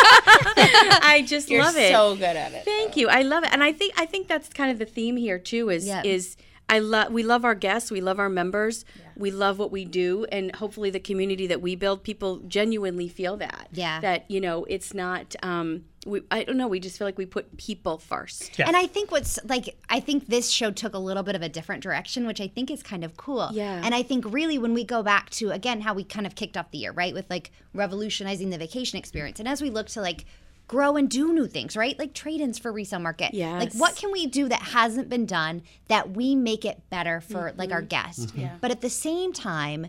I 0.06 1.24
just 1.26 1.50
You're 1.50 1.62
love 1.62 1.76
it. 1.76 1.92
so 1.92 2.14
good 2.16 2.36
at 2.36 2.52
it. 2.52 2.64
Thank 2.64 2.96
you. 2.96 3.08
I 3.08 3.22
love 3.22 3.44
it. 3.44 3.50
And 3.52 3.62
I 3.62 3.72
think 3.72 3.94
I 3.96 4.06
think 4.06 4.28
that's 4.28 4.48
kind 4.48 4.70
of 4.70 4.78
the 4.78 4.84
theme 4.86 5.16
here 5.16 5.38
too 5.38 5.70
is 5.70 5.86
Yeah. 5.86 6.02
is 6.04 6.36
I 6.68 6.78
love 6.78 7.12
we 7.12 7.22
love 7.22 7.44
our 7.44 7.54
guests, 7.54 7.90
we 7.90 8.00
love 8.00 8.18
our 8.18 8.28
members, 8.30 8.84
we 9.16 9.30
love 9.30 9.58
what 9.58 9.70
we 9.70 9.84
do 9.84 10.24
and 10.32 10.54
hopefully 10.56 10.90
the 10.90 11.00
community 11.00 11.46
that 11.46 11.60
we 11.60 11.76
build 11.76 12.02
people 12.02 12.38
genuinely 12.46 13.08
feel 13.08 13.36
that. 13.38 13.68
Yeah. 13.72 14.00
That 14.00 14.30
you 14.30 14.40
know, 14.40 14.64
it's 14.64 14.94
not 14.94 15.34
um 15.42 15.84
we 16.06 16.22
I 16.30 16.44
don't 16.44 16.56
know, 16.56 16.68
we 16.68 16.80
just 16.80 16.98
feel 16.98 17.06
like 17.06 17.18
we 17.18 17.26
put 17.26 17.56
people 17.56 17.98
first. 17.98 18.58
Yeah. 18.58 18.66
And 18.66 18.76
I 18.76 18.86
think 18.86 19.10
what's 19.10 19.38
like, 19.44 19.76
I 19.88 20.00
think 20.00 20.26
this 20.26 20.50
show 20.50 20.70
took 20.70 20.94
a 20.94 20.98
little 20.98 21.22
bit 21.22 21.34
of 21.34 21.42
a 21.42 21.48
different 21.48 21.82
direction, 21.82 22.26
which 22.26 22.40
I 22.40 22.48
think 22.48 22.70
is 22.70 22.82
kind 22.82 23.04
of 23.04 23.16
cool. 23.16 23.50
Yeah. 23.52 23.80
And 23.84 23.94
I 23.94 24.02
think 24.02 24.24
really 24.32 24.58
when 24.58 24.74
we 24.74 24.84
go 24.84 25.02
back 25.02 25.30
to, 25.30 25.50
again, 25.50 25.80
how 25.80 25.94
we 25.94 26.04
kind 26.04 26.26
of 26.26 26.34
kicked 26.34 26.56
off 26.56 26.70
the 26.70 26.78
year, 26.78 26.92
right? 26.92 27.14
With 27.14 27.28
like 27.30 27.50
revolutionizing 27.72 28.50
the 28.50 28.58
vacation 28.58 28.98
experience. 28.98 29.38
And 29.38 29.48
as 29.48 29.60
we 29.62 29.70
look 29.70 29.88
to 29.88 30.00
like, 30.00 30.24
grow 30.66 30.96
and 30.96 31.10
do 31.10 31.30
new 31.34 31.46
things, 31.46 31.76
right? 31.76 31.98
Like 31.98 32.14
trade-ins 32.14 32.58
for 32.58 32.72
resale 32.72 32.98
market. 32.98 33.34
Yeah. 33.34 33.58
Like 33.58 33.74
what 33.74 33.96
can 33.96 34.10
we 34.10 34.26
do 34.26 34.48
that 34.48 34.62
hasn't 34.62 35.10
been 35.10 35.26
done 35.26 35.60
that 35.88 36.12
we 36.12 36.34
make 36.34 36.64
it 36.64 36.80
better 36.88 37.20
for 37.20 37.52
like 37.58 37.68
Mm-hmm. 37.68 37.74
our 37.74 37.82
guests? 37.82 38.32
Yeah. 38.34 38.56
But 38.62 38.70
at 38.70 38.80
the 38.80 38.88
same 38.88 39.34
time, 39.34 39.88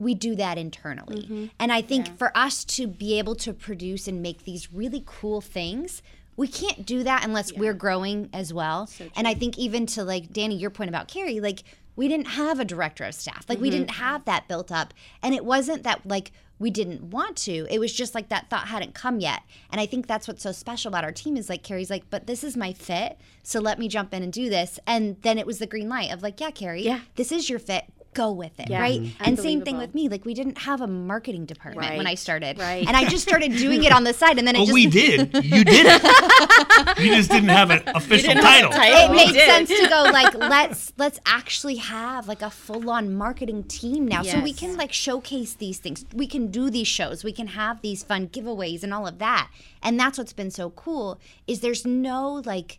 we 0.00 0.14
do 0.14 0.34
that 0.34 0.58
internally. 0.58 1.22
Mm-hmm. 1.22 1.46
And 1.60 1.70
I 1.72 1.82
think 1.82 2.18
for 2.18 2.36
us 2.36 2.64
to 2.64 2.86
be 2.88 3.18
able 3.18 3.36
to 3.36 3.52
produce 3.52 4.08
and 4.08 4.20
make 4.22 4.44
these 4.44 4.72
really 4.72 5.04
cool 5.06 5.40
things, 5.40 6.02
we 6.36 6.48
can't 6.48 6.86
do 6.86 7.02
that 7.04 7.24
unless 7.24 7.52
we're 7.52 7.74
growing 7.74 8.30
as 8.32 8.52
well. 8.52 8.88
and 9.14 9.28
I 9.28 9.34
think 9.34 9.58
even 9.58 9.86
to 9.86 10.02
like 10.02 10.32
Dani, 10.32 10.58
your 10.58 10.70
point 10.70 10.88
about 10.88 11.06
Kerri, 11.06 11.40
like 11.40 11.62
we 11.96 12.08
didn't 12.08 12.28
have 12.28 12.58
a 12.58 12.64
director 12.64 13.04
of 13.04 13.14
staff. 13.14 13.44
Like 13.48 13.60
we 13.60 13.68
didn't 13.68 13.90
have 13.92 14.24
that 14.24 14.48
built 14.48 14.72
up. 14.72 14.94
And 15.22 15.34
it 15.34 15.44
wasn't 15.44 15.82
that 15.82 16.06
like 16.06 16.32
we 16.58 16.70
didn't 16.70 17.04
want 17.10 17.36
to. 17.38 17.66
It 17.70 17.78
was 17.78 17.92
just 17.92 18.14
like 18.14 18.28
that 18.30 18.48
thought 18.48 18.68
hadn't 18.68 18.94
come 18.94 19.20
yet. 19.20 19.42
And 19.70 19.80
I 19.80 19.86
think 19.86 20.06
that's 20.06 20.26
what's 20.28 20.42
so 20.42 20.52
special 20.52 20.88
about 20.88 21.04
our 21.04 21.12
team 21.12 21.36
is 21.36 21.48
like 21.50 21.62
Kerri's 21.62 21.90
like, 21.90 22.08
but 22.08 22.26
this 22.26 22.42
is 22.42 22.56
my 22.56 22.72
fit. 22.72 23.18
So 23.42 23.60
let 23.60 23.78
me 23.78 23.88
jump 23.88 24.14
in 24.14 24.22
and 24.22 24.32
do 24.32 24.48
this. 24.48 24.78
And 24.86 25.16
then 25.22 25.36
it 25.38 25.46
was 25.46 25.58
the 25.58 25.66
green 25.66 25.88
light 25.90 26.10
of 26.12 26.22
like, 26.22 26.40
yeah, 26.40 26.50
Kerri, 26.50 26.84
Yeah. 26.84 27.00
this 27.16 27.32
is 27.32 27.50
your 27.50 27.58
fit. 27.58 27.84
Go 28.12 28.32
with 28.32 28.58
it, 28.58 28.68
Yeah. 28.68 28.80
right? 28.80 29.00
Mhm. 29.00 29.12
And 29.20 29.38
same 29.38 29.62
thing 29.62 29.78
with 29.78 29.94
me. 29.94 30.08
Like 30.08 30.24
we 30.24 30.34
didn't 30.34 30.58
have 30.58 30.80
a 30.80 30.86
marketing 30.88 31.46
department 31.46 31.88
right. 31.88 31.96
when 31.96 32.08
I 32.08 32.16
started, 32.16 32.58
Right. 32.58 32.84
And 32.86 32.96
I 32.96 33.08
just 33.08 33.22
started 33.26 33.52
doing 33.56 33.84
it 33.84 33.92
on 33.92 34.02
the 34.02 34.12
side, 34.12 34.36
and 34.38 34.48
then 34.48 34.56
it 34.56 34.60
just 34.60 34.72
we 34.72 34.86
did. 35.00 35.32
You 35.44 35.62
did 35.64 35.86
it. 35.88 36.98
you 36.98 37.14
just 37.14 37.30
didn't 37.30 37.50
have 37.50 37.70
an 37.70 37.82
official 37.94 38.28
didn't 38.34 38.42
have 38.44 38.64
a 38.64 38.68
title. 38.68 38.70
title. 38.72 39.04
it 39.04 39.10
We 39.10 39.16
made 39.26 39.32
did. 39.32 39.48
sense 39.48 39.68
to 39.68 39.88
go 39.88 40.02
like 40.12 40.34
let's 40.34 40.92
let's 40.98 41.20
actually 41.24 41.76
have 41.76 42.26
like 42.26 42.42
a 42.42 42.50
full-on 42.50 43.14
marketing 43.14 43.64
team 43.64 44.06
now 44.08 44.22
so 44.22 44.40
we 44.40 44.52
can 44.52 44.76
like 44.76 44.92
showcase 44.92 45.54
these 45.54 45.78
things 45.78 46.04
we 46.12 46.26
can 46.26 46.48
do 46.48 46.68
these 46.70 46.88
shows 46.88 47.22
we 47.22 47.32
can 47.32 47.48
have 47.48 47.80
these 47.80 48.02
fun 48.02 48.26
giveaways 48.28 48.82
and 48.82 48.92
all 48.92 49.06
of 49.06 49.18
that 49.18 49.50
and 49.82 49.98
that's 50.00 50.18
what's 50.18 50.32
been 50.32 50.50
so 50.50 50.70
cool 50.70 51.18
is 51.46 51.60
there's 51.60 51.86
no 51.86 52.42
like 52.44 52.78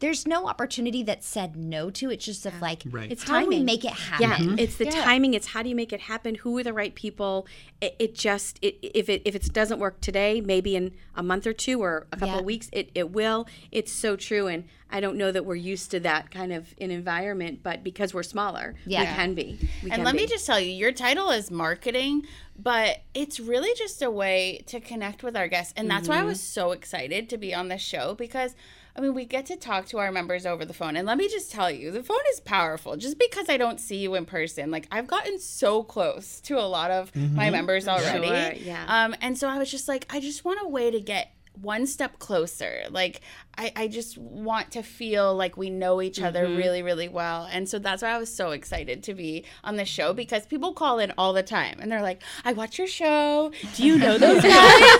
there's 0.00 0.26
no 0.26 0.46
opportunity 0.48 1.02
that 1.04 1.22
said 1.22 1.56
no 1.56 1.90
to 1.90 2.10
it's 2.10 2.24
just 2.24 2.44
of 2.46 2.60
like 2.60 2.82
Right. 2.90 3.12
It's 3.12 3.22
how 3.22 3.40
do 3.40 3.46
we 3.46 3.62
make 3.62 3.84
it 3.84 3.92
happen 3.92 4.48
Yeah, 4.48 4.56
it's 4.58 4.76
the 4.76 4.86
timing. 4.86 5.34
It's 5.34 5.48
how 5.48 5.62
do 5.62 5.68
you 5.68 5.74
make 5.74 5.92
it 5.92 6.00
happen? 6.00 6.34
Who 6.36 6.56
are 6.58 6.62
the 6.62 6.72
right 6.72 6.94
people? 6.94 7.46
It, 7.80 7.94
it 7.98 8.14
just 8.14 8.58
it, 8.62 8.78
if 8.82 9.08
it 9.08 9.22
if 9.24 9.34
it 9.34 9.52
doesn't 9.52 9.78
work 9.78 10.00
today, 10.00 10.40
maybe 10.40 10.74
in 10.74 10.92
a 11.14 11.22
month 11.22 11.46
or 11.46 11.52
two 11.52 11.82
or 11.82 12.06
a 12.12 12.16
couple 12.16 12.34
Yeah. 12.34 12.38
of 12.38 12.44
weeks, 12.44 12.68
it, 12.72 12.90
it 12.94 13.10
will. 13.10 13.46
It's 13.70 13.92
so 13.92 14.16
true, 14.16 14.46
and 14.46 14.64
I 14.90 15.00
don't 15.00 15.16
know 15.16 15.30
that 15.30 15.44
we're 15.44 15.54
used 15.54 15.90
to 15.92 16.00
that 16.00 16.30
kind 16.30 16.52
of 16.52 16.74
an 16.80 16.90
environment, 16.90 17.60
but 17.62 17.84
because 17.84 18.12
we're 18.12 18.22
smaller, 18.22 18.74
Yeah. 18.86 19.00
we 19.00 19.06
can 19.06 19.34
be. 19.34 19.58
We 19.82 19.90
And 19.90 19.98
can 19.98 20.04
let 20.04 20.12
be. 20.12 20.22
me 20.22 20.26
just 20.26 20.46
tell 20.46 20.58
you, 20.58 20.72
your 20.72 20.92
title 20.92 21.30
is 21.30 21.50
marketing, 21.50 22.26
but 22.58 23.02
it's 23.14 23.38
really 23.38 23.72
just 23.76 24.02
a 24.02 24.10
way 24.10 24.64
to 24.66 24.80
connect 24.80 25.22
with 25.22 25.36
our 25.36 25.48
guests. 25.48 25.74
And 25.76 25.90
that's 25.90 26.08
why 26.08 26.16
I 26.16 26.18
mm-hmm. 26.18 26.28
was 26.28 26.40
so 26.40 26.72
excited 26.72 27.28
to 27.28 27.38
be 27.38 27.54
on 27.54 27.68
this 27.68 27.82
show 27.82 28.14
because 28.14 28.54
I 29.00 29.02
mean, 29.02 29.14
we 29.14 29.24
get 29.24 29.46
to 29.46 29.56
talk 29.56 29.86
to 29.86 29.98
our 29.98 30.12
members 30.12 30.44
over 30.44 30.66
the 30.66 30.74
phone. 30.74 30.94
And 30.94 31.06
let 31.06 31.16
me 31.16 31.26
just 31.26 31.50
tell 31.50 31.70
you, 31.70 31.90
the 31.90 32.02
phone 32.02 32.20
is 32.32 32.40
powerful. 32.40 32.98
Just 32.98 33.18
because 33.18 33.48
I 33.48 33.56
don't 33.56 33.80
see 33.80 33.96
you 33.96 34.14
in 34.14 34.26
person, 34.26 34.70
like 34.70 34.86
I've 34.92 35.06
gotten 35.06 35.38
so 35.38 35.82
close 35.82 36.38
to 36.42 36.58
a 36.58 36.68
lot 36.68 36.90
of 36.90 37.14
my 37.16 37.48
members 37.48 37.88
already. 37.88 38.28
Sure, 38.28 38.52
yeah. 38.62 38.84
Um, 38.86 39.16
and 39.22 39.38
so 39.38 39.48
I 39.48 39.56
was 39.56 39.70
just 39.70 39.88
like, 39.88 40.06
I 40.10 40.20
just 40.20 40.44
want 40.44 40.58
a 40.62 40.68
way 40.68 40.90
to 40.90 41.00
get 41.00 41.32
one 41.54 41.86
step 41.86 42.18
closer. 42.18 42.82
Like 42.90 43.22
I, 43.58 43.72
I 43.76 43.88
just 43.88 44.16
want 44.16 44.70
to 44.72 44.82
feel 44.82 45.34
like 45.34 45.56
we 45.56 45.68
know 45.70 46.00
each 46.00 46.20
other 46.20 46.44
really, 46.46 46.82
really 46.82 47.08
well. 47.08 47.46
And 47.50 47.68
so 47.68 47.78
that's 47.78 48.00
why 48.02 48.08
I 48.10 48.16
was 48.18 48.32
so 48.32 48.52
excited 48.52 49.02
to 49.02 49.14
be 49.14 49.44
on 49.64 49.76
the 49.76 49.84
show 49.84 50.14
because 50.14 50.46
people 50.46 50.72
call 50.72 50.98
in 50.98 51.12
all 51.18 51.32
the 51.34 51.42
time 51.42 51.78
and 51.80 51.92
they're 51.92 52.00
like, 52.00 52.22
I 52.44 52.54
watch 52.54 52.78
your 52.78 52.86
show. 52.86 53.50
Do 53.74 53.84
you 53.86 53.98
know 53.98 54.16
those 54.16 54.42
guys? 54.42 54.98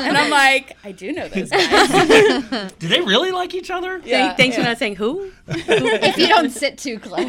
and 0.00 0.16
I'm 0.16 0.30
like, 0.30 0.76
I 0.84 0.92
do 0.92 1.12
know 1.12 1.28
those 1.28 1.50
guys. 1.50 2.72
Do 2.78 2.88
they 2.88 3.00
really 3.02 3.30
like 3.30 3.54
each 3.54 3.70
other? 3.70 4.00
Yeah, 4.04 4.34
Thanks 4.34 4.56
yeah. 4.56 4.62
for 4.62 4.68
not 4.68 4.78
saying 4.78 4.96
who. 4.96 5.30
if 5.48 6.16
you 6.16 6.28
don't 6.28 6.50
sit 6.50 6.78
too 6.78 6.98
close 6.98 7.28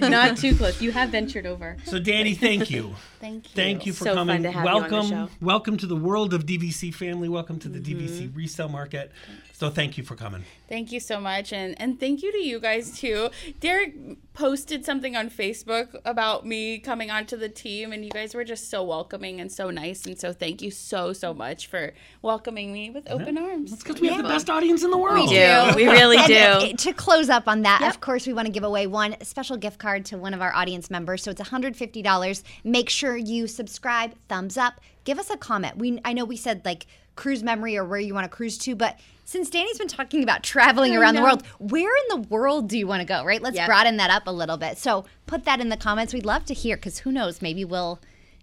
not 0.00 0.36
too 0.36 0.54
close. 0.56 0.82
You 0.82 0.92
have 0.92 1.10
ventured 1.10 1.46
over. 1.46 1.76
So, 1.84 1.98
Dani, 1.98 2.36
thank 2.36 2.70
you. 2.70 2.94
Thank 3.20 3.44
you. 3.44 3.50
Thank 3.54 3.86
you 3.86 3.92
for 3.92 4.04
So 4.04 4.14
fun 4.16 4.26
coming. 4.26 4.42
to 4.42 4.50
have 4.50 4.64
you 4.64 4.70
on 4.70 4.82
the 4.82 4.88
welcome, 4.90 5.08
show. 5.10 5.28
welcome 5.40 5.76
to 5.78 5.86
the 5.86 5.96
world 5.96 6.34
of 6.34 6.44
DVC 6.44 6.92
family. 6.92 7.28
Welcome 7.28 7.58
to 7.60 7.68
the 7.68 7.78
Mm-hmm. 7.84 8.00
DVC 8.28 8.36
resale 8.36 8.68
market. 8.68 9.12
So, 9.56 9.70
thank 9.70 9.96
you 9.96 10.02
for 10.02 10.16
coming. 10.16 10.44
Thank 10.68 10.90
you 10.90 10.98
so 10.98 11.20
much, 11.20 11.52
and 11.52 11.80
and 11.80 12.00
thank 12.00 12.22
you 12.22 12.32
to 12.32 12.38
you 12.38 12.58
guys 12.58 12.98
too. 12.98 13.30
Derek 13.60 13.94
posted 14.34 14.84
something 14.84 15.14
on 15.14 15.30
Facebook 15.30 15.94
about 16.04 16.44
me 16.44 16.78
coming 16.78 17.08
onto 17.10 17.36
the 17.36 17.48
team, 17.48 17.92
and 17.92 18.04
you 18.04 18.10
guys 18.10 18.34
were 18.34 18.42
just 18.42 18.68
so 18.68 18.82
welcoming 18.82 19.40
and 19.40 19.52
so 19.52 19.70
nice, 19.70 20.04
and 20.06 20.18
so 20.18 20.32
thank 20.32 20.60
you 20.60 20.72
so 20.72 21.12
so 21.12 21.32
much 21.32 21.68
for 21.68 21.92
welcoming 22.20 22.72
me 22.72 22.90
with 22.90 23.08
open 23.08 23.38
arms. 23.38 23.70
That's 23.70 23.84
because 23.84 24.00
we 24.00 24.08
have 24.08 24.16
the 24.16 24.24
best 24.24 24.50
audience 24.50 24.82
in 24.82 24.90
the 24.90 24.98
world. 24.98 25.30
We 25.30 25.36
do. 25.36 25.72
We 25.76 25.86
really 25.86 26.18
do. 26.26 26.34
uh, 26.34 26.72
to 26.72 26.92
close 26.92 27.28
up 27.28 27.46
on 27.46 27.62
that, 27.62 27.82
of 27.82 28.00
course, 28.00 28.26
we 28.26 28.32
want 28.32 28.46
to 28.46 28.52
give 28.52 28.64
away 28.64 28.88
one 28.88 29.16
special 29.22 29.56
gift 29.56 29.78
card 29.78 30.04
to 30.06 30.18
one 30.18 30.34
of 30.34 30.42
our 30.42 30.52
audience 30.52 30.90
members. 30.90 31.22
So 31.22 31.30
it's 31.30 31.40
$150. 31.40 32.42
Make 32.64 32.90
sure 32.90 33.16
you 33.16 33.46
subscribe, 33.46 34.14
thumbs 34.28 34.56
up, 34.56 34.80
give 35.04 35.20
us 35.20 35.30
a 35.30 35.36
comment. 35.36 35.76
We 35.76 36.00
I 36.04 36.12
know 36.12 36.24
we 36.24 36.36
said 36.36 36.62
like 36.64 36.86
cruise 37.16 37.42
memory 37.42 37.76
or 37.76 37.84
where 37.84 38.00
you 38.00 38.14
want 38.14 38.24
to 38.24 38.28
cruise 38.34 38.58
to, 38.58 38.74
but 38.74 38.98
since 39.24 39.48
Dani's 39.48 39.78
been 39.78 39.88
talking 39.88 40.22
about 40.22 40.42
traveling 40.42 40.94
around 40.96 41.14
the 41.14 41.22
world, 41.22 41.42
where 41.58 41.88
in 41.96 42.20
the 42.22 42.28
world 42.28 42.68
do 42.68 42.76
you 42.76 42.86
want 42.86 43.00
to 43.00 43.06
go, 43.06 43.24
right? 43.24 43.40
Let's 43.40 43.56
Yep. 43.56 43.66
broaden 43.66 43.96
that 43.96 44.10
up 44.10 44.26
a 44.26 44.30
little 44.30 44.56
bit. 44.58 44.76
So 44.76 45.04
put 45.26 45.44
that 45.46 45.60
in 45.60 45.70
the 45.70 45.76
comments. 45.78 46.12
We'd 46.12 46.26
love 46.26 46.44
to 46.46 46.54
hear 46.54 46.76
because 46.76 46.98
who 46.98 47.10
knows, 47.12 47.40
maybe 47.40 47.64
we'll 47.64 48.00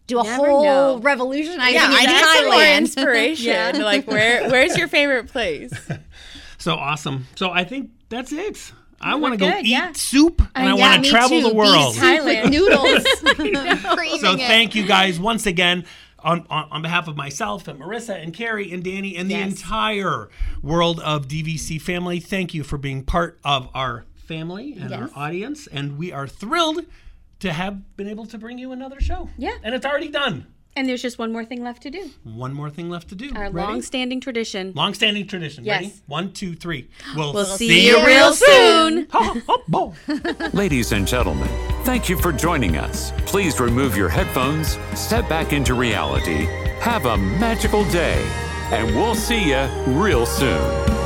do 0.07 0.19
a 0.19 0.23
Never 0.23 0.35
whole 0.37 0.63
know. 0.63 0.99
revolutionizing 0.99 1.75
Yeah, 1.75 1.87
I 1.87 2.05
need 2.05 2.25
some 2.25 2.45
more 2.45 2.53
Thailand. 2.55 2.77
inspiration. 2.77 3.81
Like, 3.81 4.07
where 4.07 4.49
where's 4.49 4.75
your 4.77 4.87
favorite 4.87 5.27
place? 5.27 5.71
So 6.57 6.75
awesome. 6.75 7.25
So, 7.35 7.49
I 7.49 7.63
think 7.63 7.89
that's 8.09 8.31
it. 8.31 8.71
I 9.01 9.15
want 9.15 9.33
to 9.33 9.37
go 9.39 9.49
good, 9.49 9.65
eat 9.65 9.69
yeah. 9.71 9.93
soup 9.93 10.43
and 10.53 10.67
uh, 10.69 10.75
I, 10.75 10.77
yeah, 10.77 10.89
want 10.91 11.03
to 11.05 11.09
travel 11.09 11.41
too. 11.41 11.49
the 11.49 11.55
world. 11.55 11.95
soup 11.95 12.23
with 12.23 12.51
noodles. 12.51 13.03
Craving 13.95 14.19
So 14.19 14.33
it. 14.33 14.37
thank 14.41 14.75
you 14.75 14.85
guys 14.85 15.19
once 15.19 15.47
again 15.47 15.85
on, 16.23 16.45
on, 16.49 16.67
on 16.71 16.81
behalf 16.81 17.07
of 17.07 17.15
myself 17.15 17.67
and 17.67 17.79
Marissa 17.79 18.21
and 18.21 18.33
Kerri 18.33 18.73
and 18.73 18.83
Dani 18.83 19.19
and 19.19 19.29
the 19.29 19.35
Yes. 19.35 19.51
entire 19.51 20.29
world 20.61 20.99
of 20.99 21.27
DVC 21.27 21.81
family. 21.81 22.19
Thank 22.19 22.53
you 22.53 22.63
for 22.63 22.77
being 22.77 23.03
part 23.03 23.39
of 23.43 23.69
our 23.73 24.05
family 24.15 24.77
and 24.79 24.93
our 24.93 25.09
audience. 25.15 25.67
And 25.67 25.97
we 25.97 26.11
are 26.11 26.27
thrilled 26.27 26.85
to 27.39 27.51
have 27.53 27.97
been 27.97 28.07
able 28.07 28.25
to 28.27 28.37
bring 28.37 28.57
you 28.57 28.71
another 28.71 28.99
show. 29.01 29.29
Yeah. 29.37 29.55
And 29.63 29.73
it's 29.73 29.85
already 29.85 30.09
done. 30.09 30.45
And 30.75 30.87
there's 30.87 31.01
just 31.01 31.19
one 31.19 31.33
more 31.33 31.43
thing 31.43 31.63
left 31.63 31.83
to 31.83 31.89
do. 31.89 32.09
One 32.23 32.53
more 32.53 32.69
thing 32.69 32.89
left 32.89 33.09
to 33.09 33.15
do. 33.15 33.31
Our 33.35 33.51
Ready? 33.51 33.67
long-standing 33.67 34.21
tradition. 34.21 34.71
Long-standing 34.73 35.27
tradition. 35.27 35.65
Yes. 35.65 35.81
Ready? 35.81 35.93
One, 36.07 36.31
two, 36.31 36.55
three. 36.55 36.87
We'll, 37.15 37.33
We'll 37.33 37.45
see 37.45 37.87
you 37.87 38.05
real 38.05 38.33
soon. 38.33 39.07
Ladies 40.53 40.93
and 40.93 41.05
gentlemen, 41.05 41.49
thank 41.83 42.07
you 42.07 42.17
for 42.17 42.31
joining 42.31 42.77
us. 42.77 43.11
Please 43.25 43.59
remove 43.59 43.97
your 43.97 44.09
headphones, 44.09 44.77
step 44.95 45.27
back 45.27 45.51
into 45.51 45.73
reality, 45.73 46.45
have 46.79 47.05
a 47.05 47.17
magical 47.17 47.83
day, 47.91 48.25
and 48.71 48.95
we'll 48.95 49.15
see 49.15 49.49
you 49.49 49.67
real 49.87 50.25
soon. 50.25 51.00